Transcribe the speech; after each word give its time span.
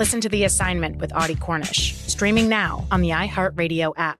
Listen 0.00 0.22
to 0.22 0.30
The 0.30 0.44
Assignment 0.44 0.96
with 0.96 1.14
Audie 1.14 1.34
Cornish, 1.34 1.94
streaming 2.06 2.48
now 2.48 2.86
on 2.90 3.02
the 3.02 3.10
iHeartRadio 3.10 3.92
app. 3.98 4.19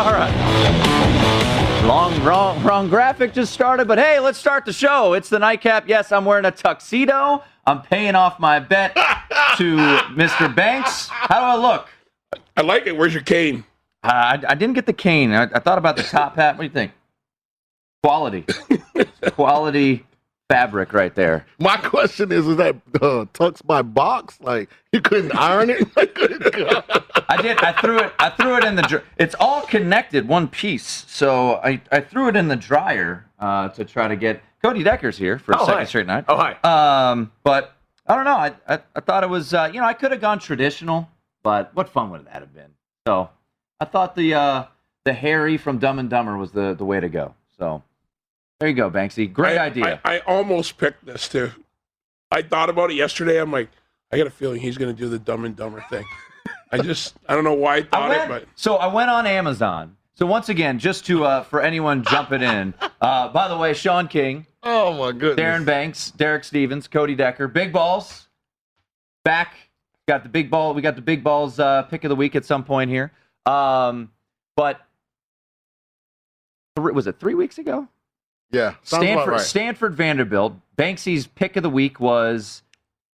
all 0.00 0.12
right. 0.14 1.84
Long, 1.84 2.24
wrong, 2.24 2.62
wrong 2.62 2.88
graphic 2.88 3.34
just 3.34 3.52
started, 3.52 3.86
but 3.86 3.98
hey, 3.98 4.18
let's 4.18 4.38
start 4.38 4.64
the 4.64 4.72
show. 4.72 5.12
It's 5.12 5.28
the 5.28 5.38
nightcap. 5.38 5.88
Yes, 5.88 6.10
I'm 6.10 6.24
wearing 6.24 6.46
a 6.46 6.50
tuxedo. 6.50 7.42
I'm 7.66 7.82
paying 7.82 8.14
off 8.14 8.40
my 8.40 8.60
bet 8.60 8.94
to 9.58 9.76
Mr. 10.16 10.54
Banks. 10.54 11.08
How 11.08 11.40
do 11.40 11.44
I 11.44 11.56
look? 11.56 11.88
I 12.56 12.62
like 12.62 12.86
it. 12.86 12.96
Where's 12.96 13.12
your 13.12 13.22
cane? 13.22 13.64
Uh, 14.02 14.08
I, 14.08 14.42
I, 14.48 14.54
didn't 14.54 14.72
get 14.72 14.86
the 14.86 14.94
cane. 14.94 15.32
I, 15.32 15.42
I, 15.42 15.58
thought 15.58 15.76
about 15.76 15.96
the 15.96 16.02
top 16.02 16.36
hat. 16.36 16.56
What 16.56 16.62
do 16.62 16.64
you 16.64 16.72
think? 16.72 16.92
Quality. 18.02 18.46
Quality 19.32 20.06
fabric 20.50 20.92
right 20.92 21.14
there. 21.14 21.46
My 21.60 21.76
question 21.76 22.32
is: 22.32 22.46
Is 22.46 22.56
that 22.56 22.74
uh, 22.96 23.24
tux 23.32 23.64
by 23.64 23.82
box? 23.82 24.40
Like 24.40 24.68
you 24.92 25.00
couldn't 25.00 25.34
iron 25.36 25.70
it? 25.70 25.86
I 27.28 27.40
did. 27.40 27.58
I 27.58 27.72
threw 27.80 28.00
it. 28.00 28.12
I 28.18 28.30
threw 28.30 28.56
it 28.56 28.64
in 28.64 28.74
the. 28.74 28.82
Dr- 28.82 29.04
it's 29.16 29.36
all 29.38 29.62
connected, 29.62 30.26
one 30.26 30.48
piece. 30.48 31.04
So 31.06 31.60
I, 31.62 31.80
I 31.92 32.00
threw 32.00 32.28
it 32.28 32.34
in 32.36 32.48
the 32.48 32.56
dryer 32.56 33.26
uh, 33.38 33.68
to 33.68 33.84
try 33.84 34.08
to 34.08 34.16
get. 34.16 34.42
Cody 34.60 34.82
Decker's 34.82 35.16
here 35.16 35.38
for 35.38 35.52
a 35.52 35.58
oh, 35.58 35.64
second 35.64 35.78
hi. 35.78 35.84
straight 35.84 36.06
night. 36.06 36.24
Oh 36.28 36.36
hi. 36.36 36.52
Um, 36.64 37.32
but 37.44 37.76
I 38.06 38.16
don't 38.16 38.24
know. 38.24 38.36
I 38.36 38.52
I, 38.68 38.80
I 38.96 39.00
thought 39.00 39.22
it 39.22 39.30
was. 39.30 39.54
Uh, 39.54 39.70
you 39.72 39.80
know, 39.80 39.86
I 39.86 39.94
could 39.94 40.10
have 40.10 40.20
gone 40.20 40.40
traditional, 40.40 41.08
but 41.44 41.74
what 41.74 41.88
fun 41.88 42.10
would 42.10 42.26
that 42.26 42.40
have 42.40 42.52
been? 42.52 42.74
So 43.06 43.30
I 43.78 43.84
thought 43.84 44.16
the 44.16 44.34
uh, 44.34 44.64
the 45.04 45.12
Harry 45.12 45.56
from 45.56 45.78
Dumb 45.78 46.00
and 46.00 46.10
Dumber 46.10 46.36
was 46.36 46.50
the 46.50 46.74
the 46.74 46.84
way 46.84 46.98
to 46.98 47.08
go. 47.08 47.34
So 47.56 47.84
there 48.60 48.68
you 48.68 48.74
go, 48.74 48.90
Banksy. 48.90 49.32
Great 49.32 49.58
I, 49.58 49.66
idea. 49.66 50.00
I, 50.04 50.16
I, 50.16 50.18
almost 50.20 50.76
picked 50.78 51.04
this 51.04 51.28
too. 51.28 51.50
I 52.30 52.42
thought 52.42 52.68
about 52.68 52.90
it 52.90 52.94
yesterday. 52.94 53.40
I'm 53.40 53.50
like, 53.50 53.70
I 54.12 54.18
got 54.18 54.26
a 54.26 54.30
feeling 54.30 54.60
he's 54.60 54.76
going 54.76 54.94
to 54.94 55.02
do 55.02 55.08
the 55.08 55.18
Dumb 55.18 55.44
and 55.44 55.56
Dumber 55.56 55.82
thing. 55.88 56.04
I 56.70 56.78
just, 56.78 57.16
I 57.26 57.34
don't 57.34 57.44
know 57.44 57.54
why 57.54 57.76
I 57.76 57.82
thought 57.82 58.02
I 58.02 58.08
went, 58.08 58.22
it, 58.22 58.28
but 58.28 58.48
so 58.54 58.76
I 58.76 58.92
went 58.92 59.10
on 59.10 59.26
Amazon. 59.26 59.96
So 60.14 60.26
once 60.26 60.50
again, 60.50 60.78
just 60.78 61.06
to 61.06 61.24
uh, 61.24 61.42
for 61.42 61.62
anyone 61.62 62.04
jumping 62.04 62.42
in, 62.42 62.74
uh, 63.00 63.28
by 63.28 63.48
the 63.48 63.56
way, 63.56 63.72
Sean 63.72 64.06
King, 64.06 64.46
oh 64.62 64.92
my 64.92 65.12
goodness, 65.12 65.42
Darren 65.42 65.64
Banks, 65.64 66.10
Derek 66.10 66.44
Stevens, 66.44 66.86
Cody 66.86 67.14
Decker, 67.14 67.48
Big 67.48 67.72
Balls, 67.72 68.28
back. 69.24 69.54
Got 70.06 70.22
the 70.22 70.28
big 70.28 70.50
ball. 70.50 70.74
We 70.74 70.82
got 70.82 70.96
the 70.96 71.02
big 71.02 71.22
balls 71.22 71.58
uh, 71.60 71.84
pick 71.84 72.04
of 72.04 72.08
the 72.08 72.16
week 72.16 72.34
at 72.34 72.44
some 72.44 72.64
point 72.64 72.90
here. 72.90 73.12
Um, 73.46 74.10
but 74.56 74.80
was 76.76 77.06
it 77.06 77.20
three 77.20 77.34
weeks 77.34 77.58
ago? 77.58 77.88
Yeah, 78.50 78.74
Stanford, 78.82 79.28
right. 79.28 79.40
Stanford, 79.40 79.94
Vanderbilt. 79.94 80.54
Banksy's 80.76 81.26
pick 81.26 81.56
of 81.56 81.62
the 81.62 81.70
week 81.70 82.00
was 82.00 82.62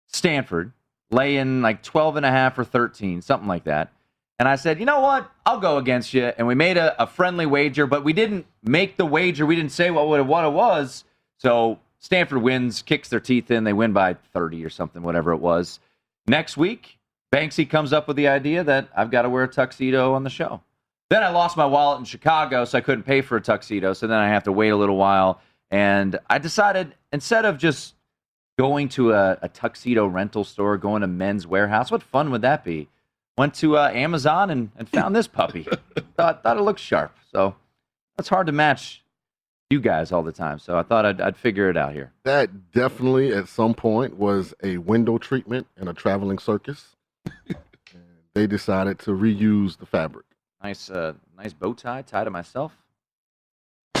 Stanford, 0.06 0.72
laying 1.10 1.60
like 1.62 1.82
12 1.82 2.16
and 2.16 2.26
a 2.26 2.30
half 2.30 2.58
or 2.58 2.64
13, 2.64 3.22
something 3.22 3.48
like 3.48 3.64
that. 3.64 3.92
And 4.38 4.48
I 4.48 4.56
said, 4.56 4.80
you 4.80 4.86
know 4.86 5.00
what? 5.00 5.30
I'll 5.46 5.60
go 5.60 5.78
against 5.78 6.12
you. 6.12 6.24
And 6.24 6.46
we 6.46 6.54
made 6.54 6.76
a, 6.76 7.00
a 7.02 7.06
friendly 7.06 7.46
wager, 7.46 7.86
but 7.86 8.04
we 8.04 8.12
didn't 8.12 8.46
make 8.62 8.96
the 8.96 9.06
wager. 9.06 9.46
We 9.46 9.54
didn't 9.54 9.72
say 9.72 9.90
what, 9.90 10.26
what 10.26 10.44
it 10.44 10.52
was. 10.52 11.04
So 11.38 11.78
Stanford 11.98 12.42
wins, 12.42 12.82
kicks 12.82 13.08
their 13.08 13.20
teeth 13.20 13.50
in. 13.50 13.64
They 13.64 13.72
win 13.72 13.92
by 13.92 14.14
30 14.32 14.64
or 14.64 14.70
something, 14.70 15.02
whatever 15.02 15.32
it 15.32 15.38
was. 15.38 15.78
Next 16.26 16.56
week, 16.56 16.98
Banksy 17.32 17.68
comes 17.68 17.92
up 17.92 18.08
with 18.08 18.16
the 18.16 18.28
idea 18.28 18.64
that 18.64 18.88
I've 18.96 19.10
got 19.10 19.22
to 19.22 19.30
wear 19.30 19.44
a 19.44 19.48
tuxedo 19.48 20.14
on 20.14 20.24
the 20.24 20.30
show. 20.30 20.62
Then 21.14 21.22
I 21.22 21.28
lost 21.28 21.56
my 21.56 21.64
wallet 21.64 22.00
in 22.00 22.04
Chicago, 22.06 22.64
so 22.64 22.76
I 22.76 22.80
couldn't 22.80 23.04
pay 23.04 23.20
for 23.20 23.36
a 23.36 23.40
tuxedo. 23.40 23.92
So 23.92 24.08
then 24.08 24.18
I 24.18 24.30
have 24.30 24.42
to 24.42 24.52
wait 24.52 24.70
a 24.70 24.76
little 24.76 24.96
while. 24.96 25.40
And 25.70 26.18
I 26.28 26.38
decided 26.38 26.96
instead 27.12 27.44
of 27.44 27.56
just 27.56 27.94
going 28.58 28.88
to 28.88 29.12
a, 29.12 29.38
a 29.40 29.48
tuxedo 29.48 30.08
rental 30.08 30.42
store, 30.42 30.76
going 30.76 31.02
to 31.02 31.06
Men's 31.06 31.46
Warehouse, 31.46 31.92
what 31.92 32.02
fun 32.02 32.32
would 32.32 32.42
that 32.42 32.64
be? 32.64 32.88
Went 33.38 33.54
to 33.54 33.78
uh, 33.78 33.92
Amazon 33.94 34.50
and, 34.50 34.72
and 34.76 34.88
found 34.88 35.14
this 35.14 35.28
puppy. 35.28 35.68
thought, 36.16 36.42
thought 36.42 36.56
it 36.56 36.62
looked 36.62 36.80
sharp. 36.80 37.16
So 37.30 37.54
it's 38.18 38.28
hard 38.28 38.48
to 38.48 38.52
match 38.52 39.04
you 39.70 39.78
guys 39.78 40.10
all 40.10 40.24
the 40.24 40.32
time. 40.32 40.58
So 40.58 40.76
I 40.76 40.82
thought 40.82 41.06
I'd, 41.06 41.20
I'd 41.20 41.36
figure 41.36 41.70
it 41.70 41.76
out 41.76 41.92
here. 41.92 42.10
That 42.24 42.72
definitely 42.72 43.32
at 43.32 43.46
some 43.46 43.74
point 43.74 44.16
was 44.16 44.52
a 44.64 44.78
window 44.78 45.18
treatment 45.18 45.68
in 45.80 45.86
a 45.86 45.94
traveling 45.94 46.38
circus. 46.38 46.96
they 48.34 48.48
decided 48.48 48.98
to 48.98 49.12
reuse 49.12 49.78
the 49.78 49.86
fabric. 49.86 50.26
Nice, 50.64 50.88
uh, 50.88 51.12
nice 51.36 51.52
bow 51.52 51.74
tie 51.74 52.00
tied 52.00 52.24
to 52.24 52.30
myself. 52.30 52.72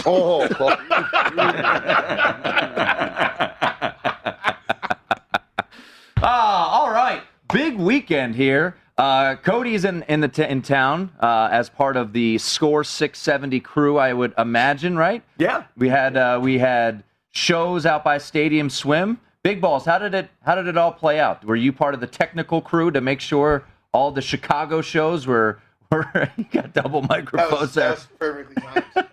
Oh. 0.06 0.48
ah, 6.22 6.70
all 6.70 6.90
right. 6.90 7.20
Big 7.52 7.76
weekend 7.76 8.34
here. 8.34 8.76
Uh, 8.96 9.36
Cody's 9.36 9.84
in 9.84 10.04
in 10.04 10.20
the 10.20 10.28
t- 10.28 10.42
in 10.42 10.62
town 10.62 11.12
uh, 11.20 11.50
as 11.52 11.68
part 11.68 11.98
of 11.98 12.14
the 12.14 12.38
Score 12.38 12.82
670 12.82 13.60
crew. 13.60 13.98
I 13.98 14.14
would 14.14 14.32
imagine, 14.38 14.96
right? 14.96 15.22
Yeah. 15.36 15.64
We 15.76 15.90
had 15.90 16.16
uh, 16.16 16.40
we 16.42 16.58
had 16.58 17.04
shows 17.32 17.84
out 17.84 18.04
by 18.04 18.16
Stadium 18.16 18.70
Swim. 18.70 19.20
Big 19.42 19.60
balls. 19.60 19.84
How 19.84 19.98
did 19.98 20.14
it 20.14 20.30
How 20.40 20.54
did 20.54 20.66
it 20.66 20.78
all 20.78 20.92
play 20.92 21.20
out? 21.20 21.44
Were 21.44 21.56
you 21.56 21.74
part 21.74 21.92
of 21.92 22.00
the 22.00 22.06
technical 22.06 22.62
crew 22.62 22.90
to 22.90 23.02
make 23.02 23.20
sure 23.20 23.66
all 23.92 24.10
the 24.10 24.22
Chicago 24.22 24.80
shows 24.80 25.26
were 25.26 25.60
you 26.36 26.44
got 26.50 26.72
double 26.72 27.02
microphones 27.02 27.74
that 27.74 27.80
there? 27.80 27.88
that 27.90 27.96
was 27.96 28.08
perfectly. 28.18 28.62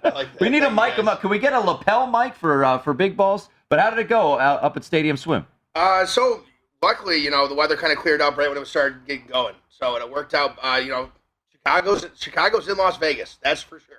I 0.04 0.10
like 0.10 0.32
that. 0.34 0.42
We 0.42 0.50
need 0.50 0.64
Thank 0.64 0.76
mic 0.76 0.98
you, 0.98 1.04
guys. 1.04 1.14
up. 1.14 1.22
Can 1.22 1.30
we 1.30 1.40
get 1.40 1.54
a 1.54 1.60
lapel 1.60 2.08
mic 2.08 2.34
for 2.36 2.66
uh, 2.66 2.78
for 2.80 2.94
big 2.94 3.16
balls? 3.16 3.50
But 3.70 3.80
how 3.80 3.90
did 3.90 4.00
it 4.00 4.10
go 4.10 4.38
out, 4.40 4.64
up 4.64 4.76
at 4.78 4.84
Stadium 4.84 5.16
Swim? 5.16 5.46
Uh, 5.76 6.06
so 6.06 6.44
luckily, 6.82 7.18
you 7.18 7.32
know, 7.32 7.48
the 7.48 7.56
weather 7.56 7.78
kind 7.78 7.94
of 7.94 8.00
cleared 8.00 8.22
up 8.22 8.38
right 8.38 8.50
when 8.50 8.58
it 8.58 8.68
started 8.68 9.06
getting 9.06 9.28
going. 9.28 9.56
So 9.70 9.96
it 9.96 10.12
worked 10.12 10.34
out. 10.34 10.58
Uh, 10.62 10.78
you 10.84 10.90
know, 10.90 11.12
Chicago's 11.52 12.06
Chicago's 12.18 12.68
in 12.68 12.78
Las 12.78 12.98
Vegas. 12.98 13.38
That's 13.44 13.62
for 13.62 13.80
sure. 13.80 13.98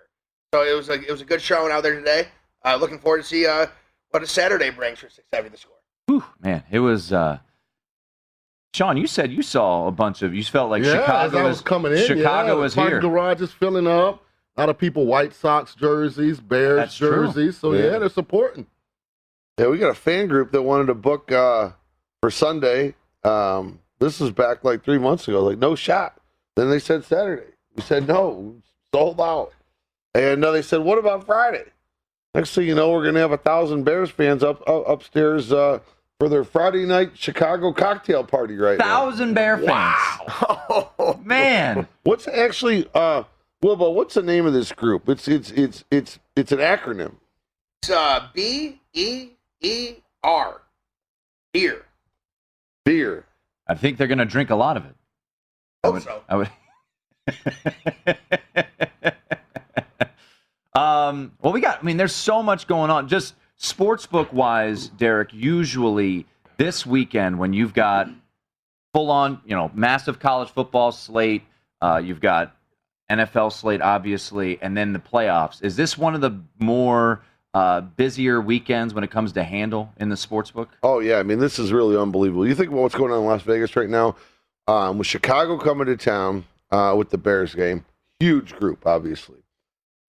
So 0.52 0.62
it 0.62 0.76
was 0.76 0.88
a 0.88 0.94
it 0.94 1.10
was 1.10 1.20
a 1.20 1.24
good 1.24 1.40
showing 1.40 1.72
out 1.72 1.82
there 1.82 1.94
today. 1.94 2.28
Uh, 2.64 2.76
looking 2.76 2.98
forward 2.98 3.22
to 3.22 3.24
see 3.24 3.46
uh, 3.46 3.66
what 4.10 4.22
a 4.22 4.26
Saturday 4.26 4.70
brings 4.70 4.98
for 4.98 5.08
six 5.08 5.26
seventy 5.32 5.50
the 5.50 5.58
score. 5.58 5.76
Whew, 6.06 6.24
man, 6.40 6.64
it 6.70 6.80
was. 6.80 7.12
Uh, 7.12 7.38
Sean, 8.74 8.96
you 8.96 9.06
said 9.06 9.30
you 9.30 9.42
saw 9.42 9.86
a 9.86 9.92
bunch 9.92 10.22
of. 10.22 10.34
You 10.34 10.42
felt 10.44 10.70
like 10.70 10.82
yeah, 10.82 11.00
Chicago 11.00 11.26
as 11.26 11.34
I 11.34 11.42
was 11.42 11.60
coming 11.60 11.92
in. 11.92 12.06
Chicago 12.06 12.54
yeah, 12.56 12.62
was 12.62 12.74
the 12.74 12.82
here. 12.82 13.00
garage 13.00 13.40
is 13.40 13.52
filling 13.52 13.86
up. 13.86 14.24
A 14.56 14.60
lot 14.60 14.68
of 14.68 14.78
people 14.78 15.06
White 15.06 15.34
Sox 15.34 15.74
jerseys, 15.74 16.40
Bears 16.40 16.78
That's 16.78 16.96
true. 16.96 17.26
jerseys. 17.26 17.58
So 17.58 17.72
yeah. 17.72 17.84
Yeah. 17.84 17.98
they're 17.98 18.08
supporting. 18.08 18.66
Yeah, 19.58 19.68
we 19.68 19.78
got 19.78 19.90
a 19.90 19.94
fan 19.94 20.28
group 20.28 20.52
that 20.52 20.62
wanted 20.62 20.86
to 20.86 20.94
book 20.94 21.30
uh, 21.30 21.72
for 22.20 22.30
Sunday. 22.30 22.94
Um, 23.24 23.80
this 23.98 24.18
was 24.20 24.30
back 24.30 24.64
like 24.64 24.82
three 24.82 24.98
months 24.98 25.28
ago. 25.28 25.42
Like, 25.44 25.58
no 25.58 25.74
shot. 25.74 26.18
Then 26.56 26.70
they 26.70 26.78
said 26.78 27.04
Saturday. 27.04 27.52
We 27.76 27.82
said 27.82 28.08
no, 28.08 28.56
sold 28.94 29.20
out. 29.20 29.52
And 30.14 30.44
uh, 30.44 30.50
they 30.50 30.62
said, 30.62 30.80
what 30.80 30.98
about 30.98 31.24
Friday? 31.24 31.64
Next 32.34 32.54
thing 32.54 32.66
you 32.66 32.74
know, 32.74 32.90
we're 32.90 33.02
going 33.02 33.14
to 33.14 33.20
have 33.20 33.32
a 33.32 33.38
thousand 33.38 33.84
Bears 33.84 34.10
fans 34.10 34.42
up, 34.42 34.66
up 34.66 34.88
upstairs 34.88 35.52
uh, 35.52 35.80
for 36.22 36.28
their 36.28 36.44
Friday 36.44 36.86
night 36.86 37.10
Chicago 37.14 37.72
cocktail 37.72 38.22
party 38.22 38.54
right 38.54 38.78
now. 38.78 38.84
Thousand 38.84 39.34
Bear 39.34 39.58
fans. 39.58 39.68
Wow. 39.68 40.92
Oh, 40.96 41.20
man, 41.24 41.88
What's 42.04 42.28
actually, 42.28 42.88
uh, 42.94 43.24
Wilbo? 43.60 43.92
What's 43.92 44.14
the 44.14 44.22
name 44.22 44.46
of 44.46 44.52
this 44.52 44.70
group? 44.70 45.08
It's 45.08 45.26
it's 45.26 45.50
it's 45.50 45.84
it's 45.90 46.20
it's 46.36 46.52
an 46.52 46.60
acronym. 46.60 47.14
It's 47.82 47.90
uh, 47.90 48.28
B 48.32 48.80
E 48.92 49.30
E 49.62 49.94
R. 50.22 50.62
Beer. 51.52 51.86
Beer. 52.84 53.26
I 53.66 53.74
think 53.74 53.98
they're 53.98 54.06
going 54.06 54.18
to 54.18 54.24
drink 54.24 54.50
a 54.50 54.54
lot 54.54 54.76
of 54.76 54.84
it. 54.84 54.94
I 55.82 55.88
would, 55.88 56.02
so. 56.04 56.22
I 56.28 56.36
would. 56.36 56.50
um, 60.80 61.32
well, 61.42 61.52
we 61.52 61.60
got. 61.60 61.80
I 61.80 61.82
mean, 61.82 61.96
there's 61.96 62.14
so 62.14 62.44
much 62.44 62.68
going 62.68 62.92
on. 62.92 63.08
Just 63.08 63.34
sportsbook 63.62 64.32
wise, 64.32 64.88
Derek. 64.88 65.32
Usually 65.32 66.26
this 66.58 66.84
weekend 66.84 67.38
when 67.38 67.52
you've 67.52 67.72
got 67.72 68.10
full 68.92 69.10
on, 69.10 69.40
you 69.46 69.56
know, 69.56 69.70
massive 69.74 70.18
college 70.18 70.50
football 70.50 70.92
slate. 70.92 71.42
Uh, 71.80 72.00
you've 72.04 72.20
got 72.20 72.54
NFL 73.10 73.52
slate, 73.52 73.80
obviously, 73.80 74.60
and 74.60 74.76
then 74.76 74.92
the 74.92 74.98
playoffs. 74.98 75.62
Is 75.64 75.76
this 75.76 75.96
one 75.96 76.14
of 76.14 76.20
the 76.20 76.40
more 76.58 77.22
uh, 77.54 77.80
busier 77.80 78.40
weekends 78.40 78.94
when 78.94 79.04
it 79.04 79.10
comes 79.10 79.32
to 79.32 79.44
handle 79.44 79.92
in 79.98 80.08
the 80.08 80.16
sportsbook? 80.16 80.68
Oh 80.82 81.00
yeah, 81.00 81.18
I 81.18 81.22
mean 81.22 81.38
this 81.38 81.58
is 81.58 81.72
really 81.72 81.96
unbelievable. 81.96 82.46
You 82.46 82.54
think 82.54 82.70
about 82.70 82.82
what's 82.82 82.94
going 82.94 83.12
on 83.12 83.20
in 83.20 83.26
Las 83.26 83.42
Vegas 83.42 83.76
right 83.76 83.88
now, 83.88 84.16
um, 84.66 84.98
with 84.98 85.06
Chicago 85.06 85.58
coming 85.58 85.86
to 85.86 85.96
town 85.96 86.44
uh, 86.70 86.94
with 86.96 87.10
the 87.10 87.18
Bears 87.18 87.54
game, 87.54 87.84
huge 88.20 88.54
group, 88.56 88.86
obviously. 88.86 89.41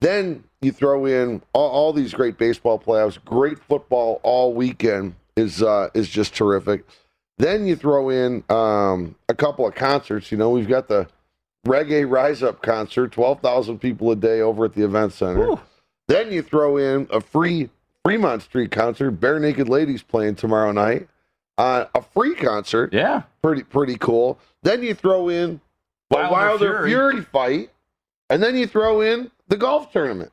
Then 0.04 0.44
you 0.62 0.74
throw 0.74 1.06
in 1.06 1.42
all, 1.54 1.70
all 1.70 1.94
these 1.94 2.14
great 2.14 2.38
baseball 2.38 2.78
playoffs, 2.78 3.24
great 3.24 3.58
football 3.58 4.20
all 4.22 4.54
weekend 4.54 5.16
is 5.38 5.64
uh, 5.64 5.90
is 5.94 6.10
just 6.10 6.36
terrific. 6.36 6.84
Then 7.38 7.66
you 7.66 7.78
throw 7.78 8.10
in 8.10 8.44
um, 8.50 9.16
a 9.30 9.34
couple 9.34 9.66
of 9.66 9.76
concerts. 9.76 10.30
You 10.30 10.38
know, 10.38 10.50
we've 10.50 10.68
got 10.68 10.90
the 10.90 11.08
Reggae 11.66 12.08
Rise 12.08 12.44
Up 12.44 12.62
concert, 12.62 13.14
twelve 13.14 13.40
thousand 13.40 13.80
people 13.80 14.12
a 14.12 14.18
day 14.18 14.42
over 14.42 14.66
at 14.66 14.74
the 14.74 14.84
event 14.84 15.14
center. 15.14 15.56
Then 16.10 16.34
you 16.34 16.42
throw 16.42 16.76
in 16.76 17.08
a 17.10 17.22
free 17.22 17.70
Fremont 18.04 18.42
Street 18.42 18.72
concert, 18.72 19.22
Barenaked 19.22 19.70
Ladies 19.70 20.04
playing 20.04 20.36
tomorrow 20.36 20.74
night. 20.74 21.08
Uh, 21.58 21.86
a 21.96 22.02
free 22.02 22.36
concert. 22.36 22.92
Yeah. 22.92 23.22
Pretty 23.42 23.64
pretty 23.64 23.98
cool. 23.98 24.38
Then 24.64 24.84
you 24.84 24.96
throw 24.96 25.30
in 25.30 25.62
Wilder 26.12 26.30
Wilder, 26.30 26.88
Fury. 26.88 26.90
Fury. 26.90 27.22
fight. 27.22 27.70
And 28.30 28.44
then 28.44 28.58
you 28.58 28.68
throw 28.68 29.00
in 29.00 29.32
the 29.48 29.58
golf 29.58 29.92
tournament. 29.92 30.32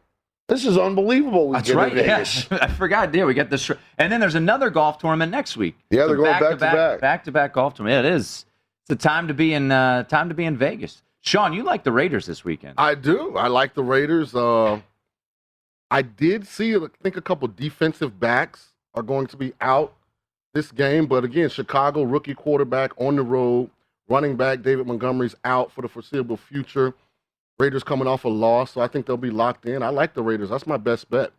This 0.49 0.67
is 0.67 0.77
unbelievable. 0.77 1.49
We 1.49 1.55
That's 1.55 1.69
get 1.69 1.73
in 1.73 1.79
right. 1.79 1.93
Vegas. 1.93 2.49
Yes, 2.51 2.61
I 2.63 2.67
forgot. 2.67 3.15
Yeah, 3.15 3.25
we 3.25 3.35
get 3.35 3.51
this, 3.51 3.71
and 3.99 4.13
then 4.13 4.21
there's 4.21 4.35
another 4.35 4.69
golf 4.69 4.99
tournament 4.99 5.31
next 5.31 5.57
week. 5.57 5.77
Yeah, 5.91 6.07
they're 6.07 6.17
going 6.17 6.33
back 6.33 6.41
to 6.41 6.57
back, 6.57 6.75
back. 6.75 7.01
back 7.01 7.25
to 7.25 7.33
back 7.33 7.53
golf 7.55 7.75
tournament. 7.75 8.05
Yeah, 8.05 8.11
it 8.11 8.17
is. 8.17 8.45
It's 8.83 8.89
the 8.89 8.97
time 8.97 9.29
to 9.29 9.35
be 9.35 9.55
in. 9.55 9.71
Uh, 9.71 10.03
time 10.05 10.29
to 10.29 10.35
be 10.35 10.45
in 10.45 10.57
Vegas. 10.57 11.03
Sean, 11.21 11.53
you 11.53 11.63
like 11.63 11.85
the 11.85 11.93
Raiders 11.93 12.27
this 12.27 12.45
weekend? 12.45 12.75
I 12.79 12.95
do. 12.95 13.37
I 13.37 13.49
like 13.49 13.75
the 13.75 13.83
Raiders. 13.85 14.35
Uh, 14.35 14.81
I 15.91 16.03
did 16.03 16.47
see, 16.47 16.75
I 16.75 16.87
think, 17.03 17.17
a 17.17 17.21
couple 17.21 17.47
defensive 17.49 18.19
backs 18.19 18.73
are 18.95 19.03
going 19.03 19.27
to 19.29 19.37
be 19.37 19.53
out 19.61 19.95
this 20.55 20.73
game. 20.73 21.07
But 21.07 21.25
again, 21.25 21.49
Chicago 21.49 22.03
rookie 22.03 22.35
quarterback 22.35 22.93
on 22.97 23.17
the 23.17 23.23
road, 23.23 23.71
running 24.09 24.37
back 24.37 24.63
David 24.63 24.87
Montgomery's 24.87 25.35
out 25.45 25.71
for 25.71 25.83
the 25.83 25.89
foreseeable 25.89 26.37
future. 26.37 26.95
Raiders 27.61 27.85
coming 27.85 28.09
off 28.09 28.25
a 28.25 28.29
loss, 28.29 28.73
so 28.73 28.81
I 28.81 28.89
think 28.89 29.07
they'll 29.07 29.17
be 29.17 29.31
locked 29.31 29.67
in. 29.67 29.83
I 29.83 29.91
like 29.91 30.15
the 30.15 30.23
Raiders. 30.23 30.49
That's 30.51 30.67
my 30.67 30.79
best 30.79 31.11
bet. 31.11 31.31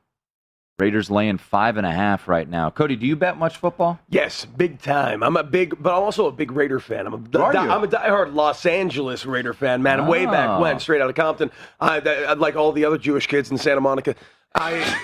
Raiders 0.80 1.12
laying 1.12 1.38
five 1.38 1.78
and 1.78 1.86
a 1.86 1.92
half 1.92 2.28
right 2.28 2.50
now. 2.50 2.70
Cody, 2.72 2.96
do 2.96 3.06
you 3.06 3.16
bet 3.16 3.38
much 3.38 3.58
football? 3.58 4.00
Yes, 4.10 4.46
big 4.46 4.82
time. 4.82 5.22
I'm 5.22 5.38
a 5.38 5.44
big, 5.44 5.76
but 5.82 5.94
I'm 5.96 6.02
also 6.02 6.26
a 6.28 6.32
big 6.32 6.52
Raider 6.52 6.80
fan. 6.80 7.06
I'm 7.06 7.14
a, 7.14 7.40
Are 7.40 7.52
di- 7.54 7.60
I'm 7.60 7.84
a 7.84 7.88
diehard 7.88 8.34
Los 8.34 8.66
Angeles 8.66 9.26
Raider 9.26 9.54
fan, 9.54 9.84
man. 9.84 10.00
I'm 10.00 10.08
way 10.08 10.26
back 10.26 10.50
Oh. 10.50 10.62
when, 10.62 10.80
straight 10.80 11.02
out 11.02 11.10
of 11.10 11.16
Compton. 11.16 11.52
I, 11.80 12.00
I, 12.00 12.34
like 12.34 12.56
all 12.56 12.72
the 12.72 12.86
other 12.86 12.98
Jewish 12.98 13.28
kids 13.28 13.52
in 13.52 13.58
Santa 13.60 13.82
Monica. 13.82 14.16
I, 14.56 14.98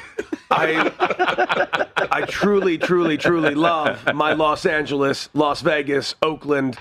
I, 0.52 1.86
I 2.12 2.22
truly, 2.22 2.78
truly, 2.80 3.18
truly 3.18 3.54
love 3.54 4.04
my 4.16 4.34
Los 4.34 4.66
Angeles, 4.66 5.30
Las 5.34 5.62
Vegas, 5.62 6.16
Oakland, 6.22 6.78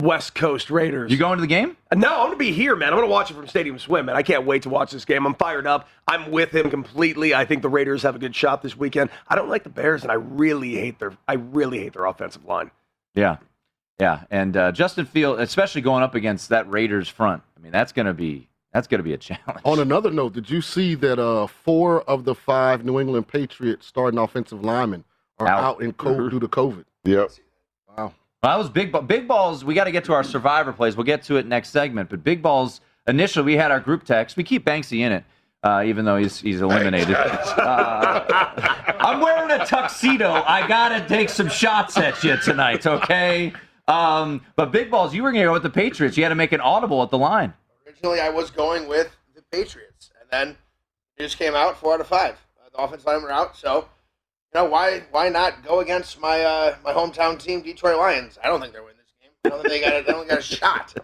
West 0.00 0.34
Coast 0.34 0.70
Raiders. 0.70 1.10
You 1.12 1.16
going 1.18 1.36
to 1.36 1.40
the 1.40 1.46
game? 1.46 1.76
No, 1.94 2.08
I'm 2.20 2.26
gonna 2.26 2.36
be 2.36 2.50
here, 2.52 2.74
man. 2.74 2.88
I'm 2.92 2.96
gonna 2.98 3.06
watch 3.10 3.30
it 3.30 3.34
from 3.34 3.46
Stadium 3.46 3.78
Swim, 3.78 4.06
man. 4.06 4.16
I 4.16 4.22
can't 4.22 4.44
wait 4.44 4.62
to 4.62 4.68
watch 4.68 4.90
this 4.90 5.04
game. 5.04 5.24
I'm 5.26 5.34
fired 5.34 5.66
up. 5.66 5.88
I'm 6.08 6.32
with 6.32 6.52
him 6.54 6.68
completely. 6.68 7.32
I 7.34 7.44
think 7.44 7.62
the 7.62 7.68
Raiders 7.68 8.02
have 8.02 8.16
a 8.16 8.18
good 8.18 8.34
shot 8.34 8.60
this 8.62 8.76
weekend. 8.76 9.10
I 9.28 9.36
don't 9.36 9.48
like 9.48 9.62
the 9.62 9.70
Bears, 9.70 10.02
and 10.02 10.10
I 10.10 10.16
really 10.16 10.74
hate 10.74 10.98
their. 10.98 11.12
I 11.28 11.34
really 11.34 11.78
hate 11.78 11.92
their 11.92 12.06
offensive 12.06 12.44
line. 12.44 12.72
Yeah, 13.14 13.36
yeah. 14.00 14.24
And 14.30 14.56
uh, 14.56 14.72
Justin 14.72 15.06
Field, 15.06 15.38
especially 15.38 15.80
going 15.82 16.02
up 16.02 16.16
against 16.16 16.48
that 16.48 16.68
Raiders 16.68 17.08
front. 17.08 17.42
I 17.56 17.60
mean, 17.60 17.70
that's 17.70 17.92
gonna 17.92 18.14
be 18.14 18.48
that's 18.72 18.88
gonna 18.88 19.04
be 19.04 19.12
a 19.12 19.18
challenge. 19.18 19.60
On 19.64 19.78
another 19.78 20.10
note, 20.10 20.32
did 20.32 20.50
you 20.50 20.60
see 20.60 20.96
that 20.96 21.20
uh, 21.20 21.46
four 21.46 22.02
of 22.02 22.24
the 22.24 22.34
five 22.34 22.84
New 22.84 22.98
England 22.98 23.28
Patriots 23.28 23.86
starting 23.86 24.18
offensive 24.18 24.64
linemen 24.64 25.04
are 25.38 25.46
Out. 25.46 25.62
out, 25.64 25.82
in 25.82 25.92
co- 25.92 26.28
due 26.28 26.40
to 26.40 26.48
COVID? 26.48 26.84
Yep. 27.04 27.30
Wow. 27.96 28.12
Well, 28.44 28.52
that 28.52 28.58
was 28.58 28.68
big. 28.68 28.92
Ball. 28.92 29.00
Big 29.00 29.26
balls. 29.26 29.64
We 29.64 29.72
got 29.72 29.84
to 29.84 29.90
get 29.90 30.04
to 30.04 30.12
our 30.12 30.22
survivor 30.22 30.70
plays. 30.74 30.98
We'll 30.98 31.04
get 31.04 31.22
to 31.24 31.36
it 31.36 31.46
next 31.46 31.70
segment. 31.70 32.10
But 32.10 32.22
big 32.22 32.42
balls. 32.42 32.82
Initially, 33.08 33.46
we 33.46 33.56
had 33.56 33.70
our 33.70 33.80
group 33.80 34.04
text. 34.04 34.36
We 34.36 34.44
keep 34.44 34.66
Banksy 34.66 34.98
in 34.98 35.12
it, 35.12 35.24
uh, 35.62 35.82
even 35.86 36.04
though 36.04 36.18
he's 36.18 36.40
he's 36.40 36.60
eliminated. 36.60 37.16
Uh, 37.16 38.84
I'm 39.00 39.20
wearing 39.20 39.50
a 39.50 39.64
tuxedo. 39.64 40.30
I 40.30 40.68
gotta 40.68 41.08
take 41.08 41.30
some 41.30 41.48
shots 41.48 41.96
at 41.96 42.22
you 42.22 42.36
tonight, 42.36 42.86
okay? 42.86 43.54
Um, 43.88 44.42
but 44.56 44.70
big 44.70 44.90
balls. 44.90 45.14
You 45.14 45.22
were 45.22 45.32
gonna 45.32 45.44
go 45.44 45.52
with 45.54 45.62
the 45.62 45.70
Patriots. 45.70 46.18
You 46.18 46.22
had 46.24 46.28
to 46.28 46.34
make 46.34 46.52
an 46.52 46.60
audible 46.60 47.02
at 47.02 47.08
the 47.08 47.18
line. 47.18 47.54
Originally, 47.86 48.20
I 48.20 48.28
was 48.28 48.50
going 48.50 48.86
with 48.88 49.16
the 49.34 49.42
Patriots, 49.50 50.10
and 50.20 50.28
then 50.30 50.56
it 51.16 51.22
just 51.22 51.38
came 51.38 51.54
out 51.54 51.78
four 51.78 51.94
out 51.94 52.00
of 52.00 52.08
five. 52.08 52.34
Uh, 52.58 52.68
the 52.70 52.82
offensive 52.82 53.06
line 53.06 53.22
were 53.22 53.32
out, 53.32 53.56
so 53.56 53.88
you 54.54 54.60
know 54.60 54.70
why 54.70 55.02
why 55.10 55.28
not 55.28 55.64
go 55.64 55.80
against 55.80 56.20
my 56.20 56.42
uh, 56.42 56.76
my 56.84 56.92
hometown 56.92 57.38
team, 57.38 57.62
Detroit 57.62 57.96
Lions? 57.96 58.38
I 58.42 58.46
don't 58.46 58.60
think 58.60 58.72
they're 58.72 58.82
winning 58.82 58.98
this 58.98 59.12
game. 59.20 59.30
I 59.44 59.48
don't 59.48 59.62
think 59.62 59.72
they 59.72 59.80
got 59.80 60.00
a, 60.00 60.04
they 60.04 60.12
don't 60.12 60.28
got 60.28 60.38
a 60.38 60.42
shot. 60.56 60.94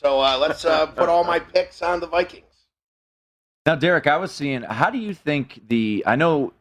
So 0.00 0.20
uh, 0.20 0.38
let's 0.38 0.64
uh, 0.64 0.86
put 0.86 1.08
all 1.08 1.24
my 1.24 1.38
picks 1.38 1.82
on 1.82 2.00
the 2.00 2.06
Vikings. 2.06 2.44
Now, 3.66 3.74
Derek, 3.74 4.06
I 4.06 4.16
was 4.16 4.32
seeing. 4.32 4.62
How 4.62 4.90
do 4.90 4.98
you 4.98 5.14
think 5.14 5.62
the? 5.68 6.02
I 6.06 6.16
know 6.16 6.52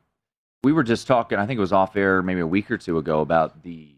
we 0.64 0.74
were 0.74 0.84
just 0.84 1.08
talking. 1.08 1.38
I 1.38 1.46
think 1.46 1.58
it 1.58 1.62
was 1.62 1.74
off 1.74 1.96
air 1.96 2.22
maybe 2.22 2.42
a 2.42 2.48
week 2.48 2.70
or 2.70 2.78
two 2.78 2.98
ago 2.98 3.22
about 3.22 3.64
the 3.64 3.90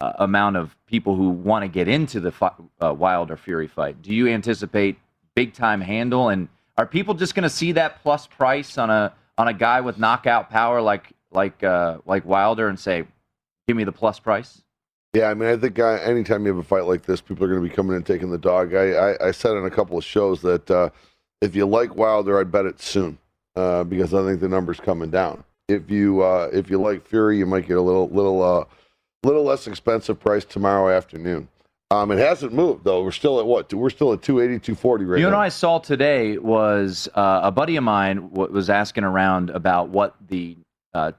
uh, 0.00 0.12
amount 0.18 0.56
of 0.56 0.76
people 0.86 1.16
who 1.16 1.30
want 1.30 1.64
to 1.64 1.68
get 1.68 1.88
into 1.88 2.20
the 2.20 2.32
fi- 2.32 2.52
uh, 2.80 2.92
Wilder 2.92 3.36
Fury 3.36 3.66
fight. 3.66 4.00
Do 4.00 4.14
you 4.14 4.28
anticipate 4.28 4.98
big 5.34 5.54
time 5.54 5.80
handle? 5.80 6.28
And 6.28 6.48
are 6.78 6.86
people 6.86 7.14
just 7.14 7.34
going 7.34 7.42
to 7.44 7.50
see 7.50 7.72
that 7.72 8.02
plus 8.02 8.26
price 8.28 8.78
on 8.78 8.90
a 8.90 9.12
on 9.38 9.48
a 9.48 9.54
guy 9.54 9.80
with 9.80 9.98
knockout 9.98 10.50
power 10.50 10.80
like 10.80 11.12
like 11.32 11.62
uh, 11.62 11.98
like 12.06 12.24
Wilder 12.24 12.68
and 12.68 12.78
say, 12.78 13.04
"Give 13.68 13.76
me 13.76 13.84
the 13.84 13.92
plus 13.92 14.18
price"? 14.18 14.62
Yeah, 15.12 15.28
I 15.28 15.34
mean, 15.34 15.48
I 15.48 15.56
think 15.56 15.78
uh, 15.78 15.86
anytime 15.86 16.46
you 16.46 16.54
have 16.54 16.64
a 16.64 16.66
fight 16.66 16.84
like 16.84 17.02
this, 17.02 17.20
people 17.20 17.44
are 17.44 17.48
going 17.48 17.62
to 17.62 17.68
be 17.68 17.74
coming 17.74 17.96
and 17.96 18.06
taking 18.06 18.30
the 18.30 18.38
dog. 18.38 18.74
I, 18.74 18.92
I, 18.92 19.28
I 19.28 19.30
said 19.32 19.56
in 19.56 19.64
a 19.64 19.70
couple 19.70 19.98
of 19.98 20.04
shows 20.04 20.40
that 20.42 20.70
uh, 20.70 20.90
if 21.40 21.56
you 21.56 21.66
like 21.66 21.96
Wilder, 21.96 22.38
I'd 22.38 22.52
bet 22.52 22.64
it 22.64 22.80
soon 22.80 23.18
uh, 23.56 23.82
because 23.84 24.14
I 24.14 24.24
think 24.24 24.40
the 24.40 24.48
number's 24.48 24.78
coming 24.78 25.10
down. 25.10 25.42
If 25.68 25.90
you 25.90 26.22
uh, 26.22 26.50
if 26.52 26.70
you 26.70 26.80
like 26.80 27.06
Fury, 27.06 27.38
you 27.38 27.46
might 27.46 27.66
get 27.66 27.76
a 27.76 27.82
little 27.82 28.08
little 28.08 28.42
uh, 28.42 28.64
little 29.24 29.44
less 29.44 29.66
expensive 29.66 30.18
price 30.20 30.44
tomorrow 30.44 30.94
afternoon. 30.94 31.48
Um, 31.92 32.12
it 32.12 32.18
hasn't 32.18 32.52
moved 32.52 32.84
though. 32.84 33.02
We're 33.02 33.10
still 33.10 33.40
at 33.40 33.46
what? 33.46 33.72
We're 33.74 33.90
still 33.90 34.12
at 34.12 34.22
280, 34.22 34.60
240 34.64 35.04
right 35.04 35.18
you 35.18 35.24
know 35.24 35.30
now. 35.30 35.38
what 35.38 35.44
I 35.44 35.48
saw 35.48 35.78
today 35.80 36.38
was 36.38 37.08
uh, 37.14 37.40
a 37.42 37.50
buddy 37.50 37.74
of 37.76 37.82
mine 37.82 38.30
was 38.30 38.70
asking 38.70 39.02
around 39.02 39.50
about 39.50 39.88
what 39.88 40.14
the 40.28 40.56
uh, 40.94 41.12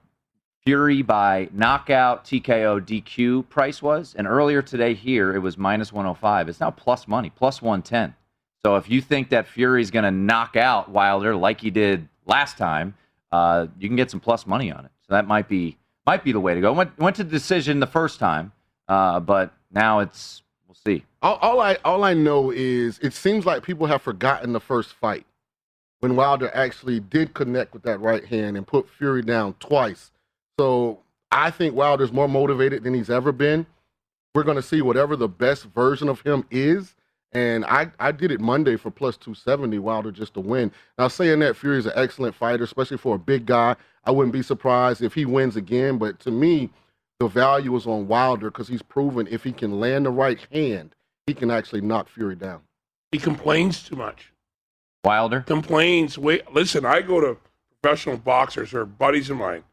Fury 0.63 1.01
by 1.01 1.49
knockout, 1.51 2.23
TKO, 2.23 2.79
DQ 2.81 3.49
price 3.49 3.81
was. 3.81 4.13
And 4.15 4.27
earlier 4.27 4.61
today 4.61 4.93
here, 4.93 5.33
it 5.33 5.39
was 5.39 5.57
minus 5.57 5.91
105. 5.91 6.49
It's 6.49 6.59
now 6.59 6.69
plus 6.69 7.07
money, 7.07 7.31
plus 7.31 7.63
110. 7.63 8.13
So 8.63 8.75
if 8.75 8.87
you 8.87 9.01
think 9.01 9.29
that 9.29 9.47
Fury's 9.47 9.89
going 9.89 10.03
to 10.03 10.11
knock 10.11 10.55
out 10.55 10.89
Wilder 10.89 11.35
like 11.35 11.61
he 11.61 11.71
did 11.71 12.07
last 12.27 12.59
time, 12.59 12.93
uh, 13.31 13.67
you 13.79 13.89
can 13.89 13.95
get 13.95 14.11
some 14.11 14.19
plus 14.19 14.45
money 14.45 14.71
on 14.71 14.85
it. 14.85 14.91
So 15.07 15.15
that 15.15 15.27
might 15.27 15.47
be 15.47 15.77
might 16.05 16.23
be 16.23 16.31
the 16.31 16.39
way 16.39 16.53
to 16.53 16.61
go. 16.61 16.73
Went 16.73 16.97
went 16.99 17.15
to 17.15 17.23
the 17.23 17.29
decision 17.29 17.79
the 17.79 17.87
first 17.87 18.19
time, 18.19 18.51
uh, 18.87 19.19
but 19.19 19.53
now 19.71 19.99
it's 19.99 20.43
we'll 20.67 20.75
see. 20.75 21.05
All, 21.23 21.37
all 21.37 21.59
I 21.59 21.77
all 21.83 22.03
I 22.03 22.13
know 22.13 22.51
is 22.51 22.99
it 22.99 23.13
seems 23.13 23.45
like 23.45 23.63
people 23.63 23.87
have 23.87 24.01
forgotten 24.01 24.53
the 24.53 24.59
first 24.59 24.93
fight 24.93 25.25
when 26.01 26.15
Wilder 26.15 26.51
actually 26.53 26.99
did 26.99 27.33
connect 27.33 27.73
with 27.73 27.83
that 27.83 28.01
right 28.01 28.25
hand 28.25 28.57
and 28.57 28.67
put 28.67 28.89
Fury 28.89 29.21
down 29.21 29.53
twice. 29.59 30.11
So 30.59 30.99
I 31.31 31.51
think 31.51 31.75
Wilder's 31.75 32.11
more 32.11 32.27
motivated 32.27 32.83
than 32.83 32.93
he's 32.93 33.09
ever 33.09 33.31
been. 33.31 33.65
We're 34.35 34.43
going 34.43 34.57
to 34.57 34.63
see 34.63 34.81
whatever 34.81 35.15
the 35.15 35.27
best 35.27 35.65
version 35.65 36.09
of 36.09 36.21
him 36.21 36.45
is. 36.51 36.95
And 37.33 37.63
I, 37.65 37.89
I 37.99 38.11
did 38.11 38.31
it 38.31 38.41
Monday 38.41 38.75
for 38.75 38.91
plus 38.91 39.15
270, 39.15 39.79
Wilder 39.79 40.11
just 40.11 40.33
to 40.33 40.41
win. 40.41 40.71
Now, 40.97 41.07
saying 41.07 41.39
that, 41.39 41.55
Fury's 41.55 41.85
an 41.85 41.93
excellent 41.95 42.35
fighter, 42.35 42.63
especially 42.63 42.97
for 42.97 43.15
a 43.15 43.19
big 43.19 43.45
guy. 43.45 43.75
I 44.03 44.11
wouldn't 44.11 44.33
be 44.33 44.41
surprised 44.41 45.01
if 45.01 45.13
he 45.13 45.25
wins 45.25 45.55
again. 45.55 45.97
But 45.97 46.19
to 46.21 46.31
me, 46.31 46.71
the 47.19 47.27
value 47.27 47.75
is 47.75 47.85
on 47.85 48.07
Wilder 48.07 48.49
because 48.49 48.67
he's 48.67 48.81
proven 48.81 49.27
if 49.29 49.43
he 49.43 49.53
can 49.53 49.79
land 49.79 50.07
the 50.07 50.09
right 50.09 50.39
hand, 50.51 50.95
he 51.27 51.33
can 51.33 51.51
actually 51.51 51.81
knock 51.81 52.09
Fury 52.09 52.35
down. 52.35 52.61
He 53.11 53.19
complains 53.19 53.83
too 53.83 53.95
much. 53.95 54.30
Wilder 55.03 55.41
complains. 55.41 56.17
Wait, 56.17 56.51
listen. 56.53 56.85
I 56.85 57.01
go 57.01 57.19
to 57.21 57.37
professional 57.81 58.17
boxers 58.17 58.73
or 58.73 58.85
buddies 58.85 59.29
of 59.29 59.37
mine, 59.37 59.63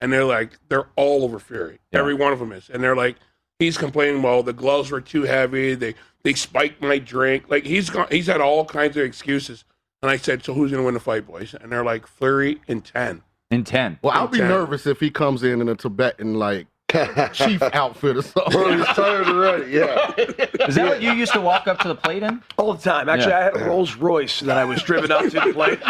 and 0.00 0.12
they're 0.12 0.24
like, 0.24 0.52
they're 0.68 0.88
all 0.96 1.24
over 1.24 1.38
Fury. 1.38 1.78
Yeah. 1.92 2.00
Every 2.00 2.14
one 2.14 2.32
of 2.32 2.38
them 2.38 2.52
is, 2.52 2.68
and 2.70 2.82
they're 2.82 2.96
like, 2.96 3.16
he's 3.58 3.78
complaining. 3.78 4.22
Well, 4.22 4.42
the 4.42 4.52
gloves 4.52 4.90
were 4.90 5.00
too 5.00 5.22
heavy. 5.22 5.74
They 5.74 5.94
they 6.22 6.34
spiked 6.34 6.82
my 6.82 6.98
drink. 6.98 7.44
Like 7.48 7.64
he's 7.64 7.88
gone. 7.90 8.08
He's 8.10 8.26
had 8.26 8.40
all 8.40 8.64
kinds 8.64 8.96
of 8.96 9.04
excuses. 9.04 9.64
And 10.02 10.10
I 10.10 10.16
said, 10.18 10.44
so 10.44 10.52
who's 10.52 10.70
going 10.70 10.82
to 10.82 10.84
win 10.84 10.92
the 10.92 11.00
fight, 11.00 11.26
boys? 11.26 11.54
And 11.58 11.72
they're 11.72 11.84
like, 11.84 12.06
Fury 12.06 12.60
in 12.66 12.82
ten. 12.82 13.22
In 13.50 13.64
ten. 13.64 13.98
Well, 14.02 14.12
I'll 14.14 14.28
be 14.28 14.38
Okay. 14.42 14.48
nervous 14.48 14.86
if 14.86 15.00
he 15.00 15.10
comes 15.10 15.42
in 15.42 15.62
in 15.62 15.68
a 15.70 15.74
Tibetan 15.74 16.34
like 16.34 16.66
chief 17.32 17.62
outfit 17.62 18.16
or 18.16 18.22
something. 18.22 18.52
Bro, 18.52 18.76
he's 18.78 18.86
tired 18.86 19.26
already. 19.26 19.70
Yeah. 19.72 20.14
Is 20.68 20.74
that 20.76 20.86
what 20.88 21.02
you 21.02 21.12
used 21.12 21.32
to 21.32 21.40
walk 21.40 21.66
up 21.68 21.78
to 21.80 21.88
the 21.88 21.94
plate 21.94 22.22
in? 22.22 22.42
All 22.56 22.72
the 22.74 22.82
time. 22.82 23.08
Actually, 23.08 23.30
Yeah. 23.32 23.38
I 23.38 23.42
had 23.42 23.56
a 23.56 23.64
Rolls 23.64 23.96
Royce 23.96 24.40
that 24.40 24.56
I 24.56 24.64
was 24.64 24.82
driven 24.82 25.10
up 25.12 25.22
to 25.24 25.30
the 25.30 25.52
plate. 25.52 25.80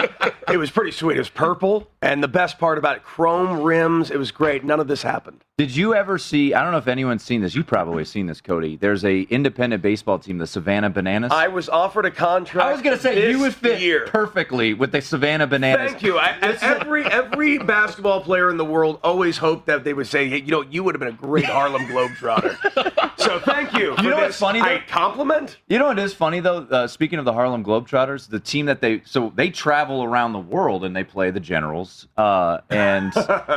It 0.50 0.56
was 0.58 0.70
pretty 0.70 0.90
sweet. 0.90 1.16
It 1.16 1.20
was 1.20 1.28
purple, 1.30 1.88
and 2.02 2.22
the 2.22 2.28
best 2.28 2.58
part 2.58 2.76
about 2.78 2.96
it, 2.96 3.02
chrome 3.02 3.62
rims. 3.62 4.10
It 4.10 4.18
was 4.18 4.30
great. 4.30 4.64
None 4.64 4.78
of 4.80 4.88
this 4.88 5.02
happened. 5.02 5.40
Did 5.56 5.74
you 5.74 5.94
ever 5.94 6.18
see? 6.18 6.52
I 6.52 6.62
don't 6.62 6.72
know 6.72 6.78
if 6.78 6.88
anyone's 6.88 7.22
seen 7.22 7.40
this. 7.40 7.54
You've 7.54 7.66
probably 7.68 8.04
seen 8.04 8.26
this, 8.26 8.40
Cody. 8.40 8.76
There's 8.76 9.04
a 9.04 9.20
independent 9.22 9.82
baseball 9.82 10.18
team, 10.18 10.38
the 10.38 10.48
Savannah 10.48 10.90
Bananas. 10.90 11.30
I 11.32 11.46
was 11.48 11.68
offered 11.68 12.04
a 12.06 12.10
contract. 12.10 12.66
I 12.68 12.72
was 12.72 12.82
gonna 12.82 12.98
say 12.98 13.28
you 13.28 13.34
this 13.34 13.40
would 13.40 13.54
fit 13.54 13.80
year. 13.80 14.06
perfectly 14.08 14.74
with 14.74 14.90
the 14.90 15.00
Savannah 15.00 15.46
Bananas. 15.46 15.92
Thank 15.92 16.02
you. 16.02 16.18
I, 16.18 16.36
I- 16.42 16.58
every 16.62 17.04
every 17.04 17.58
basketball 17.58 18.20
player 18.20 18.50
in 18.50 18.56
the 18.56 18.64
world 18.64 18.98
always 19.04 19.38
hoped 19.38 19.66
that 19.66 19.84
they 19.84 19.94
would 19.94 20.08
say, 20.08 20.28
hey, 20.28 20.38
you 20.42 20.50
know, 20.50 20.62
you 20.62 20.82
would 20.82 20.93
have 20.94 21.00
been 21.00 21.08
a 21.08 21.12
great 21.12 21.44
Harlem 21.44 21.86
Globetrotter. 21.86 23.18
so 23.18 23.40
thank 23.40 23.72
you. 23.72 23.94
For 23.96 24.02
You 24.02 24.10
know 24.10 24.16
what's 24.16 24.38
funny, 24.38 24.60
though? 24.60 24.66
I 24.66 24.78
compliment. 24.86 25.58
You 25.68 25.78
know 25.78 25.86
what 25.86 25.98
is 25.98 26.14
funny 26.14 26.40
though? 26.40 26.58
Uh, 26.58 26.86
speaking 26.86 27.18
of 27.18 27.24
the 27.24 27.32
Harlem 27.32 27.64
Globetrotters, 27.64 28.28
the 28.28 28.40
team 28.40 28.66
that 28.66 28.80
they 28.80 29.02
so 29.04 29.32
they 29.34 29.50
travel 29.50 30.04
around 30.04 30.32
the 30.32 30.38
world 30.38 30.84
and 30.84 30.94
they 30.94 31.04
play 31.04 31.30
the 31.30 31.40
Generals, 31.40 32.08
uh, 32.16 32.58
and 32.70 33.12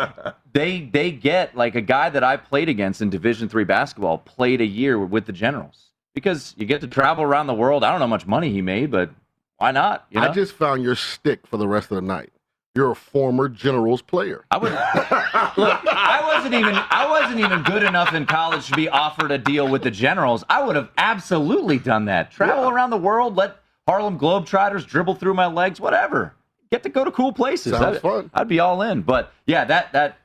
they 0.53 0.81
they 0.81 1.11
get 1.11 1.55
like 1.55 1.75
a 1.75 1.81
guy 1.81 2.09
that 2.09 2.23
I 2.23 2.37
played 2.37 2.69
against 2.69 3.01
in 3.01 3.09
Division 3.09 3.49
three 3.49 3.63
basketball 3.63 4.17
played 4.19 4.61
a 4.61 4.65
year 4.65 4.99
with 4.99 5.25
the 5.25 5.33
Generals 5.33 5.91
because 6.13 6.55
you 6.57 6.65
get 6.65 6.81
to 6.81 6.87
travel 6.87 7.23
around 7.23 7.47
the 7.47 7.53
world. 7.53 7.83
I 7.83 7.91
don't 7.91 7.99
know 7.99 8.07
how 8.07 8.09
much 8.09 8.25
money 8.25 8.51
he 8.51 8.61
made, 8.61 8.91
but 8.91 9.11
why 9.57 9.71
not? 9.71 10.05
You 10.09 10.21
know? 10.21 10.27
I 10.27 10.33
just 10.33 10.53
found 10.53 10.83
your 10.83 10.95
stick 10.95 11.45
for 11.47 11.57
the 11.57 11.67
rest 11.67 11.91
of 11.91 11.95
the 11.95 12.01
night. 12.01 12.31
You're 12.77 12.91
a 12.91 12.95
former 12.95 13.49
Generals 13.49 14.03
player. 14.03 14.45
I 14.51 14.57
would 14.59 14.71
look. 14.71 14.79
I 15.87 16.21
wasn't 16.35 16.53
even. 16.53 16.75
I 16.75 17.07
wasn't 17.09 17.39
even 17.39 17.63
good 17.63 17.81
enough 17.81 18.13
in 18.13 18.27
college 18.27 18.67
to 18.67 18.75
be 18.75 18.87
offered 18.87 19.31
a 19.31 19.39
deal 19.39 19.67
with 19.67 19.81
the 19.81 19.89
Generals. 19.89 20.43
I 20.47 20.63
would 20.63 20.75
have 20.75 20.89
absolutely 20.95 21.79
done 21.79 22.05
that. 22.05 22.29
Travel 22.29 22.69
around 22.69 22.91
the 22.91 22.97
world, 22.97 23.35
let 23.35 23.55
Harlem 23.87 24.19
Globetrotters 24.19 24.85
dribble 24.85 25.15
through 25.15 25.33
my 25.33 25.47
legs, 25.47 25.81
whatever. 25.81 26.35
Get 26.71 26.83
to 26.83 26.89
go 26.89 27.03
to 27.03 27.09
cool 27.09 27.31
places. 27.33 27.71
Sounds 27.73 27.95
I'd, 27.97 28.01
fun. 28.03 28.29
I'd 28.31 28.47
be 28.47 28.59
all 28.59 28.83
in. 28.83 29.01
But 29.01 29.33
yeah, 29.47 29.65
that 29.65 29.91
that. 29.93 30.19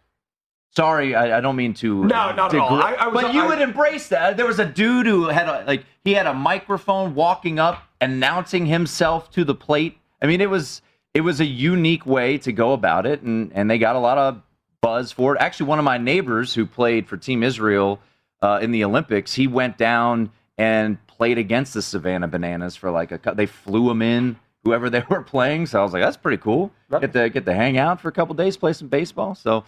Sorry, 0.76 1.14
I, 1.14 1.38
I 1.38 1.40
don't 1.40 1.56
mean 1.56 1.72
to. 1.74 2.02
Uh, 2.02 2.06
no, 2.06 2.32
not 2.34 2.52
at 2.54 2.60
all. 2.60 2.82
I- 2.82 2.92
I 2.94 3.06
was- 3.08 3.22
but 3.22 3.32
you 3.32 3.44
I- 3.44 3.46
would 3.46 3.62
embrace 3.62 4.08
that. 4.08 4.36
There 4.36 4.46
was 4.46 4.58
a 4.58 4.66
dude 4.66 5.06
who 5.06 5.28
had 5.28 5.48
a 5.48 5.64
like 5.66 5.86
he 6.04 6.12
had 6.12 6.26
a 6.26 6.34
microphone 6.34 7.14
walking 7.14 7.58
up, 7.58 7.82
announcing 8.02 8.66
himself 8.66 9.30
to 9.30 9.42
the 9.42 9.54
plate. 9.54 9.96
I 10.20 10.26
mean, 10.26 10.42
it 10.42 10.50
was 10.50 10.82
it 11.14 11.20
was 11.20 11.40
a 11.40 11.44
unique 11.44 12.06
way 12.06 12.38
to 12.38 12.52
go 12.52 12.72
about 12.72 13.06
it, 13.06 13.22
and 13.22 13.52
and 13.54 13.70
they 13.70 13.78
got 13.78 13.96
a 13.96 13.98
lot 13.98 14.18
of 14.18 14.42
buzz 14.80 15.12
for 15.12 15.34
it. 15.34 15.40
Actually, 15.40 15.66
one 15.66 15.78
of 15.78 15.84
my 15.84 15.98
neighbors 15.98 16.54
who 16.54 16.66
played 16.66 17.08
for 17.08 17.16
Team 17.16 17.42
Israel 17.42 18.00
uh, 18.40 18.58
in 18.62 18.70
the 18.70 18.84
Olympics, 18.84 19.34
he 19.34 19.46
went 19.46 19.78
down 19.78 20.30
and 20.58 21.04
played 21.06 21.38
against 21.38 21.74
the 21.74 21.82
Savannah 21.82 22.28
Bananas 22.28 22.76
for 22.76 22.90
like 22.90 23.12
a. 23.12 23.34
They 23.34 23.46
flew 23.46 23.90
him 23.90 24.02
in, 24.02 24.36
whoever 24.64 24.90
they 24.90 25.04
were 25.08 25.22
playing. 25.22 25.66
So 25.66 25.80
I 25.80 25.82
was 25.82 25.92
like, 25.92 26.02
that's 26.02 26.16
pretty 26.16 26.40
cool. 26.42 26.72
Get 26.90 27.12
to 27.12 27.30
get 27.30 27.44
to 27.46 27.54
hang 27.54 27.78
out 27.78 28.00
for 28.00 28.08
a 28.08 28.12
couple 28.12 28.34
days, 28.34 28.56
play 28.56 28.72
some 28.72 28.88
baseball. 28.88 29.34
So. 29.34 29.64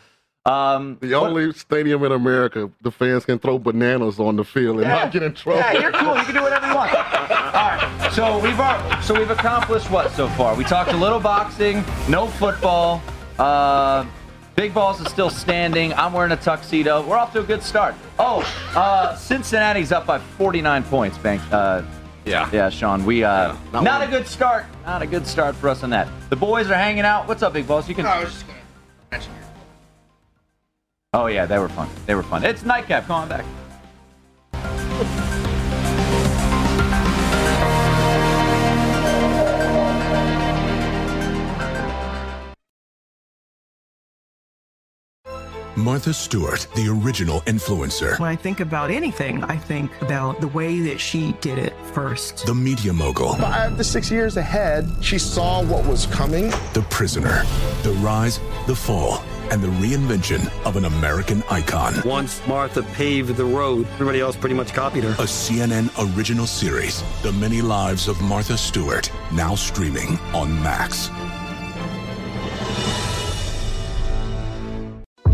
Um, 0.47 0.99
The 1.01 1.15
only 1.15 1.53
stadium 1.55 2.05
in 2.05 2.13
America 2.13 2.71
the 2.83 2.91
fans 2.91 3.25
can 3.25 3.39
throw 3.39 3.59
bananas 3.59 4.21
on 4.21 4.37
the 4.37 4.45
field 4.45 4.77
and 4.77 4.87
Yeah. 4.87 4.95
not 5.05 5.11
get 5.13 5.23
in 5.23 5.33
trouble. 5.33 5.61
Yeah, 5.61 5.73
you're 5.81 5.93
cool. 5.93 6.17
You 6.19 6.23
can 6.25 6.35
do 6.35 6.43
whatever 6.43 6.67
you 6.67 6.75
want. 6.75 6.95
All 6.95 7.01
right. 7.55 8.11
So 8.13 8.39
we've 8.39 8.61
ar- 8.61 9.03
so 9.03 9.15
we've 9.15 9.31
accomplished 9.31 9.91
what 9.91 10.11
so 10.13 10.29
far? 10.29 10.55
We 10.55 10.65
talked 10.65 10.93
a 10.93 10.97
little 10.97 11.19
boxing, 11.21 11.83
no 12.09 12.27
football. 12.27 13.01
Uh, 13.39 14.05
Big 14.55 14.75
Balls 14.75 15.01
is 15.01 15.09
still 15.09 15.31
standing. 15.31 15.95
I'm 15.95 16.13
wearing 16.13 16.31
a 16.33 16.37
tuxedo. 16.37 17.01
We're 17.03 17.17
off 17.17 17.33
to 17.33 17.41
a 17.41 17.43
good 17.43 17.63
start. 17.63 17.95
Oh, 18.19 18.45
uh, 18.77 19.17
Cincinnati's 19.17 19.93
up 19.93 20.05
by 20.07 20.19
49 20.19 20.83
points. 20.85 21.17
Bank. 21.19 21.41
Uh, 21.51 21.83
yeah. 22.27 22.49
Yeah, 22.53 22.69
Sean. 22.69 23.05
We 23.07 23.25
uh, 23.25 23.55
not 23.73 23.83
not, 23.83 24.03
a 24.03 24.07
good 24.09 24.27
start. 24.29 24.67
Not 24.85 25.01
a 25.01 25.07
good 25.07 25.27
start 25.27 25.57
for 25.57 25.71
us 25.71 25.83
on 25.83 25.89
that. 25.91 26.07
The 26.29 26.37
boys 26.37 26.71
are 26.71 26.75
hanging 26.77 27.05
out. 27.07 27.27
What's 27.27 27.43
up, 27.43 27.55
Big 27.55 27.67
Balls? 27.67 27.89
You 27.89 27.95
can. 27.95 28.05
No, 28.05 28.11
I 28.11 28.21
was 28.25 28.33
just 28.33 28.47
gonna 28.47 28.59
mention 29.11 29.33
your 29.33 29.44
Oh 31.15 31.27
yeah, 31.27 31.47
they 31.47 31.61
were 31.61 31.69
fun. 31.69 31.89
They 32.07 32.17
were 32.17 32.25
fun. 32.25 32.45
It's 32.45 32.65
nightcap. 32.65 33.07
Come 33.07 33.23
on 33.23 33.29
back. 33.29 33.45
Martha 45.77 46.15
Stewart, 46.15 46.67
the 46.75 46.89
original 46.89 47.43
influencer. 47.43 48.19
When 48.19 48.29
I 48.29 48.37
think 48.37 48.61
about 48.61 48.91
anything, 48.91 49.45
I 49.45 49.57
think 49.57 49.91
about 50.03 50.41
the 50.41 50.49
way 50.49 50.81
that 50.81 50.99
she 50.99 51.33
did 51.41 51.59
it 51.59 51.75
first. 51.93 52.47
The 52.47 52.55
media 52.55 52.93
mogul. 52.93 53.35
Five 53.35 53.77
to 53.77 53.85
six 53.85 54.11
years 54.11 54.37
ahead, 54.37 54.89
she 55.01 55.19
saw 55.19 55.63
what 55.63 55.87
was 55.87 56.07
coming. 56.07 56.51
The 56.73 56.85
prisoner. 56.91 57.43
The 57.83 57.93
rise, 58.01 58.41
the 58.67 58.75
fall, 58.75 59.23
and 59.51 59.63
the 59.63 59.69
reinvention 59.69 60.51
of 60.65 60.77
an 60.77 60.85
American 60.85 61.43
icon. 61.51 61.95
Once 62.05 62.41
Martha 62.47 62.83
paved 62.95 63.37
the 63.37 63.45
road, 63.45 63.87
everybody 63.95 64.21
else 64.21 64.37
pretty 64.37 64.55
much 64.55 64.73
copied 64.73 65.05
her. 65.05 65.11
A 65.11 65.27
CNN 65.27 65.91
original 66.17 66.47
series, 66.47 67.03
The 67.23 67.33
Many 67.33 67.63
Lives 67.63 68.09
of 68.09 68.21
Martha 68.23 68.57
Stewart, 68.57 69.11
now 69.33 69.55
streaming 69.55 70.19
on 70.35 70.63
Max. 70.63 71.11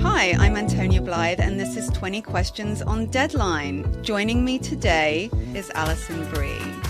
Hi, 0.01 0.35
I'm 0.39 0.57
Antonia 0.57 1.01
Blythe, 1.01 1.41
and 1.41 1.59
this 1.59 1.77
is 1.77 1.89
20 1.91 2.23
Questions 2.23 2.83
on 2.83 3.07
Deadline. 3.07 4.03
Joining 4.03 4.45
me 4.45 4.59
today 4.59 5.31
is 5.55 5.71
Alison 5.75 6.29
Brie. 6.31 6.90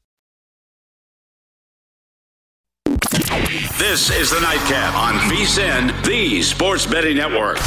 This 3.11 4.09
is 4.09 4.29
the 4.29 4.39
Nightcap 4.39 4.95
on 4.95 5.15
VSIN, 5.29 6.05
the 6.05 6.41
Sports 6.41 6.85
Betting 6.85 7.17
Network. 7.17 7.57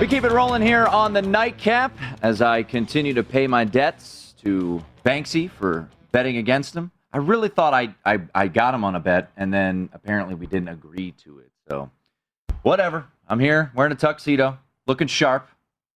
We 0.00 0.06
keep 0.06 0.24
it 0.24 0.32
rolling 0.32 0.62
here 0.62 0.86
on 0.86 1.12
the 1.12 1.20
nightcap 1.20 1.92
as 2.22 2.40
I 2.40 2.62
continue 2.62 3.12
to 3.12 3.22
pay 3.22 3.46
my 3.46 3.64
debts 3.64 4.34
to 4.42 4.82
Banksy 5.04 5.50
for 5.50 5.90
betting 6.10 6.38
against 6.38 6.74
him. 6.74 6.90
I 7.16 7.18
really 7.20 7.48
thought 7.48 7.72
I, 7.72 7.94
I, 8.04 8.18
I 8.34 8.46
got 8.46 8.74
him 8.74 8.84
on 8.84 8.94
a 8.94 9.00
bet, 9.00 9.32
and 9.38 9.50
then 9.50 9.88
apparently 9.94 10.34
we 10.34 10.46
didn't 10.46 10.68
agree 10.68 11.12
to 11.24 11.38
it. 11.38 11.50
So, 11.66 11.90
whatever. 12.60 13.06
I'm 13.26 13.40
here 13.40 13.72
wearing 13.74 13.90
a 13.90 13.96
tuxedo, 13.96 14.58
looking 14.86 15.06
sharp. 15.06 15.48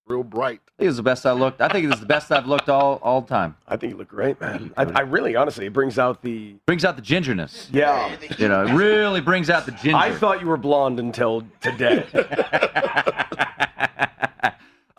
Real 0.06 0.22
bright. 0.22 0.62
I 0.66 0.72
think 0.78 0.88
it's 0.88 0.96
the 0.96 1.02
best 1.02 1.26
I 1.26 1.32
looked. 1.32 1.60
I 1.60 1.68
think 1.68 1.90
it's 1.90 2.00
the 2.00 2.06
best 2.06 2.32
I've 2.32 2.46
looked 2.46 2.70
all 2.70 3.00
all 3.02 3.20
time. 3.20 3.54
I 3.68 3.76
think 3.76 3.92
you 3.92 3.98
look 3.98 4.08
great, 4.08 4.40
man. 4.40 4.72
I, 4.78 4.84
I 4.84 5.00
really, 5.00 5.36
honestly, 5.36 5.66
it 5.66 5.74
brings 5.74 5.98
out 5.98 6.22
the 6.22 6.54
brings 6.64 6.86
out 6.86 6.96
the 6.96 7.02
gingerness. 7.02 7.68
Yeah, 7.70 8.16
You 8.38 8.48
know, 8.48 8.64
it 8.64 8.72
really 8.72 9.20
brings 9.20 9.50
out 9.50 9.66
the 9.66 9.72
ginger. 9.72 9.98
I 9.98 10.12
thought 10.12 10.40
you 10.40 10.46
were 10.46 10.56
blonde 10.56 10.98
until 10.98 11.44
today. 11.60 12.06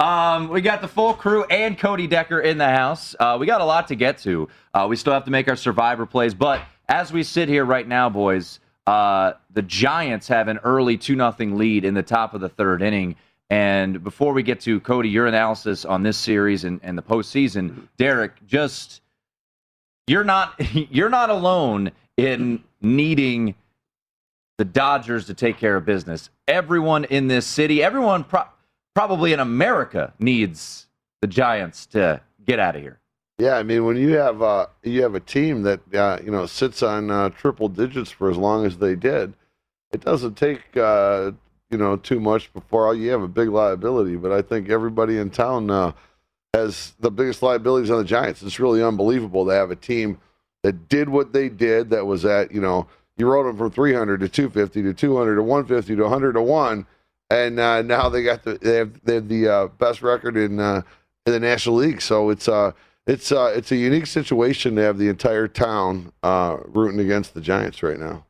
Um, 0.01 0.49
we 0.49 0.61
got 0.61 0.81
the 0.81 0.87
full 0.87 1.13
crew 1.13 1.43
and 1.43 1.77
Cody 1.77 2.07
Decker 2.07 2.39
in 2.39 2.57
the 2.57 2.67
house. 2.67 3.15
Uh, 3.19 3.37
we 3.39 3.45
got 3.45 3.61
a 3.61 3.65
lot 3.65 3.87
to 3.89 3.95
get 3.95 4.17
to. 4.19 4.49
Uh, 4.73 4.87
we 4.89 4.95
still 4.95 5.13
have 5.13 5.25
to 5.25 5.31
make 5.31 5.47
our 5.47 5.55
survivor 5.55 6.07
plays, 6.07 6.33
but 6.33 6.63
as 6.89 7.13
we 7.13 7.21
sit 7.21 7.47
here 7.47 7.63
right 7.65 7.87
now, 7.87 8.09
boys, 8.09 8.59
uh, 8.87 9.33
the 9.53 9.61
Giants 9.61 10.27
have 10.27 10.47
an 10.47 10.57
early 10.63 10.97
two 10.97 11.15
nothing 11.15 11.55
lead 11.55 11.85
in 11.85 11.93
the 11.93 12.01
top 12.01 12.33
of 12.33 12.41
the 12.41 12.49
third 12.49 12.81
inning. 12.81 13.15
And 13.51 14.03
before 14.03 14.33
we 14.33 14.41
get 14.41 14.59
to 14.61 14.79
Cody, 14.79 15.07
your 15.07 15.27
analysis 15.27 15.85
on 15.85 16.01
this 16.01 16.17
series 16.17 16.63
and, 16.63 16.79
and 16.81 16.97
the 16.97 17.03
postseason, 17.03 17.87
Derek, 17.97 18.31
just 18.47 19.01
you're 20.07 20.23
not 20.23 20.59
you're 20.73 21.09
not 21.09 21.29
alone 21.29 21.91
in 22.17 22.63
needing 22.81 23.53
the 24.57 24.65
Dodgers 24.65 25.27
to 25.27 25.35
take 25.35 25.57
care 25.57 25.75
of 25.75 25.85
business. 25.85 26.31
Everyone 26.47 27.03
in 27.03 27.27
this 27.27 27.45
city, 27.45 27.83
everyone. 27.83 28.23
Pro- 28.23 28.45
probably 28.93 29.33
in 29.33 29.39
America 29.39 30.13
needs 30.19 30.87
the 31.21 31.27
Giants 31.27 31.85
to 31.87 32.21
get 32.45 32.59
out 32.59 32.75
of 32.75 32.81
here. 32.81 32.99
Yeah, 33.37 33.55
I 33.55 33.63
mean, 33.63 33.85
when 33.85 33.97
you 33.97 34.11
have 34.17 34.41
uh, 34.41 34.67
you 34.83 35.01
have 35.01 35.15
a 35.15 35.19
team 35.19 35.63
that 35.63 35.79
uh, 35.95 36.19
you 36.23 36.31
know 36.31 36.45
sits 36.45 36.83
on 36.83 37.09
uh, 37.09 37.29
triple 37.29 37.69
digits 37.69 38.11
for 38.11 38.29
as 38.29 38.37
long 38.37 38.65
as 38.65 38.77
they 38.77 38.95
did, 38.95 39.33
it 39.91 40.01
doesn't 40.01 40.35
take 40.35 40.77
uh, 40.77 41.31
you 41.71 41.77
know 41.77 41.95
too 41.95 42.19
much 42.19 42.53
before 42.53 42.93
you 42.93 43.09
have 43.09 43.23
a 43.23 43.27
big 43.27 43.49
liability. 43.49 44.15
But 44.15 44.31
I 44.31 44.43
think 44.43 44.69
everybody 44.69 45.17
in 45.17 45.31
town 45.31 45.71
uh, 45.71 45.93
has 46.53 46.93
the 46.99 47.09
biggest 47.09 47.41
liabilities 47.41 47.89
on 47.89 47.97
the 47.97 48.03
Giants. 48.03 48.43
It's 48.43 48.59
really 48.59 48.83
unbelievable 48.83 49.45
to 49.45 49.51
have 49.51 49.71
a 49.71 49.75
team 49.75 50.19
that 50.61 50.87
did 50.87 51.09
what 51.09 51.33
they 51.33 51.49
did. 51.49 51.89
That 51.89 52.05
was 52.05 52.25
at 52.25 52.51
you 52.51 52.61
know 52.61 52.87
you 53.17 53.27
wrote 53.27 53.45
them 53.45 53.57
from 53.57 53.71
300 53.71 54.19
to 54.19 54.29
250 54.29 54.83
to 54.83 54.93
200 54.93 55.35
to 55.35 55.41
150 55.41 55.95
to 55.95 56.01
100 56.03 56.33
to 56.33 56.41
one 56.43 56.85
and 57.31 57.59
uh, 57.59 57.81
now 57.81 58.09
they 58.09 58.23
got 58.23 58.43
the 58.43 58.57
they 58.61 58.75
have 58.75 59.03
they 59.03 59.15
have 59.15 59.27
the 59.27 59.47
uh, 59.47 59.67
best 59.67 60.01
record 60.01 60.35
in 60.35 60.59
uh, 60.59 60.81
in 61.25 61.33
the 61.33 61.39
National 61.39 61.75
League. 61.75 62.01
So 62.01 62.29
it's 62.29 62.47
uh 62.47 62.71
it's 63.07 63.31
uh 63.31 63.53
it's 63.55 63.71
a 63.71 63.75
unique 63.75 64.07
situation 64.07 64.75
to 64.75 64.81
have 64.81 64.97
the 64.97 65.07
entire 65.07 65.47
town 65.47 66.11
uh, 66.23 66.57
rooting 66.65 66.99
against 66.99 67.33
the 67.33 67.41
Giants 67.41 67.81
right 67.81 67.99
now. 67.99 68.25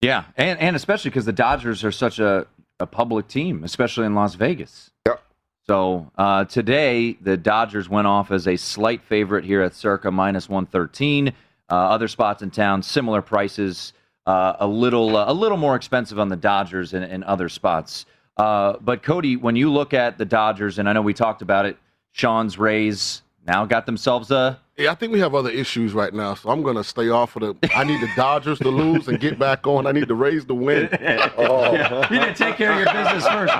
Yeah, 0.00 0.24
and 0.36 0.58
and 0.60 0.76
especially 0.76 1.10
because 1.10 1.24
the 1.24 1.32
Dodgers 1.32 1.82
are 1.84 1.92
such 1.92 2.18
a, 2.18 2.46
a 2.78 2.86
public 2.86 3.26
team, 3.28 3.64
especially 3.64 4.06
in 4.06 4.14
Las 4.14 4.34
Vegas. 4.34 4.90
Yep. 5.06 5.22
So 5.66 6.10
uh, 6.18 6.44
today 6.44 7.16
the 7.20 7.36
Dodgers 7.36 7.88
went 7.88 8.06
off 8.06 8.30
as 8.30 8.46
a 8.46 8.56
slight 8.56 9.02
favorite 9.02 9.44
here 9.44 9.62
at 9.62 9.74
circa 9.74 10.10
minus 10.10 10.48
one 10.48 10.66
thirteen. 10.66 11.32
Uh, 11.70 11.76
other 11.76 12.08
spots 12.08 12.42
in 12.42 12.50
town, 12.50 12.82
similar 12.82 13.22
prices, 13.22 13.94
uh, 14.26 14.54
a 14.60 14.66
little 14.66 15.16
uh, 15.16 15.24
a 15.26 15.32
little 15.32 15.56
more 15.56 15.74
expensive 15.74 16.18
on 16.18 16.28
the 16.28 16.36
Dodgers 16.36 16.92
and, 16.92 17.04
and 17.04 17.24
other 17.24 17.48
spots. 17.48 18.04
Uh, 18.36 18.74
but 18.80 19.02
Cody, 19.02 19.36
when 19.36 19.56
you 19.56 19.70
look 19.72 19.94
at 19.94 20.18
the 20.18 20.24
Dodgers, 20.24 20.78
and 20.78 20.88
I 20.88 20.92
know 20.92 21.02
we 21.02 21.14
talked 21.14 21.42
about 21.42 21.66
it, 21.66 21.76
Sean's 22.12 22.58
Rays 22.58 23.22
now 23.46 23.64
got 23.64 23.86
themselves 23.86 24.30
a. 24.30 24.58
Yeah, 24.76 24.90
I 24.90 24.96
think 24.96 25.12
we 25.12 25.20
have 25.20 25.36
other 25.36 25.50
issues 25.50 25.92
right 25.92 26.12
now, 26.12 26.34
so 26.34 26.50
I'm 26.50 26.62
going 26.62 26.74
to 26.74 26.82
stay 26.82 27.08
off 27.08 27.36
of 27.36 27.60
the. 27.60 27.76
I 27.76 27.84
need 27.84 28.00
the 28.00 28.10
Dodgers 28.16 28.58
to 28.58 28.70
lose 28.70 29.06
and 29.06 29.20
get 29.20 29.38
back 29.38 29.68
on. 29.68 29.86
I 29.86 29.92
need 29.92 30.08
the 30.08 30.14
Rays 30.16 30.44
to 30.46 30.54
win. 30.54 30.88
Oh. 31.36 31.72
you 32.10 32.18
need 32.18 32.26
to 32.26 32.34
take 32.34 32.56
care 32.56 32.72
of 32.72 32.78
your 32.78 32.92
business 32.92 33.26
first. 33.28 33.52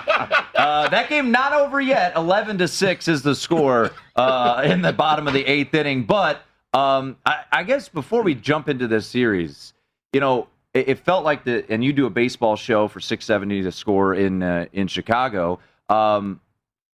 Uh, 0.55 0.89
that 0.89 1.09
game 1.09 1.31
not 1.31 1.53
over 1.53 1.81
yet. 1.81 2.17
Eleven 2.17 2.59
to 2.59 2.67
six 2.69 3.07
is 3.09 3.23
the 3.23 3.35
score 3.35 3.93
uh, 4.17 4.63
in 4.65 4.83
the 4.83 4.93
bottom 4.93 5.27
of 5.29 5.35
the 5.35 5.45
eighth 5.45 5.75
inning. 5.75 6.05
But 6.05 6.43
um, 6.73 7.17
I, 7.27 7.43
I 7.53 7.63
guess 7.63 7.89
before 7.89 8.23
we 8.23 8.35
jump 8.35 8.69
into 8.69 8.87
this 8.89 9.07
series, 9.07 9.73
you 10.13 10.21
know, 10.21 10.49
it, 10.75 10.89
it 10.89 10.99
felt 10.99 11.25
like 11.25 11.45
the 11.45 11.65
and 11.71 11.83
you 11.83 11.93
do 11.93 12.07
a 12.07 12.11
baseball 12.11 12.57
show 12.57 12.89
for 12.89 13.01
670 13.01 13.63
to 13.63 13.73
score 13.73 14.15
in 14.15 14.43
uh, 14.43 14.67
in 14.73 14.89
Chicago. 14.89 15.61
Um, 15.89 16.41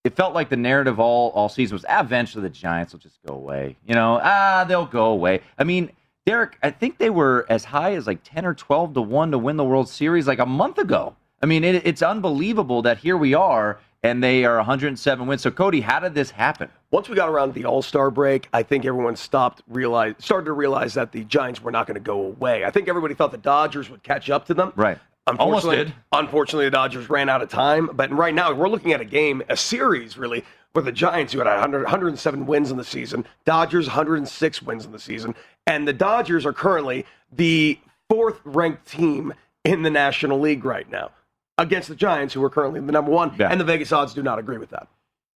it 0.03 0.15
felt 0.15 0.33
like 0.33 0.49
the 0.49 0.57
narrative 0.57 0.99
all 0.99 1.31
all 1.31 1.49
season 1.49 1.75
was 1.75 1.85
ah, 1.89 2.01
eventually 2.01 2.43
the 2.43 2.49
Giants 2.49 2.93
will 2.93 2.99
just 2.99 3.19
go 3.25 3.33
away. 3.33 3.77
You 3.85 3.95
know, 3.95 4.19
ah, 4.21 4.65
they'll 4.67 4.85
go 4.85 5.05
away. 5.05 5.41
I 5.57 5.63
mean, 5.63 5.91
Derek, 6.25 6.57
I 6.61 6.71
think 6.71 6.97
they 6.97 7.09
were 7.09 7.45
as 7.49 7.65
high 7.65 7.95
as 7.95 8.05
like 8.05 8.19
10 8.23 8.45
or 8.45 8.53
12 8.53 8.93
to 8.93 9.01
1 9.01 9.31
to 9.31 9.37
win 9.37 9.57
the 9.57 9.63
World 9.63 9.89
Series 9.89 10.27
like 10.27 10.39
a 10.39 10.45
month 10.45 10.77
ago. 10.77 11.15
I 11.41 11.45
mean, 11.45 11.63
it, 11.63 11.87
it's 11.87 12.01
unbelievable 12.01 12.81
that 12.83 12.99
here 12.99 13.17
we 13.17 13.33
are 13.33 13.79
and 14.03 14.23
they 14.23 14.45
are 14.45 14.57
107 14.57 15.27
wins. 15.27 15.41
So, 15.41 15.51
Cody, 15.51 15.81
how 15.81 15.99
did 15.99 16.13
this 16.13 16.31
happen? 16.31 16.69
Once 16.91 17.09
we 17.09 17.15
got 17.15 17.29
around 17.29 17.53
the 17.53 17.65
All 17.65 17.81
Star 17.81 18.09
break, 18.09 18.47
I 18.53 18.63
think 18.63 18.85
everyone 18.85 19.15
stopped 19.15 19.61
realize 19.67 20.15
started 20.19 20.45
to 20.45 20.53
realize 20.53 20.93
that 20.93 21.11
the 21.11 21.23
Giants 21.25 21.61
were 21.61 21.71
not 21.71 21.87
going 21.87 21.95
to 21.95 22.01
go 22.01 22.21
away. 22.21 22.65
I 22.65 22.71
think 22.71 22.87
everybody 22.87 23.13
thought 23.13 23.31
the 23.31 23.37
Dodgers 23.37 23.89
would 23.89 24.03
catch 24.03 24.29
up 24.29 24.45
to 24.45 24.53
them. 24.53 24.73
Right. 24.75 24.97
Unfortunately, 25.27 25.77
Almost 25.77 25.87
did. 25.87 25.95
Unfortunately, 26.11 26.65
the 26.65 26.71
Dodgers 26.71 27.09
ran 27.09 27.29
out 27.29 27.41
of 27.41 27.49
time. 27.49 27.89
But 27.93 28.11
right 28.11 28.33
now, 28.33 28.51
we're 28.53 28.69
looking 28.69 28.93
at 28.93 29.01
a 29.01 29.05
game, 29.05 29.43
a 29.47 29.55
series, 29.55 30.17
really, 30.17 30.43
with 30.73 30.85
the 30.85 30.91
Giants 30.91 31.33
who 31.33 31.39
had 31.39 31.47
100, 31.47 31.83
107 31.83 32.45
wins 32.45 32.71
in 32.71 32.77
the 32.77 32.83
season, 32.83 33.25
Dodgers 33.45 33.87
106 33.87 34.61
wins 34.61 34.85
in 34.85 34.91
the 34.91 34.99
season, 34.99 35.35
and 35.67 35.87
the 35.87 35.93
Dodgers 35.93 36.45
are 36.45 36.53
currently 36.53 37.05
the 37.31 37.79
fourth 38.09 38.39
ranked 38.43 38.87
team 38.87 39.33
in 39.63 39.83
the 39.83 39.89
National 39.89 40.39
League 40.39 40.65
right 40.65 40.89
now. 40.89 41.11
Against 41.59 41.89
the 41.89 41.95
Giants, 41.95 42.33
who 42.33 42.43
are 42.43 42.49
currently 42.49 42.79
the 42.79 42.91
number 42.91 43.11
one, 43.11 43.39
and 43.39 43.59
the 43.59 43.65
Vegas 43.65 43.91
odds 43.91 44.13
do 44.13 44.23
not 44.23 44.39
agree 44.39 44.57
with 44.57 44.69
that. 44.69 44.87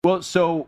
Well, 0.04 0.22
so 0.22 0.68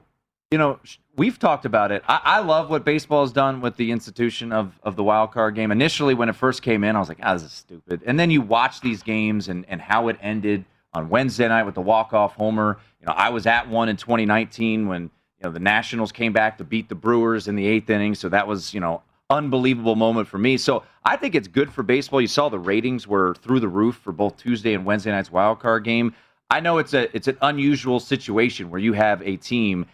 you 0.51 0.59
know, 0.59 0.79
we've 1.15 1.39
talked 1.39 1.65
about 1.65 1.91
it. 1.91 2.03
I, 2.07 2.21
I 2.23 2.39
love 2.39 2.69
what 2.69 2.85
baseball 2.85 3.23
has 3.23 3.31
done 3.31 3.61
with 3.61 3.77
the 3.77 3.91
institution 3.91 4.51
of 4.51 4.79
of 4.83 4.95
the 4.95 5.03
wild 5.03 5.31
card 5.31 5.55
game. 5.55 5.71
Initially, 5.71 6.13
when 6.13 6.29
it 6.29 6.35
first 6.35 6.61
came 6.61 6.83
in, 6.83 6.95
I 6.95 6.99
was 6.99 7.09
like, 7.09 7.19
"Ah, 7.23 7.33
this 7.33 7.43
is 7.43 7.51
stupid." 7.51 8.01
And 8.05 8.19
then 8.19 8.29
you 8.29 8.41
watch 8.41 8.81
these 8.81 9.01
games 9.01 9.47
and 9.47 9.65
and 9.67 9.81
how 9.81 10.07
it 10.09 10.17
ended 10.21 10.65
on 10.93 11.09
Wednesday 11.09 11.47
night 11.47 11.63
with 11.63 11.75
the 11.75 11.81
walk 11.81 12.13
off 12.13 12.35
homer. 12.35 12.77
You 12.99 13.07
know, 13.07 13.13
I 13.13 13.29
was 13.29 13.47
at 13.47 13.67
one 13.67 13.89
in 13.89 13.97
2019 13.97 14.87
when 14.87 15.03
you 15.03 15.09
know 15.43 15.51
the 15.51 15.59
Nationals 15.59 16.11
came 16.11 16.31
back 16.31 16.57
to 16.59 16.63
beat 16.63 16.89
the 16.89 16.95
Brewers 16.95 17.47
in 17.47 17.55
the 17.55 17.65
eighth 17.65 17.89
inning. 17.89 18.13
So 18.13 18.29
that 18.29 18.47
was 18.47 18.73
you 18.73 18.79
know 18.79 19.01
unbelievable 19.29 19.95
moment 19.95 20.27
for 20.27 20.37
me. 20.37 20.57
So 20.57 20.83
I 21.03 21.17
think 21.17 21.35
it's 21.35 21.47
good 21.47 21.71
for 21.71 21.83
baseball. 21.83 22.21
You 22.21 22.27
saw 22.27 22.49
the 22.49 22.59
ratings 22.59 23.07
were 23.07 23.35
through 23.35 23.59
the 23.59 23.67
roof 23.67 23.95
for 23.97 24.11
both 24.11 24.37
Tuesday 24.37 24.73
and 24.73 24.85
Wednesday 24.85 25.11
night's 25.11 25.31
wild 25.31 25.59
card 25.59 25.83
game. 25.83 26.13
I 26.49 26.59
know 26.59 26.77
it's 26.77 26.93
a 26.93 27.13
it's 27.15 27.27
an 27.27 27.37
unusual 27.41 27.99
situation 27.99 28.69
where 28.69 28.79
you 28.79 28.93
have 28.93 29.21
a 29.23 29.35
team 29.37 29.87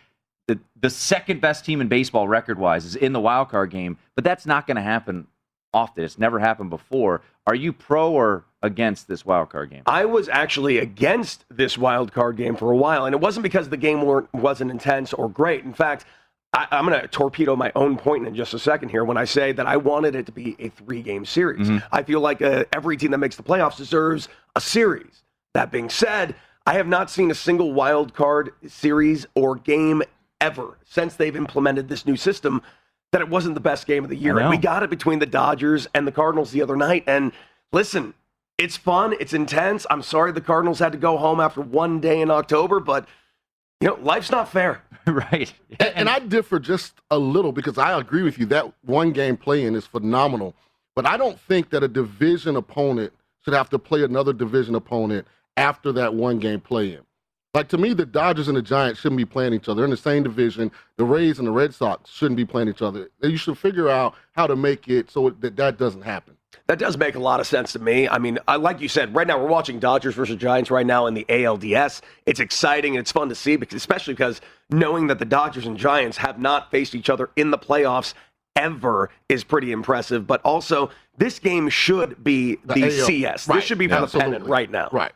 the 0.47 0.59
the 0.79 0.89
second 0.89 1.39
best 1.39 1.63
team 1.65 1.81
in 1.81 1.87
baseball 1.87 2.27
record 2.27 2.59
wise 2.59 2.85
is 2.85 2.95
in 2.95 3.13
the 3.13 3.21
wild 3.21 3.49
card 3.49 3.69
game, 3.69 3.97
but 4.15 4.23
that's 4.23 4.45
not 4.45 4.67
going 4.67 4.75
to 4.75 4.81
happen 4.81 5.27
often. 5.73 6.03
It's 6.03 6.19
never 6.19 6.39
happened 6.39 6.69
before. 6.69 7.21
Are 7.47 7.55
you 7.55 7.71
pro 7.73 8.11
or 8.11 8.45
against 8.61 9.07
this 9.07 9.25
wild 9.25 9.49
card 9.49 9.69
game? 9.69 9.83
I 9.85 10.05
was 10.05 10.29
actually 10.29 10.77
against 10.79 11.45
this 11.49 11.77
wild 11.77 12.11
card 12.11 12.35
game 12.37 12.55
for 12.55 12.71
a 12.71 12.77
while, 12.77 13.05
and 13.05 13.13
it 13.15 13.21
wasn't 13.21 13.43
because 13.43 13.69
the 13.69 13.77
game 13.77 14.01
weren't, 14.01 14.31
wasn't 14.33 14.71
intense 14.71 15.13
or 15.13 15.29
great. 15.29 15.63
In 15.63 15.73
fact, 15.73 16.05
I, 16.53 16.67
I'm 16.71 16.85
going 16.85 16.99
to 16.99 17.07
torpedo 17.07 17.55
my 17.55 17.71
own 17.75 17.97
point 17.97 18.27
in 18.27 18.35
just 18.35 18.53
a 18.53 18.59
second 18.59 18.89
here 18.89 19.05
when 19.05 19.17
I 19.17 19.25
say 19.25 19.51
that 19.53 19.65
I 19.67 19.77
wanted 19.77 20.15
it 20.15 20.25
to 20.25 20.31
be 20.31 20.55
a 20.59 20.69
three 20.69 21.01
game 21.01 21.25
series. 21.25 21.69
I 21.91 22.03
feel 22.03 22.19
like 22.19 22.41
uh, 22.41 22.65
every 22.73 22.97
team 22.97 23.11
that 23.11 23.19
makes 23.19 23.35
the 23.35 23.43
playoffs 23.43 23.77
deserves 23.77 24.27
a 24.55 24.61
series. 24.61 25.23
That 25.53 25.71
being 25.71 25.89
said, 25.89 26.35
I 26.65 26.73
have 26.73 26.87
not 26.87 27.09
seen 27.09 27.31
a 27.31 27.35
single 27.35 27.73
wild 27.73 28.13
card 28.13 28.51
series 28.67 29.25
or 29.35 29.55
game 29.55 30.03
ever 30.39 30.77
since 30.85 31.15
they've 31.15 31.35
implemented 31.35 31.87
this 31.89 32.05
new 32.05 32.15
system 32.17 32.61
that 33.11 33.21
it 33.21 33.29
wasn't 33.29 33.55
the 33.55 33.61
best 33.61 33.85
game 33.87 34.03
of 34.03 34.09
the 34.09 34.15
year. 34.15 34.37
And 34.39 34.49
we 34.49 34.57
got 34.57 34.83
it 34.83 34.89
between 34.89 35.19
the 35.19 35.25
Dodgers 35.25 35.87
and 35.93 36.07
the 36.07 36.11
Cardinals 36.11 36.51
the 36.51 36.61
other 36.61 36.75
night. 36.77 37.03
And 37.07 37.31
listen, 37.73 38.13
it's 38.57 38.77
fun, 38.77 39.13
it's 39.19 39.33
intense. 39.33 39.85
I'm 39.89 40.01
sorry 40.01 40.31
the 40.31 40.39
Cardinals 40.41 40.79
had 40.79 40.91
to 40.93 40.97
go 40.97 41.17
home 41.17 41.39
after 41.39 41.61
one 41.61 41.99
day 41.99 42.21
in 42.21 42.31
October, 42.31 42.79
but 42.79 43.07
you 43.81 43.87
know, 43.89 43.95
life's 43.95 44.31
not 44.31 44.49
fair. 44.49 44.83
right. 45.07 45.53
And, 45.79 45.95
and 45.95 46.09
I 46.09 46.19
differ 46.19 46.59
just 46.59 46.93
a 47.09 47.17
little 47.17 47.51
because 47.51 47.77
I 47.77 47.97
agree 47.97 48.23
with 48.23 48.37
you. 48.37 48.45
That 48.47 48.71
one 48.83 49.11
game 49.11 49.37
play 49.37 49.65
in 49.65 49.75
is 49.75 49.85
phenomenal. 49.85 50.55
But 50.95 51.05
I 51.05 51.17
don't 51.17 51.39
think 51.39 51.69
that 51.69 51.83
a 51.83 51.87
division 51.87 52.55
opponent 52.55 53.13
should 53.43 53.53
have 53.53 53.69
to 53.71 53.79
play 53.79 54.03
another 54.03 54.33
division 54.33 54.75
opponent 54.75 55.27
after 55.57 55.91
that 55.93 56.13
one 56.13 56.39
game 56.39 56.59
play 56.59 56.93
in. 56.93 57.01
Like 57.53 57.67
to 57.69 57.77
me, 57.77 57.93
the 57.93 58.05
Dodgers 58.05 58.47
and 58.47 58.55
the 58.55 58.61
Giants 58.61 59.01
shouldn't 59.01 59.17
be 59.17 59.25
playing 59.25 59.53
each 59.53 59.67
other. 59.67 59.83
In 59.83 59.89
the 59.89 59.97
same 59.97 60.23
division. 60.23 60.71
The 60.97 61.03
Rays 61.03 61.37
and 61.39 61.47
the 61.47 61.51
Red 61.51 61.73
Sox 61.73 62.09
shouldn't 62.09 62.37
be 62.37 62.45
playing 62.45 62.69
each 62.69 62.81
other. 62.81 63.09
You 63.21 63.37
should 63.37 63.57
figure 63.57 63.89
out 63.89 64.15
how 64.33 64.47
to 64.47 64.55
make 64.55 64.87
it 64.87 65.11
so 65.11 65.29
that 65.29 65.55
that 65.57 65.77
doesn't 65.77 66.03
happen. 66.03 66.37
That 66.67 66.79
does 66.79 66.97
make 66.97 67.15
a 67.15 67.19
lot 67.19 67.39
of 67.39 67.47
sense 67.47 67.73
to 67.73 67.79
me. 67.79 68.07
I 68.07 68.17
mean, 68.17 68.39
I, 68.47 68.55
like 68.55 68.81
you 68.81 68.87
said, 68.87 69.13
right 69.13 69.27
now 69.27 69.39
we're 69.39 69.49
watching 69.49 69.79
Dodgers 69.79 70.15
versus 70.15 70.37
Giants 70.37 70.71
right 70.71 70.85
now 70.85 71.07
in 71.07 71.13
the 71.13 71.25
ALDS. 71.27 72.01
It's 72.25 72.39
exciting 72.39 72.95
and 72.95 73.01
it's 73.01 73.11
fun 73.11 73.29
to 73.29 73.35
see, 73.35 73.55
because, 73.55 73.75
especially 73.75 74.13
because 74.13 74.41
knowing 74.69 75.07
that 75.07 75.19
the 75.19 75.25
Dodgers 75.25 75.65
and 75.65 75.77
Giants 75.77 76.17
have 76.17 76.39
not 76.39 76.71
faced 76.71 76.95
each 76.95 77.09
other 77.09 77.29
in 77.35 77.51
the 77.51 77.57
playoffs 77.57 78.13
ever 78.55 79.09
is 79.29 79.43
pretty 79.43 79.71
impressive. 79.71 80.27
But 80.27 80.41
also, 80.43 80.91
this 81.17 81.39
game 81.39 81.69
should 81.69 82.23
be 82.23 82.57
the, 82.65 82.83
AL. 82.85 83.05
CS. 83.05 83.47
Right. 83.47 83.55
This 83.55 83.65
should 83.65 83.77
be 83.77 83.87
for 83.87 84.01
the 84.01 84.07
pennant 84.07 84.45
right 84.45 84.69
now. 84.69 84.89
Right. 84.91 85.11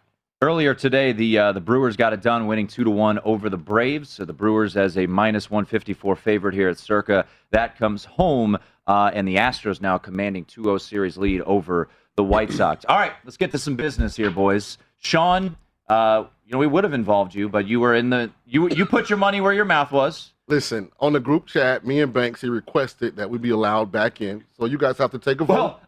Earlier 0.45 0.75
today, 0.75 1.11
the 1.11 1.39
uh, 1.39 1.51
the 1.53 1.59
Brewers 1.59 1.95
got 1.97 2.13
it 2.13 2.21
done, 2.21 2.45
winning 2.45 2.67
two 2.67 2.83
to 2.83 2.91
one 2.91 3.17
over 3.23 3.49
the 3.49 3.57
Braves. 3.57 4.09
So 4.09 4.25
the 4.25 4.33
Brewers 4.33 4.77
as 4.77 4.95
a 4.95 5.07
minus 5.07 5.49
one 5.49 5.65
fifty 5.65 5.91
four 5.91 6.15
favorite 6.15 6.53
here 6.53 6.69
at 6.69 6.77
Circa. 6.77 7.25
That 7.49 7.79
comes 7.79 8.05
home, 8.05 8.55
uh, 8.85 9.09
and 9.11 9.27
the 9.27 9.37
Astros 9.37 9.81
now 9.81 9.97
commanding 9.97 10.45
2-0 10.45 10.79
series 10.81 11.17
lead 11.17 11.41
over 11.41 11.89
the 12.15 12.23
White 12.23 12.51
Sox. 12.51 12.85
All 12.85 12.95
right, 12.95 13.13
let's 13.23 13.37
get 13.37 13.49
to 13.53 13.57
some 13.57 13.75
business 13.75 14.15
here, 14.15 14.29
boys. 14.29 14.77
Sean, 14.99 15.57
uh, 15.89 16.25
you 16.45 16.51
know 16.51 16.59
we 16.59 16.67
would 16.67 16.83
have 16.83 16.93
involved 16.93 17.33
you, 17.33 17.49
but 17.49 17.65
you 17.65 17.79
were 17.79 17.95
in 17.95 18.11
the 18.11 18.29
you 18.45 18.69
you 18.69 18.85
put 18.85 19.09
your 19.09 19.17
money 19.17 19.41
where 19.41 19.53
your 19.53 19.65
mouth 19.65 19.91
was. 19.91 20.31
Listen, 20.47 20.91
on 20.99 21.13
the 21.13 21.19
group 21.19 21.47
chat, 21.47 21.87
me 21.87 22.01
and 22.01 22.13
Banksy 22.13 22.51
requested 22.51 23.15
that 23.15 23.27
we 23.27 23.39
be 23.39 23.49
allowed 23.49 23.91
back 23.91 24.21
in. 24.21 24.43
So 24.59 24.65
you 24.65 24.77
guys 24.77 24.99
have 24.99 25.09
to 25.09 25.17
take 25.17 25.41
a 25.41 25.45
vote. 25.45 25.79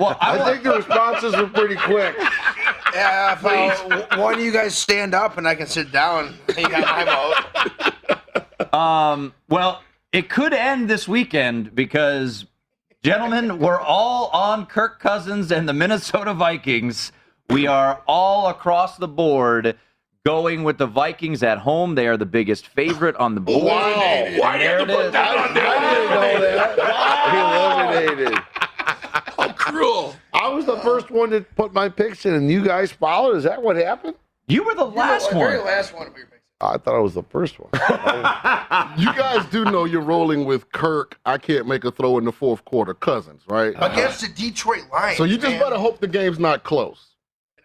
well, 0.00 0.18
I, 0.20 0.50
think 0.50 0.64
the 0.64 0.78
responses 0.78 1.36
were 1.36 1.46
pretty 1.46 1.76
quick. 1.76 2.16
Yeah, 2.94 3.32
if 3.38 3.44
uh, 3.44 3.88
w- 3.88 4.22
one 4.22 4.34
of 4.34 4.40
you 4.40 4.52
guys 4.52 4.76
stand 4.76 5.14
up 5.14 5.38
and 5.38 5.46
I 5.46 5.54
can 5.54 5.66
sit 5.66 5.92
down, 5.92 6.34
you 6.56 6.68
got 6.68 6.82
my 6.82 7.04
vote. 7.04 7.94
Um, 8.72 9.34
well, 9.48 9.82
it 10.12 10.28
could 10.28 10.52
end 10.52 10.88
this 10.88 11.08
weekend 11.08 11.74
because, 11.74 12.44
gentlemen, 13.02 13.58
we're 13.58 13.80
all 13.80 14.28
on 14.28 14.66
Kirk 14.66 15.00
Cousins 15.00 15.50
and 15.50 15.68
the 15.68 15.72
Minnesota 15.72 16.34
Vikings. 16.34 17.10
We 17.48 17.66
are 17.66 18.00
all 18.06 18.48
across 18.48 18.96
the 18.96 19.08
board 19.08 19.76
going 20.24 20.62
with 20.62 20.78
the 20.78 20.86
Vikings 20.86 21.42
at 21.42 21.58
home. 21.58 21.94
They 21.96 22.06
are 22.06 22.16
the 22.16 22.26
biggest 22.26 22.68
favorite 22.68 23.16
on 23.16 23.34
the 23.34 23.40
board. 23.40 23.64
Wow. 23.64 24.26
Why 24.38 24.58
do 24.58 24.62
you 24.62 24.70
have 24.70 24.86
to 24.86 24.94
put 24.94 25.12
that 25.12 25.36
I 27.34 27.90
didn't 27.90 28.14
know. 28.14 28.20
Eliminated. 28.20 28.44
How 29.70 29.76
cruel. 29.76 30.16
I 30.32 30.48
was 30.48 30.66
the 30.66 30.76
first 30.78 31.10
one 31.10 31.30
to 31.30 31.40
put 31.42 31.72
my 31.72 31.88
picks 31.88 32.26
in, 32.26 32.34
and 32.34 32.50
you 32.50 32.64
guys 32.64 32.90
followed. 32.92 33.36
Is 33.36 33.44
that 33.44 33.62
what 33.62 33.76
happened? 33.76 34.14
You 34.48 34.64
were 34.64 34.74
the 34.74 34.84
last 34.84 35.30
the 35.30 35.38
very 35.38 35.58
last 35.58 35.94
one 35.94 36.06
of 36.06 36.16
your 36.16 36.26
picks. 36.26 36.36
I 36.62 36.76
thought 36.76 36.94
I 36.94 36.98
was 36.98 37.14
the 37.14 37.22
first 37.22 37.56
one. 37.58 37.70
you 38.98 39.06
guys 39.14 39.46
do 39.46 39.64
know 39.64 39.84
you're 39.86 40.02
rolling 40.02 40.44
with 40.44 40.70
Kirk. 40.72 41.18
I 41.24 41.38
can't 41.38 41.66
make 41.66 41.84
a 41.84 41.90
throw 41.90 42.18
in 42.18 42.24
the 42.24 42.32
fourth 42.32 42.64
quarter. 42.66 42.92
Cousins, 42.92 43.42
right? 43.48 43.74
Against 43.78 44.20
the 44.20 44.28
Detroit 44.28 44.82
Lions. 44.92 45.16
So 45.16 45.24
you 45.24 45.36
just 45.38 45.48
man. 45.52 45.60
better 45.60 45.76
hope 45.76 46.00
the 46.00 46.08
game's 46.08 46.38
not 46.38 46.62
close. 46.64 47.14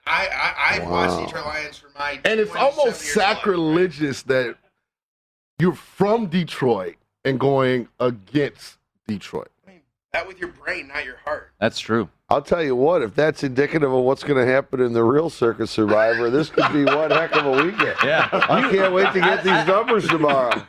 I 0.07 0.27
I, 0.27 0.75
I 0.75 0.79
Wow. 0.85 0.91
watched 0.91 1.25
Detroit 1.25 1.45
Lions 1.45 1.77
for 1.77 1.89
my 1.97 2.19
And 2.23 2.39
it's 2.39 2.55
almost 2.55 2.85
years 3.03 3.17
of 3.17 3.21
life. 3.23 3.35
sacrilegious 3.35 4.23
that 4.23 4.55
you're 5.59 5.73
from 5.75 6.27
Detroit 6.27 6.95
and 7.25 7.37
going 7.39 7.87
against 7.99 8.77
Detroit. 9.07 9.49
That 10.15 10.27
with 10.27 10.39
your 10.39 10.51
brain, 10.51 10.87
not 10.87 11.03
your 11.03 11.17
heart. 11.25 11.51
That's 11.59 11.77
true. 11.77 12.07
I'll 12.29 12.41
tell 12.41 12.63
you 12.63 12.73
what, 12.73 13.01
if 13.01 13.13
that's 13.15 13.43
indicative 13.43 13.91
of 13.91 14.01
what's 14.05 14.23
going 14.23 14.39
to 14.43 14.49
happen 14.49 14.79
in 14.79 14.93
the 14.93 15.03
real 15.03 15.29
Circa 15.29 15.67
Survivor, 15.67 16.29
this 16.29 16.49
could 16.49 16.71
be 16.71 16.85
one 16.85 17.11
heck 17.11 17.35
of 17.35 17.45
a 17.45 17.51
weekend. 17.51 17.97
Yeah. 18.05 18.29
I 18.31 18.61
can't 18.71 18.93
wait 18.93 19.11
to 19.11 19.19
get 19.19 19.43
these 19.43 19.67
numbers 19.67 20.07
tomorrow. 20.07 20.63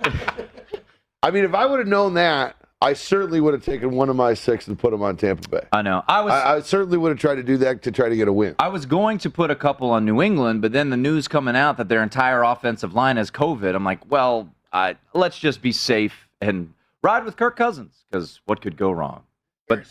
I 1.22 1.30
mean, 1.30 1.44
if 1.44 1.54
I 1.54 1.64
would 1.64 1.78
have 1.78 1.86
known 1.86 2.14
that, 2.14 2.56
I 2.82 2.94
certainly 2.94 3.40
would 3.40 3.54
have 3.54 3.64
taken 3.64 3.92
one 3.92 4.08
of 4.08 4.16
my 4.16 4.34
six 4.34 4.66
and 4.66 4.76
put 4.76 4.90
them 4.90 5.02
on 5.02 5.16
Tampa 5.16 5.48
Bay. 5.48 5.64
I 5.70 5.80
know. 5.82 6.02
I 6.08 6.22
was. 6.22 6.32
I, 6.32 6.56
I 6.56 6.60
certainly 6.62 6.98
would 6.98 7.10
have 7.10 7.20
tried 7.20 7.36
to 7.36 7.44
do 7.44 7.56
that 7.58 7.82
to 7.82 7.92
try 7.92 8.08
to 8.08 8.16
get 8.16 8.26
a 8.26 8.32
win. 8.32 8.56
I 8.58 8.66
was 8.66 8.84
going 8.84 9.18
to 9.18 9.30
put 9.30 9.52
a 9.52 9.56
couple 9.56 9.92
on 9.92 10.04
New 10.04 10.20
England, 10.20 10.60
but 10.60 10.72
then 10.72 10.90
the 10.90 10.96
news 10.96 11.28
coming 11.28 11.54
out 11.54 11.76
that 11.76 11.88
their 11.88 12.02
entire 12.02 12.42
offensive 12.42 12.94
line 12.94 13.16
has 13.16 13.30
COVID. 13.30 13.76
I'm 13.76 13.84
like, 13.84 14.10
well, 14.10 14.52
I, 14.72 14.96
let's 15.14 15.38
just 15.38 15.62
be 15.62 15.70
safe 15.70 16.26
and 16.40 16.74
ride 17.00 17.24
with 17.24 17.36
Kirk 17.36 17.56
Cousins 17.56 18.04
because 18.10 18.40
what 18.46 18.60
could 18.60 18.76
go 18.76 18.90
wrong? 18.90 19.22
But 19.68 19.84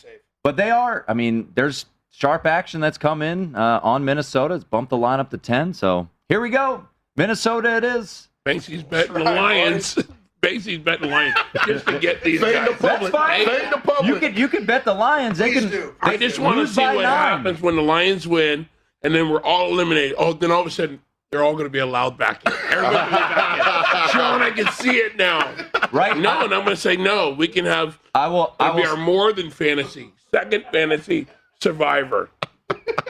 but 0.43 0.55
they 0.57 0.69
are. 0.71 1.05
I 1.07 1.13
mean, 1.13 1.51
there's 1.55 1.85
sharp 2.11 2.45
action 2.45 2.79
that's 2.81 2.97
come 2.97 3.21
in 3.21 3.55
uh, 3.55 3.79
on 3.83 4.05
Minnesota. 4.05 4.55
It's 4.55 4.63
bumped 4.63 4.89
the 4.89 4.97
line 4.97 5.19
up 5.19 5.29
to 5.31 5.37
ten. 5.37 5.73
So 5.73 6.07
here 6.29 6.41
we 6.41 6.49
go, 6.49 6.87
Minnesota. 7.15 7.77
It 7.77 7.83
is. 7.83 8.29
Banksy's 8.45 8.83
betting 8.83 9.13
the 9.13 9.23
Lions. 9.23 9.95
Banksy's 10.41 10.77
betting 10.83 11.09
the 11.09 11.15
Lions 11.15 11.35
just 11.65 11.87
to 11.87 11.99
get 11.99 12.23
these 12.23 12.39
Fade 12.39 12.53
guys. 12.53 12.67
the 12.69 12.73
public. 12.75 13.11
That's 13.11 13.11
fine. 13.11 13.45
Fade 13.45 13.71
the 13.73 13.77
public. 13.79 14.05
You 14.07 14.19
can 14.19 14.35
you 14.37 14.47
can 14.47 14.65
bet 14.65 14.85
the 14.85 14.93
Lions. 14.93 15.39
They 15.39 15.51
Please 15.51 15.61
can. 15.61 15.71
do. 15.71 15.95
I 16.01 16.15
just 16.17 16.37
want 16.39 16.57
to 16.59 16.67
see 16.71 16.81
what 16.81 16.93
nine. 16.95 17.03
happens 17.03 17.61
when 17.61 17.75
the 17.75 17.81
Lions 17.81 18.27
win, 18.27 18.69
and 19.01 19.13
then 19.15 19.29
we're 19.29 19.41
all 19.41 19.71
eliminated. 19.71 20.15
Oh, 20.17 20.33
then 20.33 20.51
all 20.51 20.61
of 20.61 20.67
a 20.67 20.71
sudden 20.71 21.01
they're 21.31 21.43
all 21.43 21.53
going 21.53 21.65
to 21.65 21.69
be 21.69 21.79
allowed 21.79 22.17
back 22.17 22.45
in. 22.45 22.53
Everybody's 22.69 23.09
be 23.09 23.15
back 23.15 24.05
in. 24.05 24.11
Sean, 24.11 24.41
I 24.41 24.51
can 24.51 24.67
see 24.73 24.97
it 24.97 25.17
now. 25.17 25.53
Right. 25.91 26.15
No, 26.17 26.43
and 26.45 26.53
I'm 26.53 26.63
going 26.63 26.75
to 26.75 26.75
say 26.77 26.95
no. 26.95 27.31
We 27.31 27.47
can 27.47 27.65
have. 27.65 27.99
I 28.13 28.27
will. 28.27 28.55
I 28.59 28.67
It'll 28.69 28.75
be 28.77 28.81
will. 28.83 28.91
our 28.91 28.97
more 28.97 29.33
than 29.33 29.49
fantasy 29.49 30.11
second 30.31 30.65
fantasy 30.71 31.27
survivor. 31.61 32.29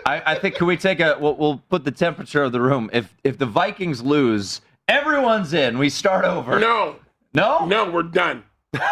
I, 0.05 0.21
I 0.33 0.35
think 0.35 0.55
can 0.55 0.67
we 0.67 0.77
take 0.77 0.99
a 0.99 1.17
we'll, 1.19 1.35
we'll 1.35 1.57
put 1.69 1.83
the 1.85 1.91
temperature 1.91 2.43
of 2.43 2.51
the 2.51 2.61
room. 2.61 2.89
If 2.93 3.13
if 3.23 3.37
the 3.37 3.45
Vikings 3.45 4.01
lose, 4.03 4.61
everyone's 4.87 5.53
in. 5.53 5.77
We 5.77 5.89
start 5.89 6.25
over. 6.25 6.59
No, 6.59 6.97
No? 7.33 7.65
no, 7.65 7.89
we're 7.89 8.03
done. 8.03 8.43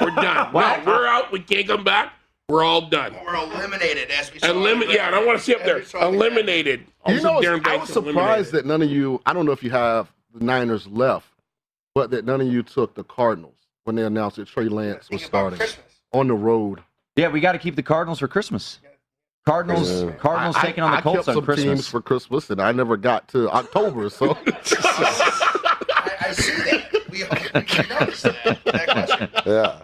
We're 0.01 0.09
done. 0.15 0.53
Wow. 0.53 0.81
No, 0.85 0.91
we're 0.91 1.05
out. 1.07 1.31
We 1.31 1.39
can't 1.41 1.67
come 1.67 1.83
back. 1.83 2.13
We're 2.49 2.63
all 2.63 2.81
done. 2.89 3.15
We're 3.25 3.35
eliminated 3.35 4.11
as 4.11 4.31
we 4.33 4.39
saw. 4.39 4.47
Eliminated. 4.51 4.95
Yeah, 4.95 5.07
and 5.07 5.15
I 5.15 5.23
want 5.25 5.37
to 5.39 5.43
see 5.43 5.55
up 5.55 5.63
there. 5.63 5.77
Every 5.77 5.85
song 5.85 6.01
we 6.01 6.05
had. 6.07 6.15
Eliminated. 6.15 6.85
You 7.07 7.21
know, 7.21 7.39
Darren 7.41 7.59
I 7.59 7.77
Banks 7.77 7.93
was 7.95 8.05
surprised 8.05 8.51
that 8.51 8.65
none 8.65 8.81
of 8.81 8.89
you, 8.91 9.21
I 9.25 9.33
don't 9.33 9.45
know 9.45 9.53
if 9.53 9.63
you 9.63 9.69
have 9.71 10.11
the 10.33 10.43
Niners 10.43 10.85
left, 10.87 11.27
but 11.95 12.11
that 12.11 12.25
none 12.25 12.41
of 12.41 12.47
you 12.47 12.61
took 12.63 12.95
the 12.95 13.03
Cardinals 13.05 13.55
when 13.85 13.95
they 13.95 14.03
announced 14.03 14.35
that 14.37 14.47
Trey 14.47 14.65
Lance 14.67 15.09
was 15.09 15.23
starting 15.23 15.57
Christmas. 15.57 15.85
on 16.11 16.27
the 16.27 16.33
road. 16.33 16.81
Yeah, 17.15 17.29
we 17.29 17.39
got 17.39 17.53
to 17.53 17.59
keep 17.59 17.75
the 17.75 17.83
Cardinals 17.83 18.19
for 18.19 18.27
Christmas. 18.27 18.79
Cardinals. 19.45 20.03
Yeah. 20.03 20.11
Cardinals 20.11 20.55
I- 20.57 20.61
taking 20.65 20.83
on 20.83 20.91
the 20.91 20.97
I 20.97 21.01
Colts 21.01 21.17
kept 21.19 21.27
on 21.29 21.33
some 21.35 21.45
Christmas. 21.45 21.65
teams 21.65 21.87
for 21.87 22.01
Christmas, 22.01 22.49
and 22.49 22.61
I 22.61 22.71
never 22.73 22.97
got 22.97 23.27
to 23.29 23.49
October. 23.51 24.09
So 24.09 24.37
I 24.45 26.33
see 26.33 26.53
that. 26.55 26.91
We, 27.09 27.23
we 27.23 27.89
noticed 27.89 28.23
that. 28.23 28.59
that 28.65 28.87
question. 28.87 29.29
Yeah. 29.45 29.79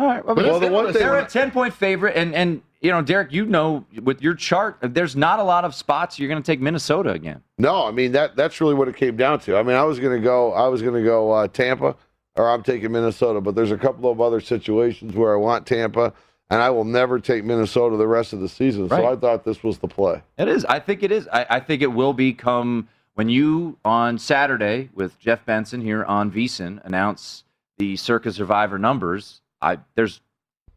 All 0.00 0.06
right. 0.06 0.24
Well, 0.24 0.34
well, 0.34 0.60
the 0.60 0.68
one 0.68 0.86
interesting. 0.86 1.06
they're 1.06 1.18
a 1.18 1.26
ten 1.26 1.50
point 1.50 1.74
favorite, 1.74 2.16
and 2.16 2.34
and 2.34 2.62
you 2.80 2.90
know, 2.90 3.00
Derek, 3.00 3.32
you 3.32 3.46
know, 3.46 3.84
with 4.02 4.20
your 4.20 4.34
chart, 4.34 4.76
there's 4.80 5.16
not 5.16 5.38
a 5.38 5.42
lot 5.42 5.64
of 5.64 5.74
spots 5.74 6.18
you're 6.18 6.28
going 6.28 6.42
to 6.42 6.46
take 6.46 6.60
Minnesota 6.60 7.10
again. 7.10 7.42
No, 7.58 7.86
I 7.86 7.92
mean 7.92 8.12
that 8.12 8.36
that's 8.36 8.60
really 8.60 8.74
what 8.74 8.88
it 8.88 8.96
came 8.96 9.16
down 9.16 9.38
to. 9.40 9.56
I 9.56 9.62
mean, 9.62 9.76
I 9.76 9.84
was 9.84 10.00
going 10.00 10.16
to 10.16 10.22
go 10.22 10.52
I 10.52 10.68
was 10.68 10.82
going 10.82 10.94
to 10.94 11.02
go 11.02 11.30
uh, 11.30 11.48
Tampa 11.48 11.96
or 12.36 12.50
I'm 12.50 12.62
taking 12.62 12.92
Minnesota, 12.92 13.40
but 13.40 13.54
there's 13.54 13.70
a 13.70 13.78
couple 13.78 14.10
of 14.10 14.20
other 14.20 14.40
situations 14.40 15.14
where 15.14 15.32
I 15.32 15.36
want 15.36 15.66
Tampa 15.66 16.12
and 16.50 16.60
I 16.60 16.70
will 16.70 16.84
never 16.84 17.18
take 17.18 17.44
Minnesota 17.44 17.96
the 17.96 18.06
rest 18.06 18.32
of 18.32 18.40
the 18.40 18.48
season. 18.48 18.88
So 18.88 19.06
I 19.06 19.16
thought 19.16 19.44
this 19.44 19.62
was 19.62 19.78
the 19.78 19.88
play. 19.88 20.22
It 20.36 20.48
is. 20.48 20.64
I 20.64 20.78
think 20.78 21.02
it 21.02 21.10
is. 21.10 21.28
I, 21.32 21.46
I 21.48 21.60
think 21.60 21.82
it 21.82 21.92
will 21.92 22.12
become 22.12 22.88
when 23.14 23.28
you 23.28 23.78
on 23.84 24.18
Saturday 24.18 24.90
with 24.94 25.18
Jeff 25.18 25.44
Benson 25.46 25.80
here 25.80 26.04
on 26.04 26.30
VSiN 26.30 26.84
announce 26.84 27.44
the 27.78 27.96
Circa 27.96 28.32
Survivor 28.32 28.78
numbers. 28.78 29.40
I 29.64 29.78
there's 29.94 30.20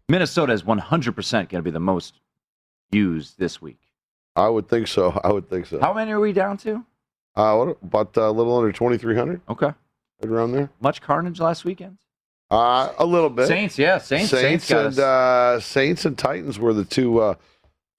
Minnesota 0.09 0.53
is 0.53 0.63
100 0.65 1.15
percent 1.15 1.49
going 1.49 1.59
to 1.61 1.63
be 1.63 1.71
the 1.71 1.79
most 1.79 2.19
used 2.91 3.37
this 3.37 3.61
week. 3.61 3.79
I 4.35 4.47
would 4.49 4.67
think 4.69 4.87
so. 4.87 5.11
I 5.23 5.31
would 5.31 5.49
think 5.49 5.65
so. 5.65 5.79
How 5.79 5.93
many 5.93 6.11
are 6.11 6.19
we 6.19 6.33
down 6.33 6.57
to? 6.57 6.85
Uh, 7.35 7.55
what 7.55 7.77
about 7.83 8.17
uh, 8.17 8.29
a 8.29 8.31
little 8.31 8.57
under 8.57 8.71
2300? 8.71 9.41
Okay, 9.49 9.67
Right 9.67 9.75
around 10.23 10.53
there. 10.53 10.69
much 10.79 11.01
carnage 11.01 11.39
last 11.39 11.65
weekend. 11.65 11.97
Uh, 12.49 12.93
a 12.97 13.05
little 13.05 13.29
bit. 13.29 13.47
Saints, 13.47 13.77
yeah, 13.77 13.97
Saints, 13.97 14.29
Saints, 14.31 14.65
Saints 14.65 14.71
and 14.71 14.99
uh, 14.99 15.59
Saints 15.59 16.05
and 16.05 16.17
Titans 16.17 16.57
were 16.57 16.73
the 16.73 16.85
two 16.85 17.19
uh, 17.19 17.35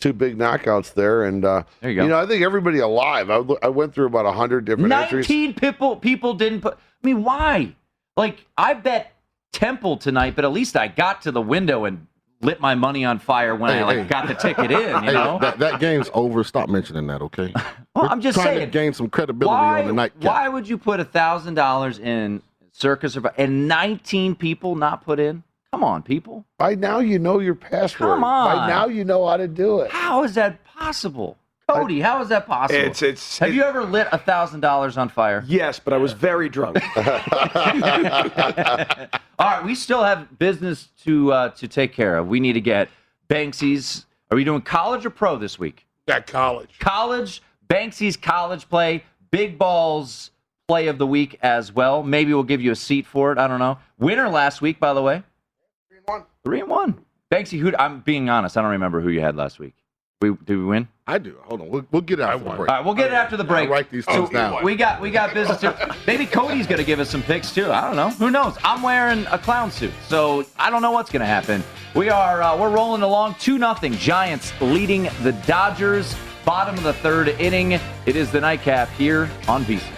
two 0.01 0.12
big 0.14 0.38
knockouts 0.38 0.94
there, 0.94 1.24
and 1.24 1.44
uh, 1.44 1.64
There 1.81 1.90
you 1.90 1.96
go. 1.96 2.07
know 2.09 2.18
I 2.18 2.24
think 2.27 2.42
everybody 2.42 2.79
alive. 2.79 3.31
I, 3.31 3.42
I 3.62 3.68
went 3.68 3.94
through 3.94 4.07
about 4.07 4.33
hundred 4.35 4.64
different 4.64 4.90
entries. 4.92 5.29
19 5.29 5.55
people 5.55 5.96
people 5.96 6.33
didn't 6.35 6.62
put 6.62 6.74
I 6.74 7.07
mean 7.07 7.22
why? 7.24 7.77
Like 8.16 8.44
I 8.57 8.72
bet 8.74 9.12
Temple 9.52 9.96
tonight, 9.96 10.37
but 10.37 10.44
at 10.44 10.52
least 10.52 10.76
I 10.76 10.88
got 10.88 11.22
to 11.22 11.32
the 11.32 11.40
window 11.42 11.84
and 11.84 12.06
lit 12.40 12.61
my 12.61 12.74
money 12.74 13.04
on 13.04 13.18
fire 13.18 13.54
when 13.56 13.70
Hey, 13.72 13.80
I 13.80 13.84
like 13.84 13.98
hey. 13.98 14.04
got 14.04 14.28
the 14.28 14.34
ticket 14.34 14.70
in, 14.70 14.78
you 14.78 15.00
Hey, 15.00 15.12
know? 15.12 15.38
that, 15.40 15.58
that 15.58 15.80
game's 15.80 16.08
over. 16.14 16.44
Stop 16.44 16.68
mentioning 16.68 17.06
that, 17.08 17.22
okay? 17.22 17.52
Well, 17.94 18.04
We're 18.04 18.11
I'm 18.12 18.20
just 18.20 18.37
trying 18.37 18.58
saying. 18.58 18.61
to 18.61 18.66
gain 18.66 18.92
some 18.92 19.08
credibility 19.11 19.56
why, 19.56 19.80
on 19.80 19.87
the 19.88 19.92
nightcap. 19.92 20.22
why 20.22 20.48
would 20.48 20.68
you 20.68 20.78
put 20.78 21.00
a 21.00 21.04
thousand 21.04 21.54
dollars 21.54 21.98
in 21.98 22.42
Circa 22.70 23.32
and 23.37 23.66
19 23.66 24.37
people 24.37 24.76
not 24.76 25.04
put 25.04 25.18
in? 25.18 25.42
Come 25.72 25.82
on, 25.82 26.02
people. 26.04 26.44
By 26.58 26.76
now 26.76 27.00
you 27.00 27.18
know 27.18 27.40
your 27.40 27.56
password. 27.56 28.08
Come 28.11 28.22
on. 28.22 28.56
By 28.56 28.68
now 28.68 28.87
you 28.87 29.04
know 29.04 29.26
how 29.26 29.37
to 29.37 29.48
do 29.48 29.80
it. 29.80 29.90
How 29.90 30.22
is 30.22 30.34
that 30.34 30.64
possible? 30.64 31.37
Cody, 31.68 32.00
how 32.00 32.22
is 32.22 32.28
that 32.31 32.46
possible? 32.46 32.81
It's 32.81 33.02
it's. 33.02 33.38
Have 33.38 33.54
you 33.54 33.62
ever 33.62 33.85
lit 33.85 34.09
a 34.11 34.16
thousand 34.18 34.61
dollars 34.61 34.96
on 34.96 35.11
fire? 35.11 35.44
Yes, 35.46 35.78
but 35.78 35.92
I 35.92 35.98
was 35.98 36.12
very 36.14 36.48
drunk. 36.48 36.78
All 36.96 37.04
right, 39.38 39.62
we 39.62 39.74
still 39.74 40.02
have 40.02 40.38
business 40.38 40.88
to 41.04 41.33
uh, 41.33 41.48
to 41.50 41.68
take 41.68 41.92
care 41.92 42.16
of. 42.16 42.26
We 42.26 42.40
need 42.40 42.54
to 42.54 42.62
get 42.62 42.88
Banksy's. 43.28 44.07
Are 44.31 44.37
we 44.37 44.44
doing 44.44 44.62
college 44.62 45.04
or 45.04 45.11
pro 45.11 45.37
this 45.37 45.59
week? 45.59 45.87
Got 46.07 46.26
college. 46.26 46.78
College, 46.78 47.42
Banksy's 47.68 48.16
college 48.16 48.68
play, 48.68 49.04
big 49.31 49.59
balls 49.59 50.31
play 50.68 50.87
of 50.88 50.96
the 50.96 51.07
week 51.07 51.38
as 51.42 51.72
well. 51.72 52.02
Maybe 52.02 52.33
we'll 52.33 52.44
give 52.44 52.62
you 52.62 52.72
a 52.72 52.76
seat 52.76 53.07
for 53.07 53.31
it. 53.33 53.38
I 53.38 53.46
don't 53.46 53.59
know. 53.59 53.78
Winner 53.98 54.28
last 54.28 54.62
week, 54.62 54.81
by 54.81 54.94
the 54.94 55.02
way. 55.02 55.22
Three 55.88 55.98
and 55.98 56.07
one. 56.07 56.24
Three 56.44 56.61
and 56.61 56.70
one. 56.70 57.04
Banksy, 57.31 57.59
who? 57.59 57.72
I'm 57.78 58.00
being 58.00 58.31
honest. 58.31 58.57
I 58.57 58.62
don't 58.62 58.70
remember 58.70 59.02
who 59.02 59.11
you 59.11 59.20
had 59.20 59.37
last 59.37 59.59
week. 59.59 59.74
We 60.22 60.31
did 60.31 60.57
we 60.57 60.64
win? 60.64 60.88
I 61.08 61.16
do. 61.16 61.38
Hold 61.44 61.62
on. 61.62 61.70
We'll, 61.70 61.86
we'll 61.90 62.02
get 62.02 62.20
out 62.20 62.38
the 62.38 62.44
break. 62.44 62.58
All 62.58 62.64
right, 62.66 62.84
we'll 62.84 62.94
get 62.94 63.06
it 63.06 63.14
after 63.14 63.38
the 63.38 63.42
break. 63.42 63.64
I'll 63.64 63.72
write 63.72 63.90
these 63.90 64.04
things 64.04 64.28
down. 64.28 64.62
we 64.62 64.76
got 64.76 65.00
we 65.00 65.10
got 65.10 65.32
business. 65.32 65.58
To, 65.62 65.96
maybe 66.06 66.26
Cody's 66.26 66.66
going 66.66 66.78
to 66.78 66.84
give 66.84 67.00
us 67.00 67.08
some 67.08 67.22
picks 67.22 67.50
too. 67.50 67.72
I 67.72 67.80
don't 67.80 67.96
know. 67.96 68.10
Who 68.10 68.30
knows? 68.30 68.58
I'm 68.62 68.82
wearing 68.82 69.24
a 69.30 69.38
clown 69.38 69.70
suit, 69.70 69.92
so 70.06 70.44
I 70.58 70.68
don't 70.68 70.82
know 70.82 70.90
what's 70.90 71.10
going 71.10 71.20
to 71.20 71.26
happen. 71.26 71.64
We 71.94 72.10
are 72.10 72.42
uh, 72.42 72.58
we're 72.58 72.68
rolling 72.68 73.00
along 73.00 73.36
two 73.40 73.56
nothing. 73.56 73.94
Giants 73.94 74.52
leading 74.60 75.08
the 75.22 75.32
Dodgers. 75.46 76.14
Bottom 76.44 76.76
of 76.76 76.82
the 76.82 76.92
third 76.92 77.28
inning. 77.28 77.72
It 77.72 78.14
is 78.14 78.30
the 78.30 78.42
nightcap 78.42 78.90
here 78.90 79.30
on 79.48 79.64
VSiN. 79.64 79.97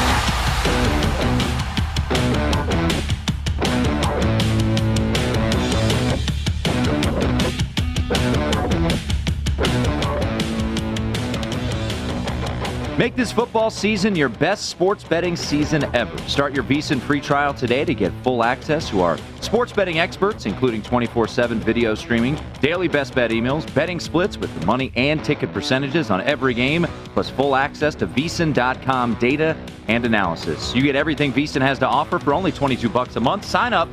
Make 13.01 13.15
this 13.15 13.31
football 13.31 13.71
season 13.71 14.15
your 14.15 14.29
best 14.29 14.69
sports 14.69 15.03
betting 15.03 15.35
season 15.35 15.85
ever. 15.95 16.15
Start 16.27 16.53
your 16.53 16.63
VSiN 16.63 17.01
free 17.01 17.19
trial 17.19 17.51
today 17.51 17.83
to 17.83 17.95
get 17.95 18.13
full 18.21 18.43
access 18.43 18.87
to 18.89 19.01
our 19.01 19.17
sports 19.39 19.73
betting 19.73 19.97
experts, 19.97 20.45
including 20.45 20.83
24 20.83 21.27
7 21.27 21.59
video 21.61 21.95
streaming, 21.95 22.39
daily 22.61 22.87
best 22.87 23.15
bet 23.15 23.31
emails, 23.31 23.65
betting 23.73 23.99
splits 23.99 24.37
with 24.37 24.53
the 24.59 24.63
money 24.67 24.93
and 24.95 25.25
ticket 25.25 25.51
percentages 25.51 26.11
on 26.11 26.21
every 26.21 26.53
game, 26.53 26.85
plus 27.15 27.27
full 27.27 27.55
access 27.55 27.95
to 27.95 28.05
VSiN.com 28.05 29.15
data 29.15 29.57
and 29.87 30.05
analysis. 30.05 30.75
You 30.75 30.83
get 30.83 30.95
everything 30.95 31.33
VSiN 31.33 31.61
has 31.61 31.79
to 31.79 31.87
offer 31.87 32.19
for 32.19 32.35
only 32.35 32.51
22 32.51 32.87
bucks 32.87 33.15
a 33.15 33.19
month. 33.19 33.45
Sign 33.45 33.73
up, 33.73 33.89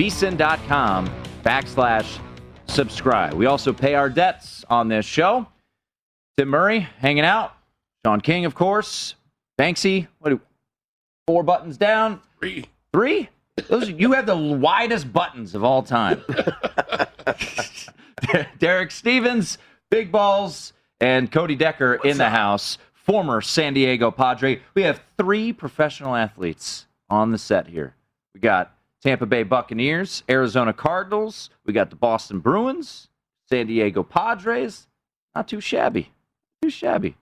VSiN.com 0.00 1.08
backslash 1.44 2.18
subscribe. 2.66 3.34
We 3.34 3.46
also 3.46 3.72
pay 3.72 3.94
our 3.94 4.10
debts 4.10 4.64
on 4.68 4.88
this 4.88 5.06
show. 5.06 5.46
Tim 6.36 6.48
Murray 6.48 6.80
hanging 6.98 7.24
out. 7.24 7.52
Sean 8.08 8.22
King, 8.22 8.46
of 8.46 8.54
course. 8.54 9.16
Banksy, 9.58 10.08
what 10.20 10.30
do 10.30 10.40
four 11.26 11.42
buttons 11.42 11.76
down? 11.76 12.22
Three. 12.40 12.64
Three? 12.90 13.28
Those 13.68 13.90
you 13.90 14.12
have 14.12 14.24
the 14.24 14.34
widest 14.34 15.12
buttons 15.12 15.54
of 15.54 15.62
all 15.62 15.82
time. 15.82 16.24
Derek 18.58 18.92
Stevens, 18.92 19.58
Big 19.90 20.10
Balls, 20.10 20.72
and 21.02 21.30
Cody 21.30 21.54
Decker 21.54 21.96
in 21.96 22.16
the 22.16 22.30
house. 22.30 22.78
Former 22.94 23.42
San 23.42 23.74
Diego 23.74 24.10
Padre. 24.10 24.62
We 24.72 24.84
have 24.84 25.02
three 25.18 25.52
professional 25.52 26.16
athletes 26.16 26.86
on 27.10 27.30
the 27.30 27.36
set 27.36 27.66
here. 27.66 27.94
We 28.32 28.40
got 28.40 28.74
Tampa 29.02 29.26
Bay 29.26 29.42
Buccaneers, 29.42 30.22
Arizona 30.30 30.72
Cardinals. 30.72 31.50
We 31.66 31.74
got 31.74 31.90
the 31.90 31.96
Boston 31.96 32.38
Bruins, 32.38 33.10
San 33.50 33.66
Diego 33.66 34.02
Padres. 34.02 34.86
Not 35.34 35.46
too 35.46 35.60
shabby. 35.60 36.10
Too 36.62 36.70
shabby. 36.70 37.14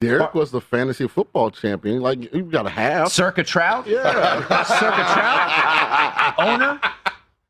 Derek 0.00 0.34
was 0.34 0.50
the 0.50 0.62
fantasy 0.62 1.06
football 1.06 1.50
champion. 1.50 2.00
Like 2.00 2.32
you 2.32 2.42
got 2.42 2.66
a 2.66 2.70
half. 2.70 3.12
Circa 3.12 3.44
Trout. 3.44 3.86
Yeah. 3.86 4.02
Circa 4.64 5.04
Trout, 5.12 6.34
owner. 6.38 6.80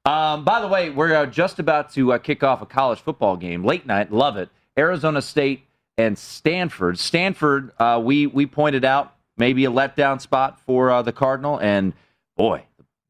Um, 0.04 0.44
by 0.44 0.60
the 0.60 0.66
way, 0.66 0.90
we're 0.90 1.14
uh, 1.14 1.26
just 1.26 1.60
about 1.60 1.92
to 1.92 2.14
uh, 2.14 2.18
kick 2.18 2.42
off 2.42 2.60
a 2.60 2.66
college 2.66 3.00
football 3.00 3.36
game, 3.36 3.64
late 3.64 3.86
night. 3.86 4.12
Love 4.12 4.36
it. 4.36 4.48
Arizona 4.76 5.22
State 5.22 5.62
and 5.96 6.18
Stanford. 6.18 6.98
Stanford, 6.98 7.70
uh, 7.78 8.00
we 8.02 8.26
we 8.26 8.46
pointed 8.46 8.84
out 8.84 9.14
maybe 9.36 9.64
a 9.64 9.70
letdown 9.70 10.20
spot 10.20 10.58
for 10.66 10.90
uh, 10.90 11.02
the 11.02 11.12
Cardinal, 11.12 11.60
and 11.60 11.92
boy, 12.36 12.64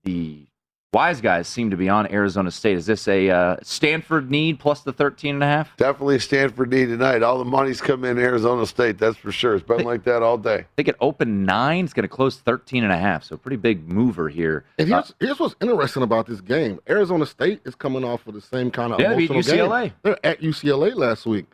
the 0.04 0.46
wise 0.92 1.20
guys 1.20 1.46
seem 1.46 1.70
to 1.70 1.76
be 1.76 1.88
on 1.88 2.10
Arizona 2.12 2.50
State. 2.50 2.76
Is 2.76 2.86
this 2.86 3.06
a 3.06 3.30
uh, 3.30 3.56
Stanford 3.62 4.30
need 4.30 4.58
plus 4.58 4.80
the 4.80 4.92
13 4.92 5.34
and 5.36 5.44
a 5.44 5.46
half? 5.46 5.76
Definitely 5.76 6.18
Stanford 6.18 6.70
need 6.70 6.86
tonight. 6.86 7.22
All 7.22 7.38
the 7.38 7.44
money's 7.44 7.80
come 7.80 8.04
in 8.04 8.18
Arizona 8.18 8.66
State, 8.66 8.98
that's 8.98 9.16
for 9.16 9.30
sure. 9.30 9.54
It's 9.54 9.66
been 9.66 9.84
like 9.84 10.04
that 10.04 10.22
all 10.22 10.36
day. 10.36 10.58
I 10.60 10.66
think 10.76 10.88
it 10.88 10.96
opened 11.00 11.46
nine. 11.46 11.84
It's 11.84 11.94
going 11.94 12.02
to 12.02 12.08
close 12.08 12.36
13 12.38 12.82
and 12.82 12.92
a 12.92 12.98
half. 12.98 13.24
So 13.24 13.36
pretty 13.36 13.56
big 13.56 13.88
mover 13.88 14.28
here. 14.28 14.64
And 14.78 14.92
Uh, 14.92 14.96
here's, 14.96 15.14
here's 15.20 15.38
what's 15.40 15.54
interesting 15.60 16.02
about 16.02 16.26
this 16.26 16.40
game. 16.40 16.80
Arizona 16.88 17.26
State 17.26 17.60
is 17.64 17.74
coming 17.74 18.04
off 18.04 18.26
of 18.26 18.34
the 18.34 18.40
same 18.40 18.70
kind 18.70 18.92
of 18.92 19.00
Yeah, 19.00 19.10
they 19.10 19.16
beat 19.16 19.30
emotional 19.30 19.68
UCLA. 19.68 19.82
game. 19.84 19.92
They're 20.02 20.26
at 20.26 20.40
UCLA 20.40 20.94
last 20.96 21.26
week. 21.26 21.46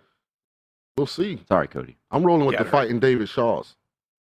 We'll 0.96 1.06
see. 1.06 1.40
Sorry, 1.46 1.68
Cody. 1.68 1.98
I'm 2.10 2.24
rolling 2.24 2.46
with 2.46 2.54
Yeah, 2.54 2.60
the 2.60 2.64
right. 2.64 2.70
fighting 2.72 3.00
David 3.00 3.28
Shaws 3.28 3.74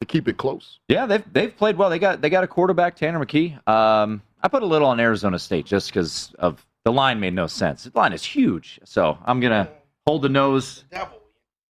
to 0.02 0.08
keep 0.08 0.28
it 0.28 0.38
close. 0.38 0.80
Yeah, 0.88 1.06
they've 1.06 1.24
they've 1.32 1.56
played 1.56 1.78
well. 1.78 1.92
They 1.92 2.00
got 2.00 2.22
they 2.22 2.32
got 2.32 2.44
a 2.44 2.48
quarterback, 2.48 2.96
Tanner 2.96 3.24
McKee. 3.24 3.68
Um, 3.70 4.24
I 4.42 4.48
put 4.48 4.64
a 4.64 4.66
little 4.66 4.88
on 4.88 5.00
Arizona 5.00 5.40
State 5.40 5.66
just 5.66 5.90
because 5.90 6.34
of 6.40 6.66
the 6.86 6.92
line 6.92 7.20
made 7.20 7.34
no 7.34 7.48
sense. 7.48 7.84
The 7.86 7.98
line 7.98 8.14
is 8.14 8.24
huge, 8.24 8.80
so 8.84 9.18
I'm 9.26 9.40
gonna 9.40 9.70
hold 10.06 10.22
the 10.22 10.30
nose. 10.30 10.86
Devil. 10.92 11.20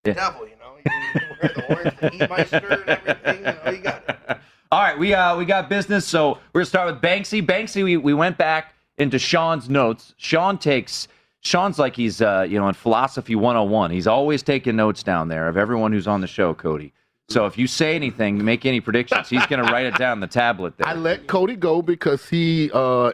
Yeah. 0.06 0.14
Devil, 0.14 0.48
you 0.48 0.56
know. 0.58 0.76
You 0.86 1.22
wear 1.42 1.54
the 1.56 1.76
orange, 1.76 2.00
the 2.00 2.10
Heatmeister 2.10 2.82
and 2.82 2.90
everything. 2.90 3.38
You 3.38 3.44
know, 3.44 3.72
you 3.72 3.84
got 3.84 4.04
it. 4.08 4.38
All 4.72 4.82
right, 4.82 5.00
we 5.00 5.14
uh 5.14 5.38
we 5.38 5.46
got 5.46 5.70
business, 5.70 6.06
so 6.06 6.40
we're 6.54 6.62
gonna 6.62 6.66
start 6.66 6.94
with 6.94 7.02
Banksy. 7.02 7.46
Banksy, 7.46 7.84
we, 7.84 7.98
we 7.98 8.14
went 8.14 8.38
back 8.38 8.74
into 8.98 9.18
Sean's 9.18 9.70
notes. 9.70 10.14
Sean 10.18 10.58
takes 10.58 11.08
Sean's 11.42 11.80
like 11.80 11.96
he's 11.96 12.22
uh, 12.22 12.46
you 12.48 12.60
know 12.60 12.68
in 12.68 12.74
philosophy 12.74 13.36
101. 13.36 13.92
He's 13.92 14.08
always 14.08 14.44
taking 14.44 14.76
notes 14.76 15.04
down 15.04 15.30
there 15.30 15.48
of 15.48 15.56
everyone 15.56 15.94
who's 15.94 16.08
on 16.08 16.22
the 16.22 16.28
show, 16.28 16.54
Cody. 16.54 16.94
So 17.30 17.46
if 17.46 17.58
you 17.58 17.68
say 17.68 17.96
anything, 17.96 18.44
make 18.44 18.66
any 18.66 18.80
predictions, 18.80 19.30
he's 19.30 19.46
going 19.48 19.66
to 19.66 19.72
write 19.72 19.86
it 19.86 19.96
down 19.98 20.22
the 20.22 20.28
tablet 20.28 20.78
there. 20.78 20.88
I 20.88 20.94
let 20.94 21.28
Cody 21.28 21.56
go 21.56 21.82
because 21.82 22.28
he 22.30 22.72
uh, 22.74 23.12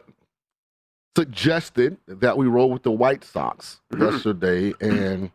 suggested 1.17 1.97
that 2.07 2.37
we 2.37 2.45
roll 2.47 2.69
with 2.69 2.83
the 2.83 2.91
White 2.91 3.23
Sox 3.23 3.81
yesterday, 3.97 4.73
and 4.79 5.31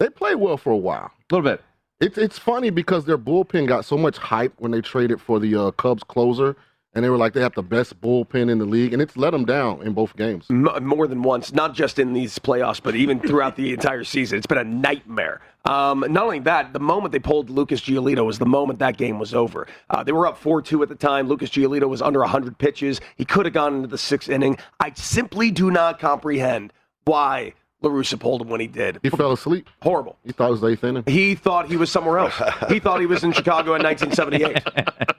they 0.00 0.08
played 0.08 0.36
well 0.36 0.56
for 0.56 0.70
a 0.70 0.76
while. 0.76 1.12
A 1.30 1.34
little 1.34 1.48
bit. 1.48 1.62
It's 2.00 2.16
it's 2.16 2.38
funny 2.38 2.70
because 2.70 3.04
their 3.04 3.18
bullpen 3.18 3.66
got 3.66 3.84
so 3.84 3.96
much 3.96 4.18
hype 4.18 4.54
when 4.58 4.70
they 4.70 4.80
traded 4.80 5.20
for 5.20 5.40
the 5.40 5.54
uh, 5.56 5.70
Cubs 5.72 6.04
closer, 6.04 6.56
and 6.94 7.04
they 7.04 7.10
were 7.10 7.16
like 7.16 7.32
they 7.32 7.40
have 7.40 7.54
the 7.54 7.62
best 7.62 8.00
bullpen 8.00 8.50
in 8.50 8.58
the 8.58 8.64
league, 8.64 8.92
and 8.92 9.02
it's 9.02 9.16
let 9.16 9.30
them 9.30 9.44
down 9.44 9.82
in 9.82 9.92
both 9.92 10.16
games. 10.16 10.46
M- 10.50 10.68
more 10.84 11.06
than 11.06 11.22
once, 11.22 11.52
not 11.52 11.74
just 11.74 11.98
in 11.98 12.12
these 12.12 12.38
playoffs, 12.38 12.82
but 12.82 12.96
even 12.96 13.20
throughout 13.20 13.56
the 13.56 13.72
entire 13.72 14.04
season. 14.04 14.38
It's 14.38 14.46
been 14.46 14.58
a 14.58 14.64
nightmare. 14.64 15.40
Um, 15.64 16.04
not 16.08 16.24
only 16.24 16.38
that, 16.40 16.72
the 16.72 16.80
moment 16.80 17.12
they 17.12 17.18
pulled 17.18 17.50
Lucas 17.50 17.80
Giolito 17.80 18.24
was 18.24 18.38
the 18.38 18.46
moment 18.46 18.78
that 18.78 18.96
game 18.96 19.18
was 19.18 19.34
over. 19.34 19.66
Uh, 19.90 20.02
they 20.02 20.12
were 20.12 20.26
up 20.26 20.38
4 20.38 20.62
2 20.62 20.82
at 20.82 20.88
the 20.88 20.94
time. 20.94 21.28
Lucas 21.28 21.50
Giolito 21.50 21.88
was 21.88 22.00
under 22.00 22.20
100 22.20 22.56
pitches. 22.56 23.00
He 23.16 23.24
could 23.24 23.44
have 23.44 23.52
gone 23.52 23.74
into 23.76 23.88
the 23.88 23.98
sixth 23.98 24.28
inning. 24.30 24.58
I 24.80 24.92
simply 24.94 25.50
do 25.50 25.70
not 25.70 25.98
comprehend 25.98 26.72
why 27.04 27.52
La 27.82 27.90
Russa 27.90 28.18
pulled 28.18 28.40
him 28.42 28.48
when 28.48 28.60
he 28.60 28.66
did. 28.66 28.98
He 29.02 29.10
fell 29.10 29.32
asleep. 29.32 29.68
Horrible. 29.82 30.16
He 30.24 30.32
thought 30.32 30.48
it 30.48 30.52
was 30.52 30.60
the 30.62 30.68
eighth 30.68 30.84
inning. 30.84 31.04
He 31.06 31.34
thought 31.34 31.68
he 31.68 31.76
was 31.76 31.90
somewhere 31.90 32.18
else. 32.18 32.34
he 32.68 32.80
thought 32.80 33.00
he 33.00 33.06
was 33.06 33.22
in 33.22 33.32
Chicago 33.32 33.74
in 33.74 33.82
1978. 33.82 35.14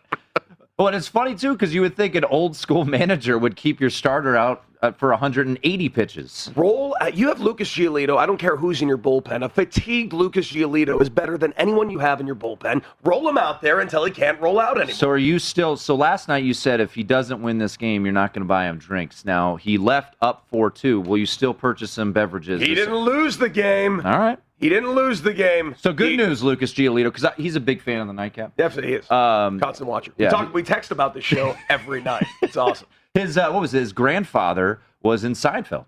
Well, 0.80 0.88
and 0.88 0.96
it's 0.96 1.10
funny 1.10 1.36
too 1.36 1.52
because 1.52 1.74
you 1.76 1.82
would 1.82 1.98
think 1.98 2.16
an 2.16 2.24
old 2.24 2.56
school 2.56 2.86
manager 3.00 3.38
would 3.38 3.58
keep 3.58 3.82
your 3.82 3.90
starter 3.90 4.38
out 4.38 4.64
uh, 4.82 4.94
for 4.94 5.10
180 5.10 5.90
pitches. 5.90 6.50
Roll. 6.56 6.96
Uh, 7.02 7.12
you 7.14 7.28
have 7.28 7.42
Lucas 7.42 7.70
Giolito. 7.70 8.16
I 8.16 8.26
don't 8.26 8.38
care 8.38 8.56
who's 8.56 8.82
in 8.82 8.88
your 8.88 8.98
bullpen. 8.98 9.44
A 9.44 9.50
fatigued 9.50 10.14
Lucas 10.14 10.50
Giolito 10.50 11.02
is 11.02 11.10
better 11.10 11.38
than 11.38 11.52
anyone 11.58 11.90
you 11.90 12.00
have 12.00 12.22
in 12.22 12.26
your 12.26 12.38
bullpen. 12.38 12.82
Roll 13.04 13.28
him 13.28 13.38
out 13.38 13.62
there 13.62 13.82
until 13.82 14.06
he 14.06 14.12
can't 14.12 14.40
roll 14.40 14.58
out 14.58 14.78
anymore. 14.78 14.96
So 14.96 15.10
are 15.10 15.18
you 15.18 15.38
still? 15.38 15.76
So 15.76 15.96
last 15.96 16.30
night 16.30 16.46
you 16.46 16.54
said 16.54 16.80
if 16.80 16.94
he 16.94 17.04
doesn't 17.04 17.42
win 17.42 17.58
this 17.58 17.76
game, 17.76 18.06
you're 18.06 18.14
not 18.14 18.34
going 18.34 18.44
to 18.44 18.48
buy 18.48 18.64
him 18.64 18.78
drinks. 18.78 19.26
Now 19.26 19.58
he 19.58 19.78
left 19.78 20.16
up 20.22 20.46
four 20.48 20.72
two. 20.72 21.02
Will 21.02 21.18
you 21.18 21.26
still 21.26 21.54
purchase 21.54 21.92
some 21.92 22.14
beverages? 22.14 22.62
He 22.62 22.74
didn't 22.74 22.96
lose 22.96 23.38
the 23.38 23.50
game. 23.50 24.00
All 24.06 24.18
right. 24.18 24.40
He 24.60 24.68
didn't 24.70 24.92
lose 24.92 25.22
the 25.22 25.34
game. 25.34 25.76
So 25.80 25.94
good 25.94 26.18
news, 26.18 26.44
Lucas 26.44 26.74
Giolito, 26.74 27.06
because 27.14 27.26
he's 27.38 27.56
a 27.56 27.60
big 27.62 27.82
fan 27.82 28.02
of 28.02 28.08
the 28.08 28.14
nightcap. 28.14 28.56
Definitely 28.58 28.94
is. 28.96 29.10
Um, 29.10 29.60
Constant 29.60 29.90
watcher. 29.90 30.12
yeah. 30.18 30.28
We 30.28 30.32
talk. 30.32 30.54
We 30.54 30.64
text 30.64 30.92
about 30.92 31.14
this 31.14 31.24
show 31.24 31.56
every 31.70 32.02
night. 32.02 32.26
It's 32.42 32.58
awesome. 32.58 32.88
His 33.14 33.38
uh, 33.38 33.50
what 33.52 33.62
was 33.62 33.74
it? 33.74 33.80
his 33.80 33.94
grandfather 33.94 34.82
was 35.02 35.24
in 35.24 35.34
Seinfeld. 35.34 35.86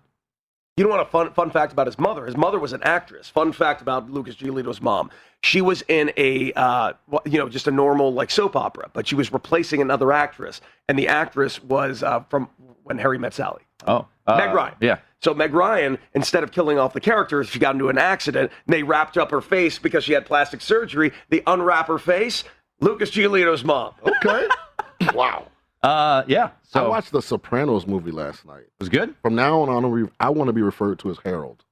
You 0.78 0.84
don't 0.84 0.90
want 0.90 1.06
A 1.06 1.10
fun 1.10 1.32
fun 1.34 1.50
fact 1.50 1.72
about 1.72 1.86
his 1.86 1.98
mother. 1.98 2.24
His 2.24 2.36
mother 2.36 2.58
was 2.58 2.72
an 2.72 2.82
actress. 2.82 3.28
Fun 3.28 3.52
fact 3.52 3.82
about 3.82 4.10
Lucas 4.10 4.36
Giolito's 4.36 4.80
mom. 4.80 5.10
She 5.42 5.60
was 5.60 5.82
in 5.88 6.10
a 6.16 6.50
uh, 6.54 6.94
you 7.26 7.36
know 7.38 7.50
just 7.50 7.68
a 7.68 7.70
normal 7.70 8.14
like 8.14 8.30
soap 8.30 8.56
opera, 8.56 8.88
but 8.94 9.06
she 9.06 9.14
was 9.14 9.30
replacing 9.34 9.82
another 9.82 10.12
actress, 10.12 10.62
and 10.88 10.98
the 10.98 11.08
actress 11.08 11.62
was 11.62 12.02
uh, 12.02 12.20
from 12.30 12.48
When 12.84 12.96
Harry 12.96 13.18
Met 13.18 13.34
Sally. 13.34 13.62
Oh, 13.86 14.06
Meg 14.26 14.54
Ryan. 14.54 14.74
Yeah. 14.80 14.98
So 15.22 15.32
Meg 15.32 15.54
Ryan, 15.54 15.98
instead 16.14 16.42
of 16.42 16.50
killing 16.50 16.78
off 16.78 16.92
the 16.92 17.00
character, 17.00 17.44
she 17.44 17.60
got 17.60 17.74
into 17.74 17.88
an 17.88 17.98
accident. 17.98 18.50
And 18.66 18.74
they 18.74 18.82
wrapped 18.82 19.16
up 19.16 19.30
her 19.30 19.40
face 19.40 19.78
because 19.78 20.02
she 20.02 20.12
had 20.12 20.26
plastic 20.26 20.60
surgery. 20.60 21.12
They 21.28 21.42
unwrap 21.46 21.86
her 21.86 21.98
face. 21.98 22.42
Lucas 22.80 23.10
Giolito's 23.10 23.64
mom. 23.64 23.94
Okay. 24.04 24.48
wow. 25.14 25.46
Uh, 25.82 26.24
yeah. 26.26 26.50
I 26.74 26.82
watched 26.86 27.12
the 27.12 27.22
Sopranos 27.22 27.86
movie 27.86 28.10
last 28.10 28.44
night. 28.44 28.62
It 28.62 28.80
was 28.80 28.88
good. 28.88 29.14
From 29.22 29.36
now 29.36 29.60
on, 29.60 29.68
I 29.68 29.72
want 29.74 29.86
to 29.86 30.06
be, 30.06 30.12
I 30.18 30.30
want 30.30 30.48
to 30.48 30.52
be 30.52 30.62
referred 30.62 30.98
to 31.00 31.10
as 31.10 31.18
Harold. 31.24 31.64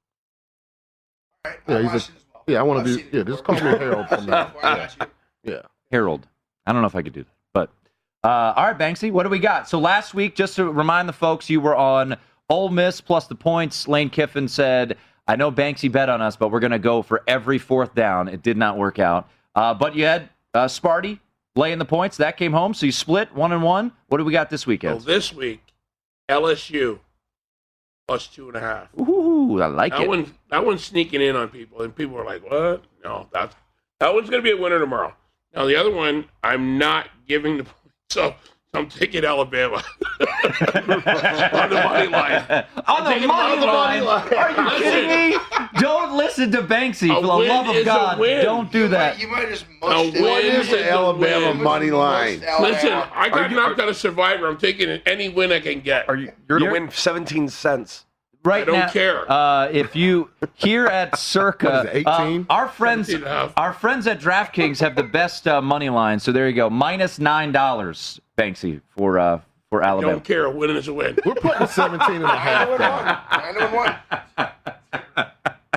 Yeah, 1.66 1.82
he's 1.90 2.08
a, 2.08 2.12
yeah. 2.46 2.60
I 2.60 2.62
want 2.62 2.86
to 2.86 2.96
be. 2.96 3.16
Yeah, 3.16 3.24
just 3.24 3.44
call 3.44 3.54
me 3.54 3.62
Harold 3.62 4.08
from 4.08 4.26
now. 4.26 4.52
Yeah. 4.62 4.90
yeah. 5.42 5.62
Harold. 5.90 6.28
I 6.66 6.72
don't 6.72 6.82
know 6.82 6.86
if 6.86 6.94
I 6.94 7.02
could 7.02 7.14
do 7.14 7.24
that, 7.24 7.32
but 7.54 7.70
uh, 8.22 8.52
all 8.54 8.66
right, 8.66 8.78
Banksy, 8.78 9.10
what 9.10 9.22
do 9.22 9.30
we 9.30 9.38
got? 9.38 9.68
So 9.68 9.78
last 9.78 10.12
week, 10.12 10.36
just 10.36 10.56
to 10.56 10.70
remind 10.70 11.08
the 11.08 11.14
folks, 11.14 11.48
you 11.48 11.60
were 11.60 11.74
on 11.74 12.18
Ole 12.50 12.68
Miss 12.68 13.00
plus 13.00 13.26
the 13.28 13.34
points. 13.34 13.88
Lane 13.88 14.10
Kiffin 14.10 14.48
said, 14.48 14.98
"I 15.26 15.36
know 15.36 15.50
Banksy 15.50 15.90
bet 15.90 16.08
on 16.08 16.20
us, 16.20 16.36
but 16.36 16.50
we're 16.50 16.60
going 16.60 16.72
to 16.72 16.78
go 16.78 17.00
for 17.00 17.22
every 17.26 17.58
fourth 17.58 17.94
down." 17.94 18.28
It 18.28 18.42
did 18.42 18.56
not 18.56 18.76
work 18.76 18.98
out, 18.98 19.30
uh, 19.54 19.72
but 19.72 19.94
you 19.94 20.04
had 20.04 20.28
uh, 20.52 20.66
Sparty 20.66 21.20
laying 21.54 21.78
the 21.78 21.84
points. 21.84 22.16
That 22.16 22.36
came 22.36 22.52
home, 22.52 22.74
so 22.74 22.84
you 22.86 22.92
split 22.92 23.32
one 23.34 23.52
and 23.52 23.62
one. 23.62 23.92
What 24.08 24.18
do 24.18 24.24
we 24.24 24.32
got 24.32 24.50
this 24.50 24.66
weekend? 24.66 25.00
this 25.02 25.32
week, 25.32 25.62
LSU 26.28 26.98
plus 28.08 28.26
two 28.26 28.48
and 28.48 28.56
a 28.56 28.60
half. 28.60 28.88
Ooh, 28.98 29.62
I 29.62 29.66
like 29.66 29.92
that 29.92 30.02
it. 30.02 30.08
one. 30.08 30.34
That 30.50 30.66
one's 30.66 30.82
sneaking 30.84 31.22
in 31.22 31.36
on 31.36 31.48
people, 31.48 31.82
and 31.82 31.94
people 31.94 32.18
are 32.18 32.24
like, 32.24 32.42
"What? 32.50 32.82
No, 33.04 33.28
that's 33.32 33.54
that 34.00 34.12
one's 34.12 34.28
going 34.28 34.42
to 34.42 34.50
be 34.50 34.58
a 34.58 34.60
winner 34.60 34.80
tomorrow." 34.80 35.14
Now 35.54 35.66
the 35.66 35.76
other 35.76 35.90
one, 35.92 36.24
I'm 36.42 36.78
not 36.78 37.08
giving 37.28 37.58
the 37.58 37.64
points, 37.64 37.94
so 38.08 38.34
I'm 38.72 38.88
taking 38.88 39.24
Alabama 39.24 39.76
on 40.20 40.22
the 41.70 41.80
money 41.84 42.06
line. 42.08 42.64
on 42.86 43.04
the 43.04 43.26
money 43.26 43.26
on 43.26 43.60
the 43.60 43.66
money 43.66 44.00
line? 44.00 44.04
line. 44.04 44.34
Are 44.34 44.50
you 44.50 44.78
kidding 44.78 45.32
me? 45.32 45.38
Don't 45.80 46.16
listen 46.16 46.52
to 46.52 46.62
Banksy. 46.62 47.10
A 47.10 47.16
For 47.20 47.26
the 47.26 47.36
win 47.38 47.48
love 47.48 47.66
is 47.66 47.76
of 47.78 47.82
a 47.82 47.84
God, 47.84 48.18
win. 48.20 48.44
don't 48.44 48.70
do 48.70 48.86
that. 48.88 49.18
You 49.18 49.26
might 49.26 49.48
just 49.48 49.64
A 49.82 49.86
mushed 49.86 50.14
it. 50.14 50.22
win 50.22 50.44
is 50.60 50.68
the 50.70 50.88
Alabama 50.88 51.48
win. 51.48 51.62
money 51.64 51.90
line? 51.90 52.40
Listen, 52.60 52.92
I 52.92 53.28
got 53.28 53.32
Are 53.40 53.48
you- 53.48 53.56
knocked 53.56 53.80
out 53.80 53.88
of 53.88 53.96
Survivor. 53.96 54.46
I'm 54.46 54.56
taking 54.56 54.88
any 55.04 55.28
win 55.28 55.50
I 55.50 55.58
can 55.58 55.80
get. 55.80 56.08
Are 56.08 56.14
you? 56.14 56.30
You're 56.48 56.60
going 56.60 56.72
to 56.72 56.80
win 56.80 56.90
17 56.90 57.48
cents. 57.48 58.04
Right 58.44 58.62
I 58.62 58.64
don't 58.64 58.78
now, 58.78 58.88
care. 58.90 59.30
Uh, 59.30 59.68
if 59.68 59.94
you 59.96 60.30
here 60.54 60.86
at 60.86 61.16
Circa, 61.18 61.66
What 61.70 61.86
is 61.86 62.02
it, 62.02 62.06
uh, 62.06 62.22
18? 62.24 62.46
our 62.50 62.68
friends, 62.68 63.06
17 63.08 63.26
and 63.28 63.36
a 63.36 63.40
half. 63.46 63.52
our 63.56 63.72
friends 63.72 64.06
at 64.06 64.20
DraftKings 64.20 64.78
have 64.80 64.94
the 64.96 65.02
best 65.02 65.46
uh, 65.48 65.60
money 65.62 65.88
line. 65.90 66.18
So 66.20 66.32
there 66.32 66.48
you 66.48 66.54
go, 66.54 66.70
minus 66.70 67.18
nine 67.18 67.52
dollars, 67.52 68.20
Banksy 68.38 68.80
for 68.96 69.18
uh, 69.18 69.40
for 69.68 69.82
I 69.84 69.88
Alabama. 69.88 70.12
don't 70.14 70.24
care. 70.24 70.44
A 70.46 70.50
win 70.50 70.70
is 70.70 70.88
a 70.88 70.92
win. 70.94 71.16
We're 71.24 71.34
putting 71.34 71.66
17 71.66 72.16
and 72.16 72.24
a 72.24 72.28
half 72.28 72.78
down. 72.78 73.54
Nine 73.54 73.62
and 73.62 73.72
one. 73.74 73.96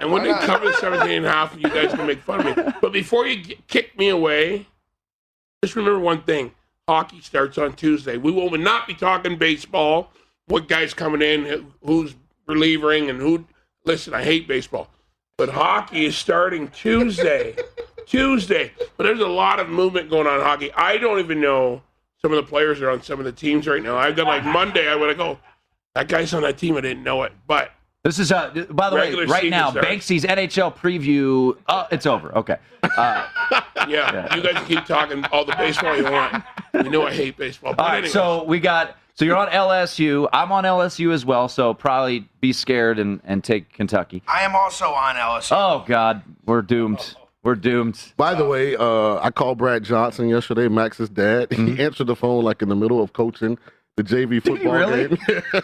And 0.02 0.12
when 0.12 0.24
they 0.24 0.32
Why 0.32 0.46
cover 0.46 0.66
the 0.66 0.74
17 0.74 1.10
and 1.12 1.26
a 1.26 1.32
half, 1.32 1.56
you 1.56 1.70
guys 1.70 1.94
can 1.94 2.06
make 2.08 2.22
fun 2.24 2.46
of 2.46 2.58
me. 2.58 2.64
But 2.82 2.92
before 2.92 3.26
you 3.26 3.42
g- 3.42 3.58
kick 3.68 3.98
me 3.98 4.10
away, 4.10 4.68
just 5.64 5.76
remember 5.78 6.00
one 6.00 6.24
thing. 6.24 6.52
Hockey 6.90 7.22
starts 7.22 7.58
on 7.58 7.74
Tuesday. 7.74 8.18
We 8.18 8.32
will 8.32 8.50
not 8.58 8.86
be 8.88 8.96
talking 8.96 9.38
baseball, 9.38 10.12
what 10.48 10.68
guy's 10.68 10.94
coming 10.94 11.22
in, 11.22 11.72
who's 11.86 12.16
relieving, 12.48 13.10
and 13.10 13.20
who. 13.20 13.46
Listen, 13.86 14.14
I 14.14 14.24
hate 14.24 14.48
baseball. 14.48 14.90
But 15.38 15.50
hockey 15.50 16.06
is 16.06 16.16
starting 16.16 16.70
Tuesday. 16.70 17.56
Tuesday. 18.06 18.72
But 18.98 19.04
there's 19.04 19.20
a 19.20 19.28
lot 19.28 19.60
of 19.60 19.70
movement 19.70 20.10
going 20.10 20.28
on 20.28 20.36
in 20.40 20.42
hockey. 20.42 20.72
I 20.74 20.98
don't 20.98 21.20
even 21.20 21.42
know 21.42 21.82
some 22.22 22.32
of 22.32 22.38
the 22.38 22.50
players 22.50 22.82
are 22.82 22.90
on 22.90 23.02
some 23.02 23.20
of 23.20 23.26
the 23.26 23.32
teams 23.32 23.68
right 23.68 23.82
now. 23.84 23.98
I've 23.98 24.16
got 24.16 24.28
like 24.28 24.46
Monday, 24.46 24.88
I 24.88 24.96
would 24.96 25.10
have 25.10 25.18
go, 25.18 25.40
that 25.96 26.08
guy's 26.08 26.34
on 26.34 26.44
that 26.44 26.58
team. 26.58 26.78
I 26.78 26.82
didn't 26.82 27.04
know 27.04 27.24
it. 27.24 27.34
But 27.48 27.72
This 28.04 28.20
is 28.20 28.32
uh, 28.32 28.50
by 28.70 28.90
the 28.90 28.96
way, 28.96 29.14
right 29.26 29.50
now, 29.50 29.72
starts. 29.72 29.88
Banksy's 29.88 30.24
NHL 30.24 30.76
preview. 30.76 31.58
Oh, 31.68 31.88
it's 31.92 32.06
over. 32.06 32.36
Okay. 32.38 32.58
Uh, 32.98 33.28
Yeah, 33.88 34.34
you 34.34 34.42
guys 34.42 34.66
keep 34.66 34.86
talking 34.86 35.26
all 35.26 35.44
the 35.44 35.56
baseball 35.58 35.98
you 35.98 36.06
want. 36.06 36.42
You 36.74 36.90
know 36.90 37.06
I 37.06 37.14
hate 37.14 37.36
baseball. 37.36 37.74
But 37.74 37.82
all 37.84 37.90
right, 37.90 37.96
anyways, 37.96 38.14
so 38.14 38.44
we 38.44 38.60
got. 38.60 38.98
So 39.16 39.26
you're 39.26 39.38
on 39.38 39.50
LSU. 39.50 40.28
I'm 40.34 40.52
on 40.52 40.64
LSU 40.64 41.14
as 41.14 41.26
well. 41.26 41.48
So 41.48 41.74
probably 41.74 42.28
be 42.42 42.52
scared 42.52 42.98
and, 43.00 43.22
and 43.24 43.44
take 43.44 43.72
Kentucky. 43.74 44.24
I 44.28 44.42
am 44.44 44.56
also 44.56 44.86
on 44.86 45.16
LSU. 45.16 45.52
Oh 45.52 45.84
God, 45.88 46.24
we're 46.46 46.62
doomed. 46.64 47.16
We're 47.44 47.56
doomed. 47.56 48.14
By 48.18 48.34
the 48.34 48.46
way, 48.46 48.76
uh, 48.76 49.20
I 49.22 49.30
called 49.30 49.58
Brad 49.58 49.84
Johnson 49.84 50.30
yesterday, 50.30 50.68
Max's 50.70 51.10
dad. 51.10 51.52
He 51.52 51.80
answered 51.80 52.08
the 52.08 52.16
phone 52.16 52.44
like 52.44 52.62
in 52.62 52.70
the 52.70 52.76
middle 52.76 53.02
of 53.04 53.14
coaching 53.14 53.58
the 53.96 54.04
JV 54.04 54.24
Mm-hmm. 54.24 54.30
Did 54.30 54.34
he 54.34 54.40
football 54.40 54.74
really? 54.74 55.08
game. 55.10 55.62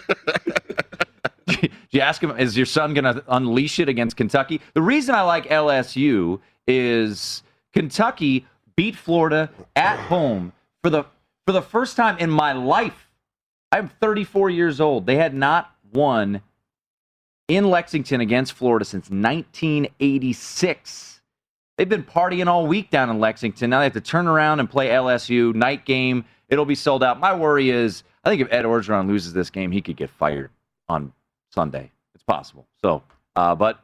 Did 1.61 1.71
you 1.91 2.01
ask 2.01 2.21
him, 2.21 2.37
is 2.37 2.55
your 2.55 2.65
son 2.67 2.93
going 2.93 3.05
to 3.05 3.23
unleash 3.27 3.79
it 3.79 3.89
against 3.89 4.15
Kentucky? 4.17 4.61
The 4.75 4.81
reason 4.81 5.15
I 5.15 5.21
like 5.21 5.47
LSU 5.47 6.39
is 6.67 7.41
Kentucky 7.73 8.45
beat 8.75 8.95
Florida 8.95 9.49
at 9.75 9.97
home 9.97 10.53
for 10.83 10.89
the 10.89 11.05
for 11.45 11.51
the 11.53 11.61
first 11.63 11.95
time 11.97 12.17
in 12.19 12.29
my 12.29 12.51
life. 12.53 13.08
I'm 13.71 13.87
34 13.87 14.49
years 14.49 14.81
old. 14.81 15.05
They 15.05 15.15
had 15.15 15.33
not 15.33 15.73
won 15.93 16.41
in 17.47 17.69
Lexington 17.69 18.19
against 18.21 18.53
Florida 18.53 18.85
since 18.85 19.09
1986. 19.09 21.21
They've 21.77 21.89
been 21.89 22.03
partying 22.03 22.47
all 22.47 22.67
week 22.67 22.89
down 22.89 23.09
in 23.09 23.19
Lexington. 23.19 23.69
Now 23.69 23.79
they 23.79 23.85
have 23.85 23.93
to 23.93 24.01
turn 24.01 24.27
around 24.27 24.59
and 24.59 24.69
play 24.69 24.89
LSU 24.89 25.55
night 25.55 25.85
game. 25.85 26.25
It'll 26.49 26.65
be 26.65 26.75
sold 26.75 27.03
out. 27.03 27.19
My 27.19 27.35
worry 27.35 27.69
is, 27.69 28.03
I 28.23 28.29
think 28.29 28.41
if 28.41 28.51
Ed 28.51 28.65
Orgeron 28.65 29.07
loses 29.07 29.33
this 29.33 29.49
game, 29.49 29.71
he 29.71 29.81
could 29.81 29.95
get 29.95 30.09
fired 30.09 30.49
on 30.87 31.13
Sunday. 31.51 31.91
It's 32.15 32.23
possible. 32.23 32.67
So, 32.81 33.03
uh, 33.35 33.55
but 33.55 33.79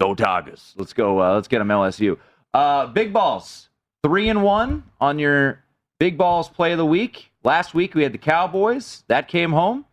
go 0.00 0.14
Tigers. 0.14 0.74
Let's 0.76 0.92
go. 0.92 1.22
Uh, 1.22 1.34
let's 1.34 1.48
get 1.48 1.58
them 1.58 1.68
LSU. 1.68 2.18
Uh, 2.54 2.86
big 2.86 3.12
balls, 3.12 3.68
three 4.02 4.30
and 4.30 4.42
one 4.42 4.82
on 5.00 5.18
your 5.18 5.62
big 6.00 6.16
balls 6.16 6.48
play 6.48 6.72
of 6.72 6.78
the 6.78 6.86
week. 6.86 7.30
Last 7.48 7.72
week 7.72 7.94
we 7.94 8.02
had 8.02 8.12
the 8.12 8.18
Cowboys. 8.18 9.04
That 9.08 9.26
came 9.26 9.52
home. 9.52 9.86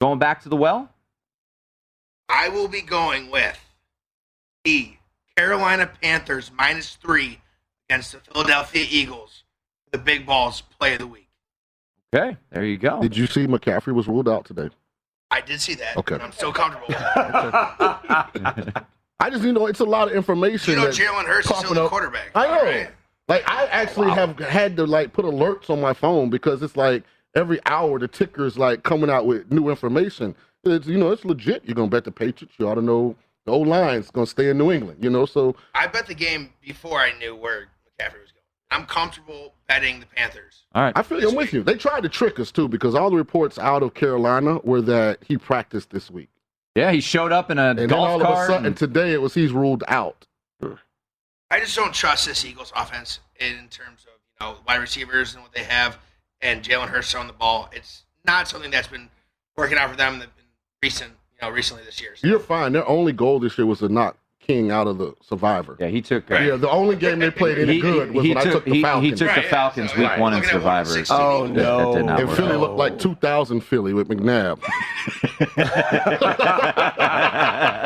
Going 0.00 0.18
back 0.18 0.42
to 0.44 0.48
the 0.48 0.56
well. 0.56 0.88
I 2.30 2.48
will 2.48 2.66
be 2.66 2.80
going 2.80 3.30
with 3.30 3.60
the 4.64 4.94
Carolina 5.36 5.86
Panthers 6.00 6.50
minus 6.56 6.94
three 6.94 7.42
against 7.90 8.12
the 8.12 8.20
Philadelphia 8.20 8.86
Eagles. 8.88 9.44
The 9.92 9.98
big 9.98 10.24
balls 10.24 10.62
play 10.62 10.94
of 10.94 11.00
the 11.00 11.06
week. 11.06 11.28
Okay, 12.14 12.38
there 12.48 12.64
you 12.64 12.78
go. 12.78 13.02
Did 13.02 13.14
you 13.14 13.26
see 13.26 13.46
McCaffrey 13.46 13.92
was 13.92 14.08
ruled 14.08 14.26
out 14.26 14.46
today? 14.46 14.70
I 15.30 15.42
did 15.42 15.60
see 15.60 15.74
that. 15.74 15.98
Okay. 15.98 16.14
I'm 16.14 16.32
still 16.32 16.54
comfortable 16.54 16.86
with 16.88 16.96
it. 16.96 17.04
I 19.20 19.28
just 19.28 19.44
you 19.44 19.52
know 19.52 19.66
it's 19.66 19.80
a 19.80 19.84
lot 19.84 20.08
of 20.08 20.14
information. 20.14 20.72
You 20.72 20.78
know 20.78 20.84
that's 20.86 20.98
Jalen 20.98 21.26
Hurts 21.26 21.50
is 21.50 21.54
still 21.54 21.62
popping 21.64 21.74
the 21.74 21.84
up. 21.84 21.90
quarterback. 21.90 22.30
I 22.34 22.46
know. 22.46 22.62
Right. 22.62 22.88
Like 23.28 23.48
I 23.48 23.66
actually 23.66 24.10
have 24.10 24.38
had 24.38 24.76
to 24.76 24.84
like 24.86 25.12
put 25.12 25.24
alerts 25.24 25.68
on 25.70 25.80
my 25.80 25.92
phone 25.92 26.30
because 26.30 26.62
it's 26.62 26.76
like 26.76 27.02
every 27.34 27.60
hour 27.66 27.98
the 27.98 28.08
ticker's 28.08 28.56
like 28.56 28.82
coming 28.84 29.10
out 29.10 29.26
with 29.26 29.50
new 29.50 29.68
information. 29.68 30.34
It's 30.64 30.86
you 30.86 30.96
know 30.98 31.10
it's 31.10 31.24
legit. 31.24 31.64
You're 31.64 31.74
gonna 31.74 31.88
bet 31.88 32.04
the 32.04 32.12
Patriots. 32.12 32.54
You 32.58 32.68
ought 32.68 32.76
to 32.76 32.82
know 32.82 33.16
the 33.44 33.52
old 33.52 33.66
line's 33.68 34.10
gonna 34.10 34.26
stay 34.26 34.48
in 34.50 34.58
New 34.58 34.70
England. 34.70 35.02
You 35.02 35.10
know 35.10 35.26
so 35.26 35.56
I 35.74 35.86
bet 35.88 36.06
the 36.06 36.14
game 36.14 36.52
before 36.60 37.00
I 37.00 37.16
knew 37.18 37.34
where 37.34 37.62
McCaffrey 38.00 38.20
was 38.20 38.30
going. 38.32 38.42
I'm 38.70 38.86
comfortable 38.86 39.54
betting 39.68 40.00
the 40.00 40.06
Panthers. 40.06 40.64
All 40.74 40.82
right. 40.82 40.92
I 40.96 41.02
feel 41.02 41.20
you. 41.20 41.28
I'm 41.30 41.34
with 41.36 41.52
you. 41.52 41.62
They 41.64 41.74
tried 41.76 42.02
to 42.04 42.08
trick 42.08 42.38
us 42.38 42.52
too 42.52 42.68
because 42.68 42.94
all 42.94 43.10
the 43.10 43.16
reports 43.16 43.58
out 43.58 43.82
of 43.82 43.94
Carolina 43.94 44.58
were 44.64 44.82
that 44.82 45.18
he 45.26 45.36
practiced 45.36 45.90
this 45.90 46.10
week. 46.10 46.28
Yeah, 46.76 46.92
he 46.92 47.00
showed 47.00 47.32
up 47.32 47.50
in 47.50 47.58
a 47.58 47.70
And 47.70 47.78
then 47.78 47.88
golf 47.88 48.08
all 48.08 48.16
of 48.16 48.22
a 48.22 48.24
cart. 48.24 48.46
sudden 48.48 48.66
and- 48.66 48.76
today 48.76 49.12
it 49.12 49.20
was 49.22 49.34
he's 49.34 49.50
ruled 49.52 49.82
out. 49.88 50.26
I 51.50 51.60
just 51.60 51.76
don't 51.76 51.94
trust 51.94 52.26
this 52.26 52.44
Eagles 52.44 52.72
offense 52.74 53.20
in 53.38 53.68
terms 53.68 54.04
of 54.06 54.14
you 54.40 54.46
know 54.46 54.56
wide 54.66 54.76
receivers 54.80 55.34
and 55.34 55.42
what 55.42 55.52
they 55.52 55.62
have, 55.64 55.98
and 56.42 56.62
Jalen 56.62 56.88
Hurts 56.88 57.14
on 57.14 57.26
the 57.26 57.32
ball. 57.32 57.70
It's 57.72 58.04
not 58.24 58.48
something 58.48 58.70
that's 58.70 58.88
been 58.88 59.08
working 59.56 59.78
out 59.78 59.90
for 59.90 59.96
them 59.96 60.20
in 60.20 60.28
recent 60.82 61.12
you 61.40 61.48
know 61.48 61.54
recently 61.54 61.84
this 61.84 62.00
year. 62.00 62.14
You're 62.22 62.40
fine. 62.40 62.72
Their 62.72 62.86
only 62.88 63.12
goal 63.12 63.38
this 63.38 63.56
year 63.56 63.66
was 63.66 63.78
to 63.78 63.88
knock 63.88 64.16
King 64.40 64.70
out 64.72 64.86
of 64.88 64.98
the 64.98 65.14
Survivor. 65.22 65.76
Yeah, 65.80 65.86
he 65.88 66.02
took. 66.02 66.28
Yeah, 66.28 66.56
the 66.56 66.68
only 66.70 66.96
game 66.96 67.20
they 67.20 67.30
played 67.30 67.58
any 67.58 67.74
He- 67.74 67.80
good 67.80 68.12
was 68.12 68.24
he 68.24 68.30
when 68.30 68.38
I 68.38 68.42
took- 68.44 68.52
took 68.52 68.64
the 68.64 68.70
he- 68.72 68.76
he 68.78 68.82
Falcons. 68.82 69.18
took 69.18 69.28
the 69.28 69.34
Right, 69.40 69.46
Falcons 69.46 69.90
so, 69.92 69.96
week 69.98 70.08
yeah, 70.08 70.20
one 70.20 70.32
in 70.32 70.38
looking 70.40 70.52
Survivor. 70.52 70.90
116 70.90 71.16
Oh 71.18 71.46
That- 71.48 71.54
that 71.54 71.92
did 71.98 72.06
not 72.06 72.20
And 72.20 72.30
Philly 72.32 72.52
out. 72.54 72.60
looked 72.60 72.76
like 72.76 72.98
2000 72.98 73.60
Philly 73.60 73.92
with 73.94 74.08
McNabb. 74.08 74.58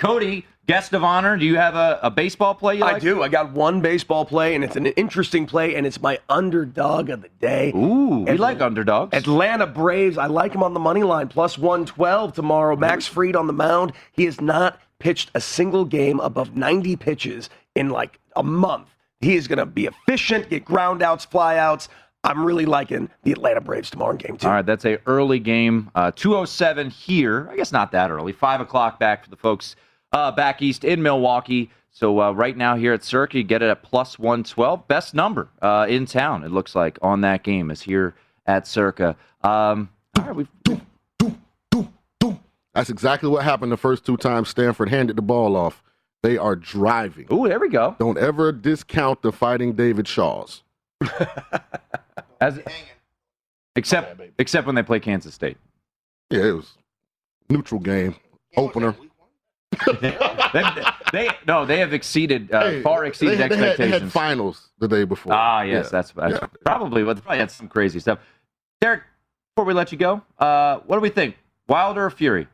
Cody, 0.00 0.46
guest 0.66 0.94
of 0.94 1.04
honor. 1.04 1.36
Do 1.36 1.44
you 1.44 1.56
have 1.56 1.74
a, 1.74 2.00
a 2.02 2.10
baseball 2.10 2.54
play 2.54 2.76
you 2.76 2.84
I 2.84 2.92
like? 2.92 3.02
do. 3.02 3.22
I 3.22 3.28
got 3.28 3.52
one 3.52 3.82
baseball 3.82 4.24
play, 4.24 4.54
and 4.54 4.64
it's 4.64 4.74
an 4.74 4.86
interesting 4.86 5.44
play, 5.44 5.74
and 5.74 5.86
it's 5.86 6.00
my 6.00 6.18
underdog 6.30 7.10
of 7.10 7.20
the 7.20 7.28
day. 7.38 7.70
Ooh, 7.76 8.24
we 8.26 8.38
like 8.38 8.62
underdogs. 8.62 9.14
Atlanta 9.14 9.66
Braves. 9.66 10.16
I 10.16 10.24
like 10.26 10.54
him 10.54 10.62
on 10.62 10.72
the 10.72 10.80
money 10.80 11.02
line, 11.02 11.28
plus 11.28 11.58
112 11.58 12.32
tomorrow. 12.32 12.76
Max 12.76 13.06
Fried 13.06 13.36
on 13.36 13.46
the 13.46 13.52
mound. 13.52 13.92
He 14.12 14.24
has 14.24 14.40
not 14.40 14.80
pitched 15.00 15.30
a 15.34 15.40
single 15.40 15.84
game 15.84 16.18
above 16.20 16.56
90 16.56 16.96
pitches 16.96 17.50
in 17.74 17.90
like 17.90 18.18
a 18.34 18.42
month. 18.42 18.88
He 19.20 19.36
is 19.36 19.48
going 19.48 19.58
to 19.58 19.66
be 19.66 19.84
efficient, 19.84 20.48
get 20.48 20.64
ground 20.64 21.02
outs, 21.02 21.26
fly 21.26 21.58
outs. 21.58 21.90
I'm 22.24 22.42
really 22.42 22.64
liking 22.64 23.10
the 23.22 23.32
Atlanta 23.32 23.60
Braves 23.60 23.90
tomorrow 23.90 24.12
in 24.12 24.16
game 24.16 24.38
two. 24.38 24.46
All 24.46 24.54
right, 24.54 24.64
that's 24.64 24.86
a 24.86 24.98
early 25.06 25.38
game. 25.40 25.90
Uh, 25.94 26.10
207 26.10 26.88
here. 26.88 27.48
I 27.50 27.56
guess 27.56 27.70
not 27.70 27.92
that 27.92 28.10
early. 28.10 28.32
5 28.32 28.62
o'clock 28.62 28.98
back 28.98 29.24
for 29.24 29.30
the 29.30 29.36
folks 29.36 29.76
uh, 30.12 30.32
back 30.32 30.62
east 30.62 30.84
in 30.84 31.02
Milwaukee. 31.02 31.70
So 31.92 32.20
uh, 32.20 32.32
right 32.32 32.56
now 32.56 32.76
here 32.76 32.92
at 32.92 33.02
Circa, 33.02 33.38
you 33.38 33.44
get 33.44 33.62
it 33.62 33.68
at 33.68 33.82
plus 33.82 34.18
112. 34.18 34.86
Best 34.88 35.14
number 35.14 35.48
uh, 35.60 35.86
in 35.88 36.06
town, 36.06 36.44
it 36.44 36.50
looks 36.50 36.74
like, 36.74 36.98
on 37.02 37.20
that 37.22 37.42
game 37.42 37.70
is 37.70 37.82
here 37.82 38.14
at 38.46 38.66
Circa. 38.66 39.16
Um, 39.42 39.90
all 40.16 40.24
right, 40.24 40.34
we've 40.34 40.48
That's 42.74 42.90
exactly 42.90 43.28
what 43.28 43.44
happened 43.44 43.72
the 43.72 43.76
first 43.76 44.06
two 44.06 44.16
times 44.16 44.48
Stanford 44.48 44.88
handed 44.88 45.16
the 45.16 45.22
ball 45.22 45.56
off. 45.56 45.82
They 46.22 46.36
are 46.36 46.54
driving. 46.54 47.26
Ooh, 47.32 47.48
there 47.48 47.58
we 47.58 47.70
go. 47.70 47.96
Don't 47.98 48.18
ever 48.18 48.52
discount 48.52 49.22
the 49.22 49.32
fighting 49.32 49.72
David 49.72 50.06
Shaws. 50.06 50.62
As, 52.40 52.60
except 53.74 54.20
except 54.38 54.66
when 54.66 54.74
they 54.74 54.82
play 54.82 55.00
Kansas 55.00 55.34
State. 55.34 55.56
Yeah, 56.30 56.44
it 56.44 56.52
was 56.52 56.72
neutral 57.48 57.80
game 57.80 58.14
opener. 58.56 58.94
They, 60.00 60.16
they 61.12 61.28
no, 61.46 61.64
they 61.66 61.78
have 61.78 61.92
exceeded 61.92 62.52
uh, 62.52 62.62
Hey, 62.62 62.82
far 62.82 63.04
exceeded 63.04 63.38
they, 63.38 63.42
had- 63.42 63.50
they 63.50 63.56
had- 63.56 63.68
expectations. 63.68 63.98
They 64.00 64.04
had, 64.06 64.12
finals 64.12 64.68
the 64.78 64.88
day 64.88 65.04
before. 65.04 65.32
Ah, 65.32 65.62
yes, 65.62 65.86
Yeah. 65.86 65.90
that's, 65.90 66.12
that's 66.12 66.32
Yeah. 66.40 66.46
probably 66.64 67.04
what 67.04 67.16
they 67.16 67.22
probably 67.22 67.38
had 67.38 67.50
some 67.50 67.68
crazy 67.68 68.00
stuff. 68.00 68.18
Derek, 68.80 69.02
before 69.54 69.66
we 69.66 69.74
let 69.74 69.92
you 69.92 69.98
go, 69.98 70.22
uh, 70.38 70.78
what 70.86 70.96
do 70.96 71.00
we 71.00 71.08
think? 71.10 71.36
Wilder 71.68 72.06
or 72.06 72.10
Fury? 72.10 72.48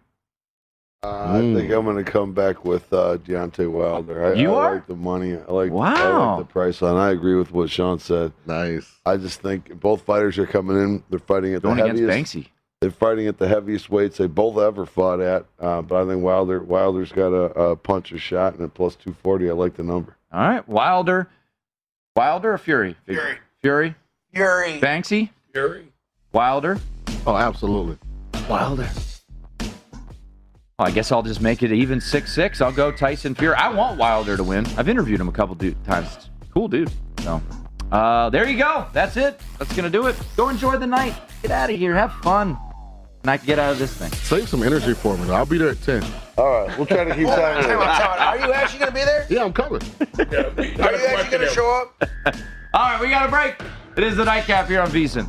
Uh, 1.02 1.36
I 1.36 1.40
think 1.40 1.70
I'm 1.70 1.84
going 1.84 2.02
to 2.02 2.10
come 2.10 2.32
back 2.32 2.64
with 2.64 2.92
uh, 2.92 3.18
Deontay 3.18 3.70
Wilder. 3.70 4.26
I, 4.26 4.32
You 4.32 4.54
I 4.54 4.64
are? 4.64 4.74
like 4.76 4.86
the 4.86 4.96
money. 4.96 5.34
I 5.34 5.52
like, 5.52 5.70
I 5.70 5.74
Wow. 5.74 6.36
like 6.38 6.46
the 6.48 6.52
price 6.52 6.82
on. 6.82 6.96
I 6.96 7.10
agree 7.10 7.36
with 7.36 7.52
what 7.52 7.70
Sean 7.70 7.98
said. 7.98 8.32
Nice. 8.46 8.90
I 9.04 9.16
just 9.16 9.40
think 9.40 9.78
both 9.78 10.02
fighters 10.02 10.36
are 10.38 10.46
coming 10.46 10.76
in. 10.82 11.02
They're 11.10 11.18
fighting 11.20 11.54
at 11.54 11.62
Going 11.62 11.76
the 11.76 11.84
against 11.84 12.02
heaviest. 12.02 12.34
Banksy. 12.34 12.48
They're 12.82 12.90
fighting 12.90 13.26
at 13.26 13.38
the 13.38 13.48
heaviest 13.48 13.88
weights 13.88 14.18
they 14.18 14.26
both 14.26 14.58
ever 14.58 14.84
fought 14.84 15.20
at. 15.20 15.46
Uh, 15.58 15.80
but 15.80 16.02
I 16.02 16.06
think 16.06 16.22
Wilder 16.22 16.60
Wilder's 16.60 17.10
got 17.10 17.28
a, 17.28 17.44
a 17.58 17.76
puncher's 17.76 18.20
shot, 18.20 18.54
and 18.54 18.62
at 18.62 18.74
plus 18.74 18.94
240, 18.96 19.48
I 19.48 19.52
like 19.54 19.76
the 19.76 19.82
number. 19.82 20.16
All 20.30 20.40
right, 20.46 20.68
Wilder, 20.68 21.30
Wilder 22.16 22.52
or 22.52 22.58
Fury? 22.58 22.94
Fury. 23.06 23.38
Fury. 23.62 23.94
Fury. 24.34 24.78
Banksy. 24.80 25.30
Fury. 25.54 25.86
Wilder. 26.32 26.78
Oh, 27.26 27.34
absolutely. 27.36 27.96
Wilder. 28.48 28.88
Well, 29.58 30.86
I 30.88 30.90
guess 30.90 31.10
I'll 31.10 31.22
just 31.22 31.40
make 31.40 31.62
it 31.62 31.72
even 31.72 31.98
six 32.02 32.34
six. 32.34 32.60
I'll 32.60 32.72
go 32.72 32.92
Tyson 32.92 33.34
Fury. 33.34 33.54
I 33.56 33.70
want 33.72 33.98
Wilder 33.98 34.36
to 34.36 34.44
win. 34.44 34.66
I've 34.76 34.90
interviewed 34.90 35.18
him 35.18 35.28
a 35.30 35.32
couple 35.32 35.54
du- 35.54 35.74
times. 35.86 36.28
Cool 36.52 36.68
dude. 36.68 36.92
So, 37.22 37.40
uh, 37.90 38.28
there 38.28 38.46
you 38.46 38.58
go. 38.58 38.86
That's 38.92 39.16
it. 39.16 39.40
That's 39.58 39.74
gonna 39.74 39.88
do 39.88 40.08
it. 40.08 40.16
Go 40.36 40.50
enjoy 40.50 40.76
the 40.76 40.86
night. 40.86 41.14
Get 41.40 41.50
out 41.50 41.70
of 41.70 41.78
here. 41.78 41.94
Have 41.94 42.12
fun. 42.16 42.58
And 43.26 43.32
I 43.32 43.38
can 43.38 43.46
get 43.48 43.58
out 43.58 43.72
of 43.72 43.80
this 43.80 43.92
thing. 43.92 44.12
Save 44.12 44.48
some 44.48 44.62
energy 44.62 44.94
for 44.94 45.16
me. 45.18 45.28
I'll 45.32 45.44
be 45.44 45.58
there 45.58 45.70
at 45.70 45.82
10. 45.82 46.04
All 46.38 46.46
right, 46.64 46.78
we'll 46.78 46.86
try 46.86 47.02
to 47.02 47.12
keep 47.12 47.26
Time 47.26 47.60
time. 47.60 47.70
out, 47.82 47.98
time. 47.98 48.40
Are 48.40 48.46
you 48.46 48.52
actually 48.52 48.78
going 48.78 48.92
to 48.92 48.94
be 48.94 49.04
there? 49.04 49.26
Yeah, 49.28 49.42
I'm 49.42 49.52
coming. 49.52 49.82
Are 49.82 50.22
you 50.22 51.06
actually 51.06 51.30
going 51.36 51.48
to 51.48 51.52
show 51.52 51.68
up? 51.68 52.08
All 52.72 52.88
right, 52.92 53.00
we 53.00 53.08
got 53.08 53.26
a 53.26 53.28
break. 53.28 53.56
It 53.96 54.04
is 54.04 54.14
the 54.16 54.24
nightcap 54.24 54.68
here 54.68 54.80
on 54.80 54.90
VSiN. 54.90 55.28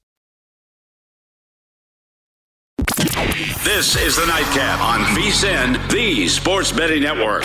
This 3.63 3.95
is 3.95 4.15
the 4.15 4.25
Nightcap 4.25 4.81
on 4.81 5.01
VSiN, 5.15 5.87
the 5.91 6.27
Sports 6.27 6.71
Betting 6.71 7.03
Network. 7.03 7.43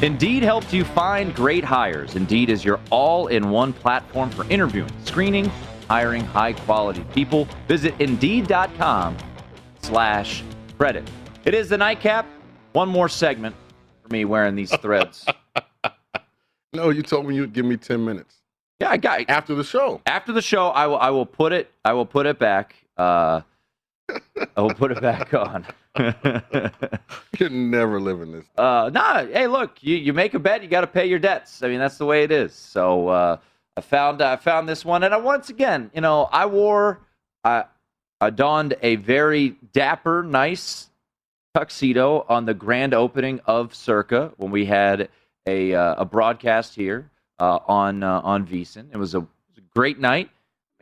Indeed 0.00 0.44
helps 0.44 0.72
you 0.72 0.84
find 0.84 1.34
great 1.34 1.64
hires. 1.64 2.14
Indeed 2.14 2.50
is 2.50 2.64
your 2.64 2.78
all 2.90 3.26
in 3.26 3.50
one 3.50 3.72
platform 3.72 4.30
for 4.30 4.48
interviewing, 4.48 4.92
screening, 5.04 5.46
hiring 5.88 6.24
high 6.24 6.52
quality 6.52 7.04
people. 7.12 7.48
Visit 7.66 7.94
Indeed.com 7.98 9.16
slash 9.82 10.44
credit. 10.78 11.10
It 11.46 11.54
is 11.54 11.68
the 11.68 11.78
nightcap. 11.78 12.26
One 12.72 12.88
more 12.88 13.08
segment 13.08 13.54
for 14.02 14.08
me 14.12 14.24
wearing 14.24 14.56
these 14.56 14.74
threads. 14.82 15.24
No, 16.72 16.90
you 16.90 17.02
told 17.02 17.26
me 17.26 17.36
you'd 17.36 17.52
give 17.52 17.64
me 17.64 17.76
10 17.76 18.04
minutes. 18.04 18.34
Yeah, 18.80 18.90
I 18.90 18.96
got 18.96 19.30
After 19.30 19.54
the 19.54 19.62
show. 19.62 20.00
after 20.06 20.32
the 20.32 20.42
show. 20.42 20.70
I 20.70 20.88
will. 20.88 20.98
I 20.98 21.10
will 21.10 21.24
put 21.24 21.52
it. 21.52 21.70
I 21.84 21.92
will 21.92 22.04
put 22.04 22.26
it 22.26 22.40
back. 22.40 22.74
Uh, 22.98 23.42
I 24.10 24.60
will 24.60 24.74
put 24.74 24.90
it 24.90 25.00
back 25.00 25.32
on. 25.32 25.64
You're 27.38 27.48
never 27.48 28.00
living 28.00 28.32
this. 28.32 28.44
Uh, 28.58 28.90
nah. 28.92 29.24
Hey, 29.24 29.46
look. 29.46 29.82
You 29.82 29.96
you 29.96 30.12
make 30.12 30.34
a 30.34 30.38
bet. 30.40 30.62
You 30.62 30.68
got 30.68 30.80
to 30.82 30.86
pay 30.88 31.06
your 31.06 31.20
debts. 31.20 31.62
I 31.62 31.68
mean, 31.68 31.78
that's 31.78 31.96
the 31.96 32.04
way 32.06 32.24
it 32.24 32.32
is. 32.32 32.52
So 32.54 33.06
uh, 33.08 33.36
I 33.76 33.80
found 33.80 34.20
I 34.20 34.34
found 34.36 34.68
this 34.68 34.84
one, 34.84 35.04
and 35.04 35.14
I 35.14 35.16
once 35.16 35.48
again, 35.48 35.90
you 35.94 36.00
know, 36.02 36.28
I 36.30 36.44
wore 36.44 37.00
I 37.44 37.64
I 38.20 38.28
donned 38.30 38.74
a 38.82 38.96
very 38.96 39.56
dapper, 39.72 40.22
nice 40.22 40.88
tuxedo 41.56 42.26
on 42.28 42.44
the 42.44 42.52
grand 42.52 42.92
opening 42.92 43.40
of 43.46 43.74
Circa 43.74 44.32
when 44.36 44.50
we 44.50 44.66
had 44.66 45.08
a 45.46 45.74
uh, 45.74 45.94
a 45.96 46.04
broadcast 46.04 46.74
here 46.74 47.10
uh, 47.38 47.60
on 47.66 48.02
uh, 48.02 48.20
on 48.20 48.46
VSiN. 48.46 48.88
It 48.92 48.98
was 48.98 49.14
a, 49.14 49.18
it 49.18 49.26
was 49.54 49.58
a 49.58 49.74
great 49.74 49.98
night. 49.98 50.28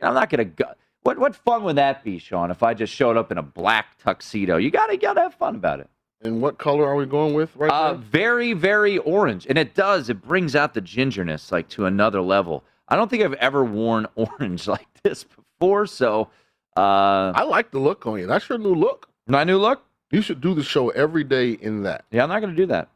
I'm 0.01 0.13
not 0.13 0.29
gonna 0.29 0.43
go. 0.43 0.65
What 1.03 1.17
what 1.17 1.33
fun 1.33 1.63
would 1.63 1.77
that 1.77 2.03
be, 2.03 2.19
Sean? 2.19 2.51
If 2.51 2.61
I 2.61 2.73
just 2.73 2.91
showed 2.93 3.15
up 3.15 3.31
in 3.31 3.37
a 3.37 3.41
black 3.41 3.97
tuxedo, 4.03 4.57
you 4.57 4.69
gotta 4.69 4.93
you 4.93 4.99
gotta 4.99 5.21
have 5.21 5.35
fun 5.35 5.55
about 5.55 5.79
it. 5.79 5.89
And 6.23 6.41
what 6.41 6.57
color 6.57 6.85
are 6.85 6.95
we 6.95 7.05
going 7.05 7.33
with 7.35 7.55
right 7.55 7.71
Uh, 7.71 7.93
now? 7.93 7.97
very 7.97 8.51
very 8.51 8.97
orange, 8.97 9.45
and 9.47 9.57
it 9.57 9.75
does. 9.75 10.09
It 10.09 10.21
brings 10.21 10.57
out 10.57 10.73
the 10.73 10.81
gingerness 10.81 11.53
like 11.53 11.69
to 11.69 11.85
another 11.85 12.21
level. 12.21 12.65
I 12.89 12.97
don't 12.97 13.09
think 13.09 13.23
I've 13.23 13.33
ever 13.35 13.63
worn 13.63 14.07
orange 14.15 14.67
like 14.67 14.87
this 15.03 15.23
before. 15.23 15.85
So 15.87 16.27
uh, 16.75 17.31
I 17.33 17.43
like 17.43 17.71
the 17.71 17.79
look 17.79 18.05
on 18.05 18.19
you. 18.19 18.27
That's 18.27 18.49
your 18.49 18.57
new 18.57 18.75
look. 18.75 19.07
My 19.27 19.45
new 19.45 19.57
look. 19.57 19.81
You 20.15 20.21
should 20.21 20.39
do 20.39 20.53
the 20.53 20.63
show 20.63 20.91
every 20.91 21.25
day 21.25 21.51
in 21.51 21.83
that. 21.83 22.05
Yeah, 22.09 22.23
I'm 22.23 22.29
not 22.29 22.39
gonna 22.39 22.55
do 22.55 22.67
that. 22.67 22.87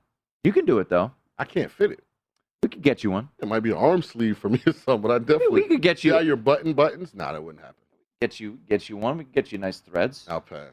You 0.45 0.53
can 0.53 0.63
do 0.63 0.79
it 0.79 0.87
though. 0.87 1.11
I 1.37 1.43
can't 1.43 1.69
fit 1.69 1.91
it. 1.91 1.99
We 2.63 2.69
could 2.69 2.81
get 2.81 3.03
you 3.03 3.11
one. 3.11 3.27
It 3.39 3.47
might 3.49 3.59
be 3.59 3.71
an 3.71 3.77
arm 3.77 4.01
sleeve 4.01 4.37
for 4.37 4.47
me 4.47 4.61
or 4.65 4.71
something, 4.71 5.01
but 5.01 5.11
I 5.11 5.17
definitely 5.19 5.63
we 5.63 5.67
could 5.67 5.81
get 5.81 6.01
you- 6.05 6.13
how 6.13 6.19
your 6.19 6.37
button 6.37 6.71
buttons? 6.71 7.13
Nah, 7.13 7.33
that 7.33 7.43
wouldn't 7.43 7.61
happen. 7.61 7.75
Get 8.21 8.39
you 8.39 8.57
get 8.69 8.87
you 8.87 8.95
one. 8.95 9.17
We 9.17 9.25
can 9.25 9.33
get 9.33 9.51
you 9.51 9.57
nice 9.57 9.79
threads. 9.79 10.27
I'll 10.29 10.39
pass. 10.39 10.71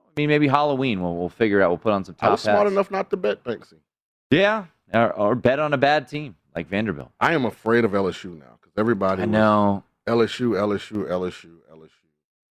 I 0.00 0.10
mean, 0.16 0.28
maybe 0.28 0.48
Halloween. 0.48 1.00
We'll 1.00 1.14
we'll 1.14 1.28
figure 1.28 1.62
out. 1.62 1.70
We'll 1.70 1.78
put 1.78 1.92
on 1.92 2.02
some 2.04 2.16
top 2.16 2.28
I 2.28 2.30
was 2.32 2.40
smart 2.40 2.58
hats. 2.64 2.72
enough 2.72 2.90
not 2.90 3.10
to 3.10 3.16
bet, 3.16 3.44
Banksy. 3.44 3.74
Yeah, 4.32 4.64
or, 4.92 5.12
or 5.12 5.34
bet 5.36 5.60
on 5.60 5.72
a 5.74 5.78
bad 5.78 6.08
team 6.08 6.34
like 6.56 6.66
Vanderbilt. 6.66 7.12
I 7.20 7.34
am 7.34 7.44
afraid 7.44 7.84
of 7.84 7.92
LSU 7.92 8.36
now 8.36 8.58
because 8.60 8.76
everybody 8.76 9.22
I 9.22 9.26
know. 9.26 9.84
LSU, 10.08 10.54
LSU, 10.56 11.08
LSU, 11.08 11.58
LSU. 11.72 11.90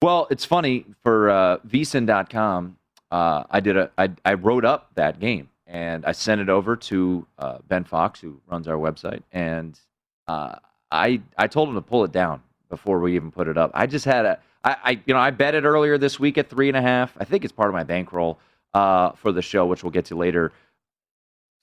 Well, 0.01 0.27
it's 0.31 0.45
funny 0.45 0.85
for 1.03 1.29
uh, 1.29 1.57
vsin.com. 1.67 2.77
Uh, 3.11 3.43
I 3.49 3.59
did 3.59 3.75
a 3.77 3.91
I, 3.97 4.09
I 4.23 4.33
wrote 4.35 4.65
up 4.65 4.91
that 4.95 5.19
game 5.19 5.49
and 5.67 6.05
I 6.05 6.11
sent 6.11 6.41
it 6.41 6.49
over 6.49 6.75
to 6.75 7.25
uh, 7.37 7.57
Ben 7.67 7.83
Fox, 7.83 8.19
who 8.19 8.39
runs 8.47 8.67
our 8.67 8.77
website, 8.77 9.23
and 9.31 9.79
uh, 10.27 10.55
I 10.91 11.21
I 11.37 11.47
told 11.47 11.69
him 11.69 11.75
to 11.75 11.81
pull 11.81 12.03
it 12.03 12.11
down 12.11 12.41
before 12.69 12.99
we 12.99 13.15
even 13.15 13.31
put 13.31 13.47
it 13.47 13.57
up. 13.57 13.71
I 13.73 13.87
just 13.87 14.05
had 14.05 14.25
a 14.25 14.39
I, 14.63 14.75
I 14.83 14.91
you 15.05 15.13
know 15.13 15.19
I 15.19 15.31
bet 15.31 15.55
it 15.55 15.63
earlier 15.63 15.97
this 15.97 16.19
week 16.19 16.37
at 16.37 16.49
three 16.49 16.67
and 16.67 16.77
a 16.77 16.81
half. 16.81 17.13
I 17.19 17.23
think 17.23 17.43
it's 17.43 17.51
part 17.53 17.69
of 17.69 17.73
my 17.73 17.83
bankroll 17.83 18.39
uh, 18.73 19.11
for 19.13 19.31
the 19.31 19.41
show, 19.41 19.65
which 19.65 19.83
we'll 19.83 19.91
get 19.91 20.05
to 20.05 20.15
later. 20.15 20.51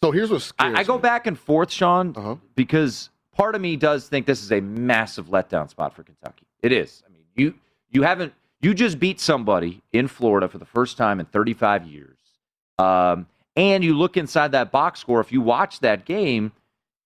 So 0.04 0.10
here's 0.10 0.30
what 0.30 0.52
I, 0.58 0.80
I 0.80 0.82
go 0.84 0.98
back 0.98 1.26
and 1.26 1.38
forth, 1.38 1.70
Sean, 1.72 2.12
Uh-huh. 2.16 2.36
because 2.54 3.10
part 3.32 3.54
of 3.54 3.60
me 3.60 3.76
does 3.76 4.08
think 4.08 4.26
this 4.26 4.42
is 4.42 4.52
a 4.52 4.60
massive 4.60 5.26
letdown 5.28 5.68
spot 5.70 5.94
for 5.94 6.02
Kentucky. 6.02 6.46
It 6.62 6.70
is. 6.72 7.02
I 7.06 7.10
mean, 7.12 7.22
you 7.34 7.54
you 7.90 8.02
haven't 8.02 8.32
you 8.60 8.74
just 8.74 8.98
beat 8.98 9.20
somebody 9.20 9.82
in 9.92 10.08
Florida 10.08 10.48
for 10.48 10.58
the 10.58 10.64
first 10.64 10.96
time 10.96 11.20
in 11.20 11.26
35 11.26 11.86
years, 11.86 12.16
um, 12.78 13.26
and 13.56 13.82
you 13.84 13.96
look 13.96 14.16
inside 14.16 14.52
that 14.52 14.70
box 14.72 15.00
score. 15.00 15.20
If 15.20 15.32
you 15.32 15.40
watch 15.40 15.80
that 15.80 16.04
game, 16.04 16.52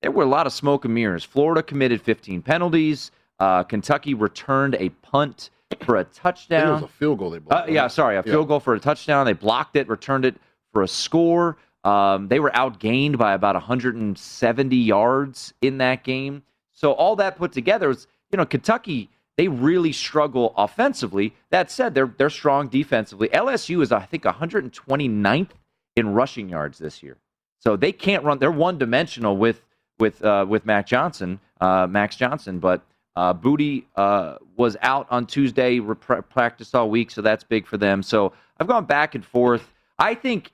there 0.02 0.10
were 0.10 0.22
a 0.24 0.28
lot 0.28 0.46
of 0.46 0.52
smoke 0.52 0.84
and 0.84 0.94
mirrors. 0.94 1.24
Florida 1.24 1.62
committed 1.62 2.00
15 2.02 2.42
penalties. 2.42 3.10
Uh, 3.38 3.62
Kentucky 3.62 4.14
returned 4.14 4.74
a 4.78 4.88
punt 5.02 5.50
for 5.84 5.96
a 5.96 6.04
touchdown. 6.04 6.74
was 6.74 6.82
a 6.82 6.88
field 6.88 7.18
goal 7.18 7.30
they 7.30 7.36
Uh, 7.38 7.40
blocked. 7.40 7.70
yeah, 7.70 7.86
sorry, 7.86 8.16
a 8.16 8.18
Yeah. 8.18 8.22
field 8.32 8.48
goal 8.48 8.60
for 8.60 8.74
a 8.74 8.80
touchdown. 8.80 9.24
They 9.26 9.32
blocked 9.32 9.76
it, 9.76 9.88
returned 9.88 10.24
it 10.24 10.36
for 10.72 10.82
a 10.82 10.88
score. 10.88 11.56
Um, 11.84 12.28
they 12.28 12.40
were 12.40 12.50
outgained 12.50 13.16
by 13.16 13.32
about 13.32 13.54
170 13.56 14.76
yards 14.76 15.54
in 15.62 15.78
that 15.78 16.04
game. 16.04 16.42
So 16.72 16.92
all 16.92 17.16
that 17.16 17.36
put 17.36 17.52
together 17.52 17.88
was, 17.88 18.06
you 18.32 18.36
know, 18.36 18.44
Kentucky. 18.44 19.08
They 19.40 19.48
really 19.48 19.92
struggle 19.92 20.52
offensively. 20.54 21.32
That 21.48 21.70
said, 21.70 21.94
they're 21.94 22.12
they're 22.18 22.28
strong 22.28 22.68
defensively. 22.68 23.30
LSU 23.30 23.80
is, 23.80 23.90
I 23.90 24.04
think, 24.04 24.24
129th 24.24 25.48
in 25.96 26.12
rushing 26.12 26.50
yards 26.50 26.76
this 26.76 27.02
year. 27.02 27.16
So 27.58 27.74
they 27.74 27.90
can't 27.90 28.22
run. 28.22 28.38
They're 28.38 28.50
one 28.50 28.76
dimensional 28.76 29.38
with 29.38 29.62
with 29.98 30.22
uh, 30.22 30.44
with 30.46 30.66
Mac 30.66 30.86
Johnson, 30.86 31.40
uh, 31.58 31.86
Max 31.88 32.16
Johnson. 32.16 32.58
But 32.58 32.82
uh, 33.16 33.32
Boutte 33.32 33.84
uh, 33.96 34.36
was 34.58 34.76
out 34.82 35.06
on 35.10 35.24
Tuesday, 35.24 35.78
rep- 35.78 36.28
practiced 36.28 36.74
all 36.74 36.90
week, 36.90 37.10
so 37.10 37.22
that's 37.22 37.42
big 37.42 37.66
for 37.66 37.78
them. 37.78 38.02
So 38.02 38.34
I've 38.58 38.66
gone 38.66 38.84
back 38.84 39.14
and 39.14 39.24
forth. 39.24 39.72
I 39.98 40.16
think, 40.16 40.52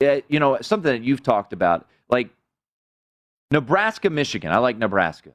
uh, 0.00 0.20
you 0.28 0.38
know, 0.38 0.58
something 0.60 0.92
that 0.92 1.02
you've 1.02 1.24
talked 1.24 1.52
about, 1.52 1.88
like 2.08 2.28
Nebraska, 3.50 4.10
Michigan. 4.10 4.52
I 4.52 4.58
like 4.58 4.78
Nebraska, 4.78 5.30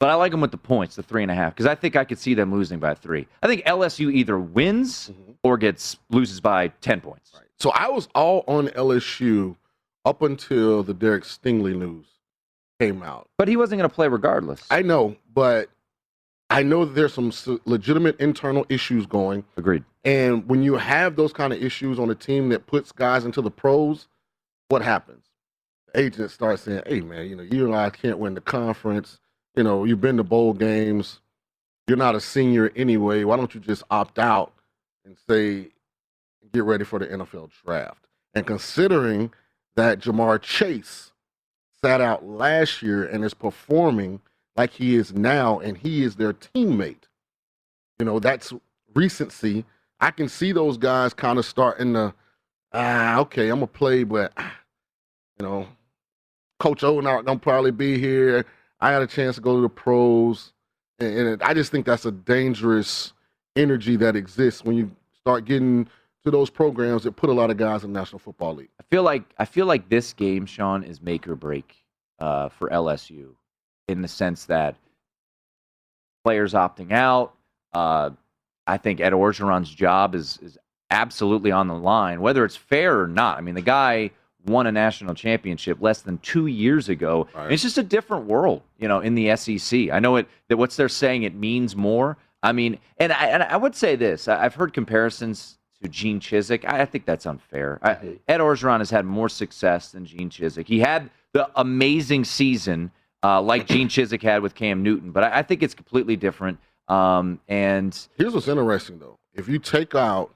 but 0.00 0.08
I 0.08 0.14
like 0.14 0.32
them 0.32 0.40
with 0.40 0.50
the 0.50 0.56
points, 0.56 0.96
the 0.96 1.02
three 1.04 1.22
and 1.22 1.30
a 1.30 1.34
half, 1.34 1.54
because 1.54 1.66
I 1.66 1.76
think 1.76 1.94
I 1.94 2.04
could 2.04 2.18
see 2.18 2.34
them 2.34 2.52
losing 2.52 2.80
by 2.80 2.94
three. 2.94 3.28
I 3.42 3.46
think 3.46 3.64
LSU 3.64 4.12
either 4.12 4.38
wins 4.38 5.10
mm-hmm. 5.10 5.32
or 5.44 5.56
gets 5.58 5.96
loses 6.08 6.40
by 6.40 6.68
ten 6.80 7.00
points. 7.00 7.32
So 7.58 7.70
I 7.70 7.88
was 7.88 8.08
all 8.14 8.42
on 8.48 8.68
LSU 8.68 9.56
up 10.04 10.22
until 10.22 10.82
the 10.82 10.94
Derek 10.94 11.24
Stingley 11.24 11.76
news. 11.76 12.06
came 12.80 13.02
out. 13.02 13.28
But 13.36 13.48
he 13.48 13.56
wasn't 13.56 13.78
going 13.78 13.90
to 13.90 13.94
play 13.94 14.08
regardless. 14.08 14.64
I 14.70 14.80
know, 14.80 15.16
but 15.32 15.68
I 16.48 16.62
know 16.62 16.86
that 16.86 16.94
there's 16.94 17.12
some 17.12 17.32
legitimate 17.66 18.18
internal 18.18 18.64
issues 18.70 19.04
going. 19.04 19.44
Agreed. 19.58 19.84
And 20.04 20.48
when 20.48 20.62
you 20.62 20.76
have 20.76 21.16
those 21.16 21.32
kind 21.34 21.52
of 21.52 21.62
issues 21.62 21.98
on 21.98 22.10
a 22.10 22.14
team 22.14 22.48
that 22.48 22.66
puts 22.66 22.90
guys 22.90 23.26
into 23.26 23.42
the 23.42 23.50
pros, 23.50 24.08
what 24.68 24.80
happens? 24.80 25.26
The 25.92 26.00
agents 26.00 26.32
start 26.32 26.58
saying, 26.58 26.82
"Hey, 26.86 27.00
man, 27.02 27.28
you 27.28 27.36
know, 27.36 27.42
you 27.42 27.66
and 27.66 27.76
I 27.76 27.90
can't 27.90 28.18
win 28.18 28.34
the 28.34 28.40
conference. 28.40 29.19
You 29.56 29.64
know, 29.64 29.84
you've 29.84 30.00
been 30.00 30.16
to 30.16 30.24
bowl 30.24 30.52
games. 30.52 31.20
You're 31.88 31.96
not 31.96 32.14
a 32.14 32.20
senior 32.20 32.70
anyway. 32.76 33.24
Why 33.24 33.36
don't 33.36 33.54
you 33.54 33.60
just 33.60 33.82
opt 33.90 34.18
out 34.18 34.52
and 35.04 35.16
say, 35.28 35.68
get 36.52 36.64
ready 36.64 36.84
for 36.84 36.98
the 36.98 37.06
NFL 37.06 37.50
draft?" 37.64 38.06
And 38.34 38.46
considering 38.46 39.32
that 39.76 40.00
Ja'Marr 40.00 40.40
Chase 40.40 41.12
sat 41.82 42.00
out 42.00 42.26
last 42.26 42.82
year 42.82 43.04
and 43.04 43.24
is 43.24 43.34
performing 43.34 44.20
like 44.56 44.72
he 44.72 44.94
is 44.94 45.14
now, 45.14 45.58
and 45.58 45.78
he 45.78 46.02
is 46.02 46.16
their 46.16 46.32
teammate. 46.32 47.04
You 47.98 48.04
know, 48.04 48.18
that's 48.18 48.52
recency. 48.94 49.64
I 50.00 50.10
can 50.10 50.28
see 50.28 50.52
those 50.52 50.76
guys 50.76 51.14
kind 51.14 51.38
of 51.38 51.44
starting 51.44 51.94
to, 51.94 52.14
ah, 52.72 53.18
okay, 53.20 53.48
I'm 53.48 53.56
gonna 53.56 53.66
play, 53.66 54.04
but 54.04 54.32
ah, 54.36 54.54
you 55.38 55.46
know, 55.46 55.66
Coach 56.58 56.84
O 56.84 57.00
not 57.00 57.24
gonna 57.24 57.38
probably 57.38 57.70
be 57.70 57.98
here. 57.98 58.44
I 58.80 58.92
had 58.92 59.02
a 59.02 59.06
chance 59.06 59.36
to 59.36 59.40
go 59.40 59.56
to 59.56 59.62
the 59.62 59.68
pros, 59.68 60.52
and, 60.98 61.28
and 61.28 61.42
I 61.42 61.54
just 61.54 61.70
think 61.70 61.86
that's 61.86 62.06
a 62.06 62.12
dangerous 62.12 63.12
energy 63.56 63.96
that 63.96 64.16
exists 64.16 64.64
when 64.64 64.76
you 64.76 64.90
start 65.12 65.44
getting 65.44 65.88
to 66.24 66.30
those 66.30 66.50
programs 66.50 67.04
that 67.04 67.12
put 67.12 67.30
a 67.30 67.32
lot 67.32 67.50
of 67.50 67.56
guys 67.56 67.84
in 67.84 67.92
the 67.92 67.98
National 67.98 68.18
Football 68.18 68.56
League. 68.56 68.70
I 68.78 68.84
feel 68.84 69.02
like 69.02 69.24
I 69.38 69.44
feel 69.44 69.66
like 69.66 69.88
this 69.88 70.12
game, 70.12 70.46
Sean, 70.46 70.82
is 70.82 71.00
make 71.00 71.26
or 71.28 71.34
break 71.34 71.76
uh, 72.18 72.48
for 72.48 72.68
LSU, 72.68 73.34
in 73.88 74.02
the 74.02 74.08
sense 74.08 74.46
that 74.46 74.76
players 76.24 76.54
opting 76.54 76.92
out. 76.92 77.34
Uh, 77.72 78.10
I 78.66 78.76
think 78.76 79.00
Ed 79.00 79.12
Orgeron's 79.12 79.70
job 79.70 80.14
is 80.14 80.38
is 80.42 80.58
absolutely 80.90 81.52
on 81.52 81.68
the 81.68 81.74
line, 81.74 82.20
whether 82.20 82.44
it's 82.44 82.56
fair 82.56 83.00
or 83.00 83.08
not. 83.08 83.38
I 83.38 83.40
mean, 83.40 83.54
the 83.54 83.62
guy 83.62 84.10
won 84.46 84.66
a 84.66 84.72
national 84.72 85.14
championship 85.14 85.78
less 85.80 86.02
than 86.02 86.18
two 86.18 86.46
years 86.46 86.88
ago. 86.88 87.28
It's 87.50 87.62
just 87.62 87.78
a 87.78 87.82
different 87.82 88.26
world, 88.26 88.62
you 88.78 88.88
know, 88.88 89.00
in 89.00 89.14
the 89.14 89.36
SEC. 89.36 89.90
I 89.90 89.98
know 89.98 90.16
it 90.16 90.28
that 90.48 90.56
what's 90.56 90.76
they're 90.76 90.88
saying 90.88 91.22
it 91.22 91.34
means 91.34 91.76
more. 91.76 92.16
I 92.42 92.52
mean, 92.52 92.78
and 92.98 93.12
I, 93.12 93.26
and 93.26 93.42
I 93.42 93.56
would 93.56 93.74
say 93.74 93.96
this: 93.96 94.28
I've 94.28 94.54
heard 94.54 94.72
comparisons 94.72 95.58
to 95.82 95.88
Gene 95.88 96.20
Chizik. 96.20 96.64
I, 96.64 96.82
I 96.82 96.84
think 96.84 97.04
that's 97.04 97.26
unfair. 97.26 97.78
I, 97.82 98.18
Ed 98.28 98.38
Orgeron 98.38 98.78
has 98.78 98.90
had 98.90 99.04
more 99.04 99.28
success 99.28 99.92
than 99.92 100.04
Gene 100.04 100.30
Chizik. 100.30 100.66
He 100.66 100.80
had 100.80 101.10
the 101.32 101.50
amazing 101.56 102.24
season 102.24 102.90
uh, 103.22 103.40
like 103.40 103.66
Gene 103.66 103.88
Chizik 103.88 104.22
had 104.22 104.42
with 104.42 104.54
Cam 104.54 104.82
Newton, 104.82 105.12
but 105.12 105.24
I, 105.24 105.38
I 105.38 105.42
think 105.42 105.62
it's 105.62 105.74
completely 105.74 106.16
different. 106.16 106.58
Um, 106.88 107.40
and 107.48 107.96
Here's 108.16 108.34
what's 108.34 108.48
interesting 108.48 108.98
though. 108.98 109.18
If 109.34 109.48
you 109.48 109.58
take 109.58 109.94
out 109.94 110.34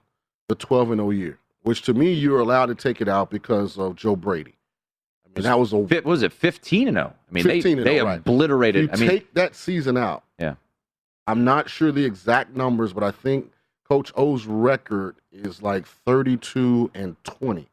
the 0.49 0.55
12 0.55 0.93
and 0.93 0.99
0 1.01 1.11
year, 1.11 1.39
which 1.65 1.83
to 1.83 1.95
me 1.95 2.13
you're 2.13 2.39
allowed 2.39 2.67
to 2.67 2.75
take 2.75 3.01
it 3.01 3.09
out 3.09 3.31
because 3.31 3.77
of 3.77 3.97
Joe 3.97 4.15
Brady. 4.15 4.55
I 5.27 5.41
mean, 5.41 5.45
that 5.45 5.59
was 5.59 5.73
a 5.73 5.79
what 5.79 6.05
was 6.05 6.23
it 6.23 6.33
15 6.33 6.89
and 6.89 6.97
0? 6.97 7.07
I 7.07 7.33
mean, 7.33 7.47
they 7.47 7.61
they 7.61 7.75
0, 7.75 8.05
right. 8.05 8.21
obliterated. 8.21 8.85
You 8.85 8.91
I 8.93 8.97
mean, 8.97 9.09
take 9.09 9.35
that 9.35 9.57
season 9.57 9.97
out. 9.97 10.23
Yeah. 10.39 10.55
I'm 11.27 11.43
not 11.43 11.69
sure 11.69 11.91
the 11.91 12.05
exact 12.05 12.55
numbers, 12.55 12.93
but 12.93 13.03
I 13.03 13.11
think 13.11 13.51
Coach 13.89 14.13
O's 14.15 14.47
record 14.47 15.17
is 15.33 15.63
like 15.63 15.87
32 15.87 16.91
and 16.95 17.17
20, 17.25 17.67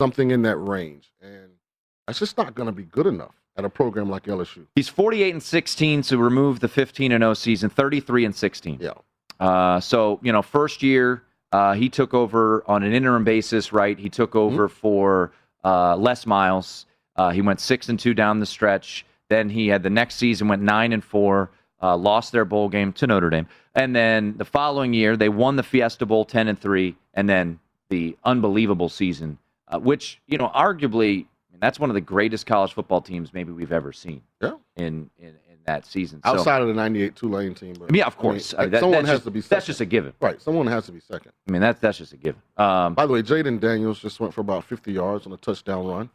something 0.00 0.30
in 0.30 0.42
that 0.42 0.56
range, 0.56 1.12
and 1.20 1.48
that's 2.06 2.18
just 2.18 2.36
not 2.36 2.54
going 2.54 2.66
to 2.66 2.72
be 2.72 2.84
good 2.84 3.06
enough 3.06 3.34
at 3.56 3.64
a 3.64 3.70
program 3.70 4.08
like 4.08 4.24
LSU. 4.24 4.66
He's 4.76 4.88
48 4.88 5.32
and 5.32 5.42
16 5.42 6.02
to 6.02 6.18
remove 6.18 6.60
the 6.60 6.68
15 6.68 7.10
and 7.10 7.22
0 7.22 7.34
season, 7.34 7.70
33 7.70 8.26
and 8.26 8.36
16. 8.36 8.78
Yeah. 8.80 8.92
Uh, 9.40 9.80
so 9.80 10.20
you 10.22 10.30
know, 10.30 10.42
first 10.42 10.82
year 10.82 11.22
uh, 11.52 11.74
he 11.74 11.88
took 11.88 12.14
over 12.14 12.62
on 12.66 12.82
an 12.82 12.92
interim 12.92 13.24
basis, 13.24 13.72
right? 13.72 13.98
He 13.98 14.08
took 14.08 14.36
over 14.36 14.68
for 14.68 15.32
uh, 15.64 15.96
Les 15.96 16.26
Miles. 16.26 16.86
Uh, 17.16 17.30
he 17.30 17.42
went 17.42 17.60
six 17.60 17.88
and 17.88 17.98
two 17.98 18.14
down 18.14 18.40
the 18.40 18.46
stretch. 18.46 19.04
Then 19.28 19.48
he 19.50 19.68
had 19.68 19.82
the 19.82 19.90
next 19.90 20.16
season 20.16 20.48
went 20.48 20.62
nine 20.62 20.92
and 20.92 21.02
four. 21.02 21.50
Uh, 21.82 21.96
lost 21.96 22.30
their 22.30 22.44
bowl 22.44 22.68
game 22.68 22.92
to 22.92 23.06
Notre 23.06 23.30
Dame, 23.30 23.46
and 23.74 23.96
then 23.96 24.36
the 24.36 24.44
following 24.44 24.92
year 24.92 25.16
they 25.16 25.30
won 25.30 25.56
the 25.56 25.62
Fiesta 25.62 26.04
Bowl 26.04 26.26
ten 26.26 26.46
and 26.46 26.60
three, 26.60 26.94
and 27.14 27.26
then 27.26 27.58
the 27.88 28.18
unbelievable 28.22 28.90
season, 28.90 29.38
uh, 29.68 29.78
which 29.78 30.20
you 30.26 30.36
know 30.36 30.50
arguably 30.54 31.24
I 31.50 31.52
mean, 31.52 31.60
that's 31.60 31.80
one 31.80 31.88
of 31.88 31.94
the 31.94 32.02
greatest 32.02 32.44
college 32.44 32.74
football 32.74 33.00
teams 33.00 33.32
maybe 33.32 33.50
we've 33.50 33.72
ever 33.72 33.94
seen. 33.94 34.20
Yeah. 34.42 34.56
In, 34.76 35.08
in 35.18 35.34
that 35.70 35.86
season. 35.86 36.20
So- 36.24 36.30
Outside 36.32 36.62
of 36.62 36.68
the 36.68 36.74
98 36.74 37.14
Tulane 37.14 37.54
team. 37.54 37.76
But, 37.78 37.94
yeah, 37.94 38.06
of 38.06 38.16
course. 38.16 38.54
I 38.58 38.62
mean, 38.62 38.70
that- 38.72 38.80
someone 38.80 39.04
has 39.04 39.14
just- 39.18 39.24
to 39.24 39.30
be 39.30 39.40
second. 39.40 39.56
That's 39.56 39.66
just 39.66 39.80
a 39.80 39.84
given. 39.84 40.12
Right. 40.20 40.40
Someone 40.42 40.66
has 40.66 40.86
to 40.86 40.92
be 40.92 41.00
second. 41.00 41.32
I 41.48 41.52
mean, 41.52 41.60
that's 41.60 41.80
that's 41.80 41.98
just 41.98 42.12
a 42.12 42.16
given. 42.16 42.40
Um, 42.56 42.94
By 42.94 43.06
the 43.06 43.12
way, 43.12 43.22
Jayden 43.22 43.60
Daniels 43.60 44.00
just 44.00 44.18
went 44.20 44.34
for 44.34 44.40
about 44.40 44.64
50 44.64 44.92
yards 44.92 45.26
on 45.26 45.32
a 45.32 45.36
touchdown 45.36 45.86
run. 45.86 46.10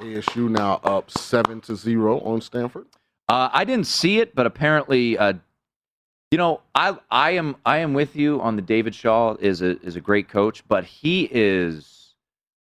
ASU 0.00 0.48
now 0.50 0.80
up 0.84 1.10
seven 1.10 1.60
to 1.62 1.76
zero 1.76 2.20
on 2.20 2.40
Stanford. 2.40 2.86
Uh, 3.28 3.48
I 3.52 3.64
didn't 3.64 3.86
see 3.86 4.18
it, 4.18 4.34
but 4.34 4.44
apparently, 4.44 5.16
uh, 5.16 5.34
you 6.30 6.38
know, 6.38 6.60
I 6.74 6.96
I 7.10 7.30
am 7.32 7.56
I 7.64 7.78
am 7.78 7.94
with 7.94 8.16
you 8.16 8.40
on 8.40 8.56
the 8.56 8.62
David 8.62 8.94
Shaw 8.94 9.36
is 9.38 9.62
a 9.62 9.80
is 9.82 9.96
a 9.96 10.00
great 10.00 10.28
coach, 10.28 10.66
but 10.68 10.84
he 10.84 11.28
is, 11.30 12.14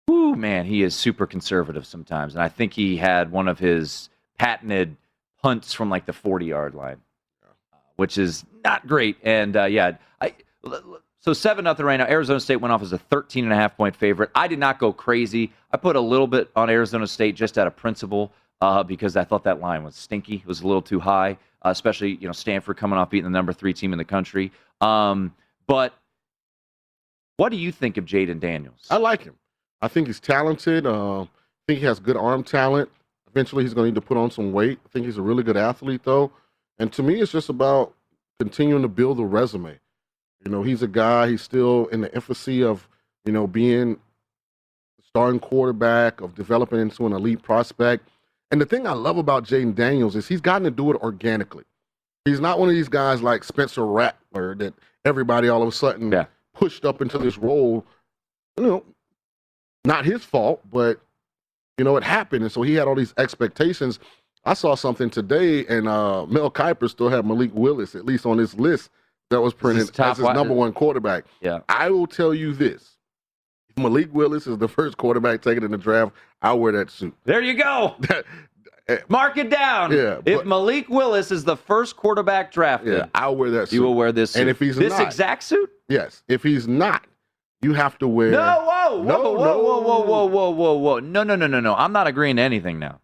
whoo 0.09 0.35
man, 0.35 0.65
he 0.65 0.83
is 0.83 0.95
super 0.97 1.27
conservative 1.27 1.87
sometimes, 1.87 2.35
and 2.35 2.43
I 2.43 2.49
think 2.49 2.73
he 2.73 2.97
had 2.97 3.31
one 3.31 3.49
of 3.49 3.59
his 3.59 4.09
patented 4.39 4.97
punts 5.43 5.73
from 5.73 5.91
like 5.91 6.07
the 6.07 6.13
forty 6.13 6.47
yard 6.47 6.75
line, 6.75 6.99
uh, 7.45 7.77
which 7.97 8.19
is 8.19 8.45
not 8.65 8.87
great. 8.87 9.17
And 9.23 9.57
uh, 9.57 9.65
yeah, 9.65 9.97
I 10.21 10.35
so 11.21 11.33
seven 11.33 11.65
nothing 11.65 11.85
right 11.85 11.99
now. 11.99 12.07
Arizona 12.07 12.41
State 12.41 12.57
went 12.57 12.73
off 12.73 12.83
as 12.83 12.93
a 12.93 12.99
13 12.99 13.45
and 13.45 13.53
a 13.53 13.57
half 13.57 13.77
point 13.77 13.95
favorite. 13.95 14.31
I 14.35 14.49
did 14.49 14.59
not 14.59 14.79
go 14.79 14.93
crazy. 14.93 15.53
I 15.71 15.77
put 15.77 15.97
a 15.97 16.01
little 16.01 16.27
bit 16.27 16.51
on 16.57 16.71
Arizona 16.71 17.07
State 17.07 17.37
just 17.37 17.59
out 17.59 17.67
of 17.67 17.77
principle 17.77 18.33
uh, 18.61 18.83
because 18.83 19.17
I 19.17 19.25
thought 19.25 19.45
that 19.45 19.61
line 19.61 19.85
was 19.85 19.95
stinky. 19.97 20.37
It 20.37 20.47
was 20.47 20.63
a 20.63 20.67
little 20.67 20.83
too 20.83 21.01
high, 21.01 21.33
uh, 21.63 21.71
especially 21.71 22.17
you 22.17 22.27
know 22.27 22.33
Stanford 22.33 22.77
coming 22.77 22.99
off 22.99 23.11
beating 23.11 23.25
the 23.25 23.31
number 23.31 23.53
three 23.53 23.75
team 23.75 23.93
in 23.93 23.99
the 23.99 24.05
country. 24.05 24.51
Um, 24.81 25.35
but 25.67 25.95
what 27.37 27.51
do 27.51 27.57
you 27.57 27.73
think 27.73 27.97
of 27.97 28.05
Jayden 28.05 28.41
Daniels? 28.41 28.87
I 28.91 28.97
like 28.97 29.23
him. 29.23 29.37
I 29.83 29.89
think 29.89 30.07
he's 30.07 30.21
talented. 30.21 30.87
I 30.87 31.27
think 31.67 31.81
he 31.81 31.87
has 31.87 32.01
good 32.01 32.17
arm 32.17 32.45
talent. 32.45 32.91
Eventually, 33.31 33.65
he's 33.65 33.75
going 33.75 33.87
to 33.87 33.91
need 33.91 34.01
to 34.01 34.07
put 34.07 34.17
on 34.17 34.31
some 34.31 34.53
weight. 34.53 34.79
I 34.85 34.89
think 34.89 35.07
he's 35.07 35.19
a 35.19 35.23
really 35.23 35.43
good 35.43 35.57
athlete, 35.57 36.03
though. 36.05 36.33
And 36.79 36.93
to 36.95 37.03
me, 37.03 37.21
it's 37.21 37.33
just 37.33 37.49
about 37.49 37.95
continuing 38.39 38.83
to 38.83 38.89
build 38.89 39.21
a 39.21 39.25
resume. 39.25 39.79
You 40.45 40.51
know, 40.51 40.63
he's 40.63 40.83
a 40.83 40.89
guy. 40.89 41.29
He's 41.29 41.43
still 41.43 41.87
in 41.87 42.01
the 42.01 42.13
infancy 42.15 42.65
of 42.65 42.89
you 43.25 43.33
know 43.33 43.47
being 43.47 43.99
starting 45.11 45.41
quarterback, 45.41 46.21
of 46.21 46.35
developing 46.35 46.81
into 46.81 47.07
an 47.07 47.13
elite 47.13 47.43
prospect. 47.43 48.09
And 48.51 48.61
the 48.61 48.67
thing 48.67 48.87
I 48.87 48.93
love 48.93 49.19
about 49.19 49.45
Jayden 49.45 49.75
Daniels 49.75 50.17
is 50.17 50.27
he's 50.27 50.41
gotten 50.41 50.65
to 50.65 50.71
do 50.71 50.91
it 50.91 50.97
organically. 51.03 51.65
He's 52.25 52.41
not 52.41 52.59
one 52.59 52.69
of 52.69 52.75
these 52.75 52.89
guys 52.89 53.23
like 53.23 53.45
Spencer 53.45 53.85
Rattler 53.85 54.55
that 54.57 54.75
everybody 55.05 55.49
all 55.49 55.63
of 55.63 55.69
a 55.69 55.73
sudden 55.73 56.27
pushed 56.55 56.85
up 56.85 57.03
into 57.03 57.19
this 57.19 57.39
role. 57.39 57.85
You 58.57 58.65
know, 58.65 58.85
not 59.85 60.05
his 60.05 60.25
fault, 60.25 60.61
but 60.71 61.01
you 61.81 61.85
know 61.85 61.97
it 61.97 62.05
happened, 62.05 62.43
and 62.43 62.53
so 62.53 62.61
he 62.61 62.75
had 62.75 62.87
all 62.87 62.95
these 62.95 63.15
expectations. 63.17 63.99
I 64.45 64.53
saw 64.53 64.75
something 64.75 65.09
today, 65.09 65.65
and 65.65 65.89
uh, 65.89 66.27
Mel 66.27 66.51
Kiper 66.51 66.91
still 66.91 67.09
had 67.09 67.25
Malik 67.25 67.53
Willis 67.55 67.95
at 67.95 68.05
least 68.05 68.27
on 68.27 68.37
his 68.37 68.55
list 68.55 68.91
that 69.31 69.41
was 69.41 69.55
printed 69.55 69.99
as 69.99 70.19
his 70.19 70.27
number 70.27 70.53
one 70.53 70.75
quarterback. 70.75 71.25
Yeah. 71.41 71.61
I 71.71 71.89
will 71.89 72.07
tell 72.07 72.35
you 72.35 72.53
this: 72.53 72.99
if 73.71 73.83
Malik 73.83 74.11
Willis 74.13 74.47
is 74.47 74.59
the 74.59 74.69
first 74.69 74.99
quarterback 74.99 75.41
taken 75.41 75.65
in 75.65 75.71
the 75.71 75.79
draft, 75.79 76.13
I'll 76.43 76.59
wear 76.59 76.73
that 76.73 76.91
suit. 76.91 77.15
There 77.25 77.41
you 77.41 77.55
go. 77.55 77.97
Mark 79.09 79.39
it 79.39 79.49
down. 79.49 79.91
Yeah, 79.93 80.21
if 80.27 80.45
Malik 80.45 80.91
Willis 80.91 81.31
is 81.31 81.45
the 81.45 81.57
first 81.57 81.97
quarterback 81.97 82.53
drafted, 82.53 82.93
Yeah, 82.93 83.07
I'll 83.15 83.37
wear 83.37 83.51
that 83.53 83.71
suit. 83.71 83.77
you 83.77 83.83
will 83.85 83.95
wear 83.95 84.13
this 84.13 84.33
suit. 84.33 84.41
And 84.41 84.51
if 84.51 84.59
he's 84.59 84.77
this 84.77 84.93
not, 84.93 85.01
exact 85.01 85.45
suit, 85.45 85.71
yes. 85.89 86.25
If 86.29 86.43
he's 86.43 86.69
not, 86.69 87.07
you 87.63 87.73
have 87.73 87.99
to 88.01 88.09
wear. 88.09 88.33
no, 88.33 88.67
whoa, 88.97 89.03
whoa, 89.03 89.05
No, 89.05 89.33
whoa, 89.33 89.45
no. 89.45 89.59
whoa, 89.59 89.81
whoa, 89.81 90.01
whoa, 90.05 90.25
whoa, 90.27 90.51
whoa, 90.51 90.73
whoa, 90.75 90.99
no, 91.01 91.23
no, 91.23 91.37
no, 91.37 91.47
no, 91.47 91.61
no. 91.61 91.75
I'm 91.75 91.93
not 91.93 92.07
agreeing 92.07 92.37
to 92.37 92.43
anything 92.43 92.79
now. 92.79 93.01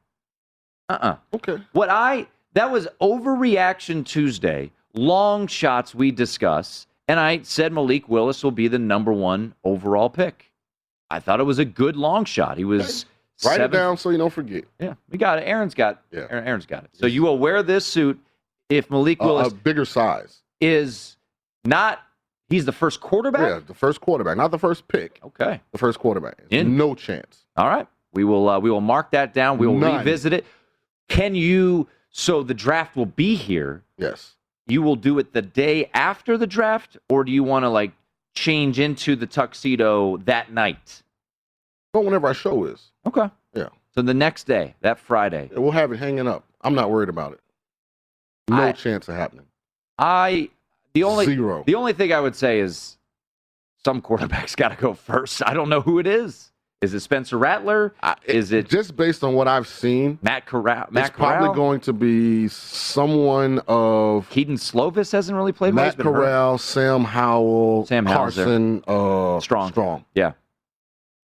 Uh-uh. 0.89 1.17
Okay. 1.35 1.59
What 1.73 1.89
I 1.91 2.27
that 2.55 2.71
was 2.71 2.87
overreaction 3.01 4.05
Tuesday. 4.05 4.71
Long 4.95 5.47
shots 5.47 5.95
we 5.95 6.11
discuss, 6.11 6.87
and 7.09 7.21
I 7.21 7.41
said 7.43 7.73
Malik 7.73 8.09
Willis 8.09 8.43
will 8.43 8.51
be 8.51 8.67
the 8.69 8.79
number 8.79 9.13
one 9.13 9.55
overall 9.65 10.09
pick. 10.09 10.51
I 11.11 11.21
thought 11.21 11.39
it 11.39 11.45
was 11.45 11.59
a 11.59 11.65
good 11.67 11.97
long 11.97 12.25
shot. 12.25 12.57
He 12.57 12.65
was 12.65 13.05
Write 13.45 13.61
it 13.61 13.71
down 13.71 13.99
so 13.99 14.09
you 14.09 14.17
don't 14.17 14.33
forget. 14.33 14.65
Yeah, 14.81 14.95
we 15.11 15.19
got 15.19 15.39
it. 15.39 15.43
Aaron's 15.43 15.75
got. 15.75 16.03
Yeah. 16.11 16.27
Aaron, 16.31 16.47
Aaron's 16.47 16.65
got 16.65 16.85
it. 16.85 16.91
So 16.95 17.07
you 17.07 17.23
will 17.23 17.37
wear 17.39 17.63
this 17.63 17.85
suit 17.85 18.19
if 18.71 18.91
Malik 18.91 19.21
A- 19.21 19.27
Willis 19.27 19.53
a 19.53 19.55
bigger 19.55 19.85
size. 19.85 20.41
is 20.61 21.19
not. 21.67 22.01
He's 22.49 22.65
the 22.65 22.73
first 22.73 23.01
quarterback. 23.01 23.41
Yeah, 23.49 23.61
the 23.67 23.75
first 23.75 24.01
quarterback, 24.01 24.37
not 24.37 24.51
the 24.53 24.59
first 24.59 24.87
pick. 24.89 25.19
Okay. 25.25 25.61
The 25.73 25.79
first 25.79 25.99
quarterback. 25.99 26.39
In. 26.51 26.77
No 26.77 26.95
chance. 26.95 27.45
All 27.57 27.67
right. 27.69 27.87
We 28.13 28.25
will 28.25 28.49
uh, 28.49 28.59
we 28.61 28.71
will 28.71 28.81
mark 28.81 29.11
that 29.11 29.35
down. 29.35 29.59
We 29.59 29.67
will 29.67 29.75
None. 29.79 29.99
revisit 29.99 30.33
it. 30.33 30.47
Can 31.09 31.35
you? 31.35 31.89
So 32.11 32.43
the 32.43 32.55
draft 32.55 32.97
will 32.97 33.05
be 33.07 33.35
here. 33.35 33.83
Yes. 33.99 34.35
You 34.69 34.83
will 34.83 34.97
do 34.97 35.19
it 35.19 35.33
the 35.33 35.43
day 35.43 35.91
after 35.93 36.37
the 36.39 36.47
draft, 36.47 36.97
or 37.09 37.25
do 37.25 37.31
you 37.33 37.45
want 37.45 37.65
to 37.65 37.69
like 37.69 37.93
change 38.35 38.79
into 38.81 39.17
the 39.17 39.27
tuxedo 39.27 40.17
that 40.19 40.53
night? 40.53 41.03
But 41.93 42.05
whenever 42.05 42.27
our 42.29 42.35
show 42.35 42.65
is. 42.65 42.91
Okay. 43.07 43.29
Yeah. 43.55 43.69
So 43.95 44.03
the 44.03 44.15
next 44.15 44.45
day, 44.45 44.75
that 44.81 44.99
Friday. 44.99 45.51
We'll 45.55 45.71
have 45.73 45.93
it 45.93 45.97
hanging 45.99 46.27
up. 46.29 46.45
I'm 46.63 46.75
not 46.75 46.91
worried 46.91 47.09
about 47.09 47.33
it. 47.33 47.41
No 48.49 48.57
I- 48.69 48.73
chance 48.73 49.09
of 49.09 49.15
happening. 49.17 49.47
I 49.99 50.51
the 50.97 51.05
only 51.05 51.27
Zero. 51.27 51.63
the 51.67 51.75
only 51.75 51.93
thing 51.93 52.13
I 52.13 52.21
would 52.21 52.35
say 52.35 52.59
is 52.61 52.97
some 53.85 54.01
quarterbacks 54.01 54.57
got 54.57 54.69
to 54.69 54.77
go 54.77 54.95
first. 54.95 55.43
I 55.45 55.53
don't 55.53 55.69
know 55.69 55.83
who 55.83 55.99
it 55.99 56.07
is. 56.07 56.51
Is 56.81 56.95
it 56.95 57.01
Spencer 57.01 57.37
Rattler? 57.39 57.95
is 58.25 58.53
it 58.53 58.69
just 58.69 58.97
based 58.97 59.25
on 59.25 59.35
what 59.35 59.49
I've 59.49 59.67
seen? 59.67 60.19
Matt 60.23 60.47
Corral? 60.47 60.87
Matt 60.91 61.09
it's 61.09 61.17
probably 61.17 61.55
going 61.55 61.81
to 61.81 61.93
be 61.93 62.49
someone 62.49 63.61
of 63.67 64.29
Kedon 64.31 64.57
Slovis 64.57 65.13
hasn't 65.13 65.37
really 65.37 65.53
played. 65.53 65.75
well. 65.75 65.85
Matt 65.87 65.97
been 65.97 66.07
hurt. 66.07 66.13
Corral, 66.15 66.59
Sam 66.59 67.05
Howell, 67.05 67.87
Sam 67.87 68.07
Carson, 68.07 68.83
uh, 68.87 69.41
Strong. 69.41 69.71
Strong. 69.71 70.05
Yeah. 70.15 70.33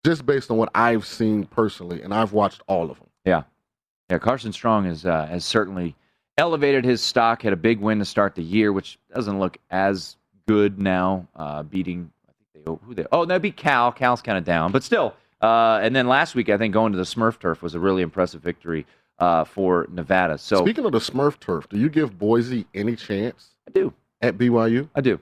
Just 0.06 0.26
based 0.26 0.50
on 0.50 0.58
what 0.58 0.70
I've 0.74 1.06
seen 1.06 1.46
personally, 1.46 2.02
and 2.02 2.14
I've 2.14 2.32
watched 2.32 2.62
all 2.68 2.90
of 2.90 3.00
them. 3.00 3.10
Yeah, 3.26 3.44
yeah. 4.10 4.18
Carson 4.18 4.54
Strong 4.54 4.86
has 4.86 5.06
uh, 5.06 5.26
has 5.28 5.44
certainly 5.46 5.96
elevated 6.40 6.84
his 6.84 7.02
stock. 7.02 7.44
Had 7.44 7.54
a 7.54 7.58
big 7.58 7.80
win 7.80 8.00
to 8.00 8.06
start 8.06 8.34
the 8.34 8.42
year, 8.44 8.74
which 8.74 8.98
doesn't 9.14 9.40
look 9.40 9.58
as 9.70 10.16
good 10.48 10.80
now. 10.80 11.28
Uh, 11.36 11.64
beating 11.64 12.10
I 12.28 12.32
think 12.32 12.66
they 12.66 12.72
who 12.86 12.94
they 12.96 13.06
oh 13.12 13.26
no, 13.26 13.38
beat 13.38 13.58
Cal. 13.58 13.92
Cal's 13.92 14.22
kind 14.22 14.38
of 14.38 14.44
down, 14.44 14.72
but 14.72 14.84
still. 14.84 15.14
Uh, 15.42 15.80
and 15.82 15.96
then 15.96 16.08
last 16.08 16.36
week, 16.36 16.50
I 16.50 16.58
think 16.58 16.74
going 16.74 16.92
to 16.92 16.98
the 16.98 17.06
Smurf 17.06 17.40
turf 17.40 17.62
was 17.62 17.76
a 17.76 17.80
really 17.80 18.02
impressive 18.02 18.42
victory 18.42 18.86
uh, 19.20 19.44
for 19.44 19.88
Nevada. 19.90 20.38
So 20.38 20.58
Speaking 20.58 20.86
of 20.86 20.92
the 20.92 21.00
Smurf 21.00 21.40
turf, 21.40 21.70
do 21.70 21.78
you 21.78 21.90
give 21.90 22.18
Boise 22.18 22.66
any 22.74 22.96
chance? 22.96 23.56
I 23.68 23.72
do. 23.72 23.94
At 24.22 24.38
BYU? 24.38 24.90
I 24.96 25.02
do. 25.02 25.20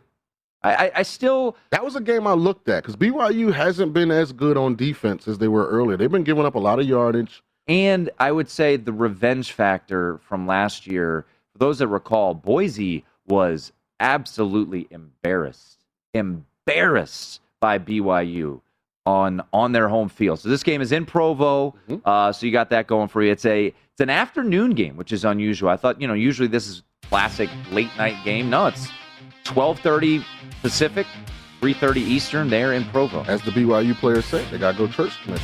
I, 0.64 0.88
I, 0.88 0.92
I 0.96 1.04
still. 1.04 1.56
That 1.72 1.84
was 1.84 1.96
a 1.96 2.02
game 2.02 2.26
I 2.26 2.34
looked 2.34 2.68
at 2.70 2.84
because 2.84 2.96
BYU 2.96 3.54
hasn't 3.54 3.94
been 3.94 4.12
as 4.12 4.32
good 4.32 4.58
on 4.58 4.76
defense 4.76 5.28
as 5.28 5.38
they 5.38 5.48
were 5.48 5.68
earlier. 5.68 5.98
They've 5.98 6.12
been 6.12 6.24
giving 6.24 6.46
up 6.46 6.56
a 6.56 6.60
lot 6.60 6.80
of 6.80 6.88
yardage. 6.88 7.44
And 7.68 8.10
I 8.20 8.32
would 8.32 8.50
say 8.50 8.78
the 8.78 8.94
revenge 8.94 9.52
factor 9.52 10.20
from 10.20 10.48
last 10.48 10.88
year, 10.88 11.26
for 11.52 11.58
those 11.60 11.80
that 11.80 11.88
recall, 11.88 12.34
Boise 12.34 13.04
was 13.28 13.74
absolutely 14.00 14.88
embarrassed, 14.90 15.84
embarrassed 16.14 17.42
by 17.60 17.80
BYU 17.80 18.62
on 19.06 19.42
on 19.54 19.72
their 19.72 19.88
home 19.88 20.10
field. 20.10 20.40
So 20.40 20.50
this 20.50 20.64
game 20.64 20.82
is 20.82 20.92
in 20.92 21.06
Provo, 21.06 21.76
uh, 22.06 22.32
so 22.32 22.46
you 22.46 22.52
got 22.52 22.70
that 22.70 22.88
going 22.88 23.08
for 23.08 23.24
you. 23.24 23.32
It's 23.32 23.46
a 23.46 23.68
it's 23.68 24.02
an 24.02 24.10
afternoon 24.10 24.72
game, 24.72 24.96
which 24.98 25.12
is 25.12 25.26
unusual. 25.26 25.70
I 25.70 25.78
thought 25.78 26.00
you 26.00 26.08
know 26.08 26.14
usually 26.14 26.48
this 26.48 26.68
is 26.68 26.84
classic 27.04 27.50
late 27.72 27.90
night 27.98 28.16
game. 28.24 28.50
No, 28.50 28.68
it's 28.68 28.90
twelve 29.44 29.80
thirty 29.80 30.24
Pacific, 30.62 31.08
three 31.60 31.74
thirty 31.74 32.02
Eastern. 32.02 32.50
There 32.50 32.74
in 32.74 32.84
Provo. 32.86 33.24
As 33.24 33.42
the 33.42 33.52
BYU 33.52 33.96
players 33.96 34.26
say, 34.26 34.46
they 34.52 34.58
got 34.58 34.74
to 34.74 34.78
go 34.78 34.88
church 34.88 35.14
day. 35.26 35.38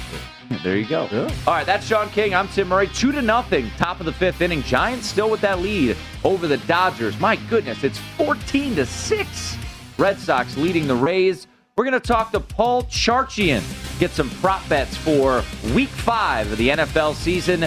There 0.63 0.77
you 0.77 0.85
go. 0.85 1.07
All 1.47 1.53
right, 1.53 1.65
that's 1.65 1.85
Sean 1.85 2.09
King. 2.09 2.33
I'm 2.33 2.47
Tim 2.47 2.69
Murray. 2.69 2.87
Two 2.87 3.11
to 3.11 3.21
nothing. 3.21 3.69
Top 3.77 3.99
of 3.99 4.05
the 4.05 4.13
fifth 4.13 4.41
inning. 4.41 4.61
Giants 4.63 5.07
still 5.07 5.29
with 5.29 5.41
that 5.41 5.59
lead 5.59 5.97
over 6.23 6.47
the 6.47 6.57
Dodgers. 6.57 7.19
My 7.19 7.35
goodness, 7.35 7.83
it's 7.83 7.97
14 8.17 8.75
to 8.75 8.85
six. 8.85 9.57
Red 9.97 10.17
Sox 10.19 10.57
leading 10.57 10.87
the 10.87 10.95
Rays. 10.95 11.47
We're 11.75 11.85
going 11.85 11.99
to 11.99 12.07
talk 12.07 12.31
to 12.31 12.39
Paul 12.39 12.83
Charchian. 12.83 13.61
Get 13.99 14.11
some 14.11 14.29
prop 14.29 14.67
bets 14.69 14.95
for 14.95 15.43
Week 15.73 15.89
Five 15.89 16.51
of 16.51 16.57
the 16.57 16.69
NFL 16.69 17.15
season. 17.15 17.65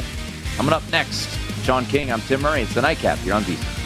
Coming 0.57 0.73
up 0.73 0.83
next, 0.91 1.29
Sean 1.65 1.85
King. 1.87 2.13
I'm 2.13 2.21
Tim 2.21 2.41
Murray. 2.41 2.63
It's 2.63 2.75
the 2.75 2.83
Nightcap 2.83 3.19
here 3.19 3.35
on 3.35 3.43
VSiN. 3.43 3.86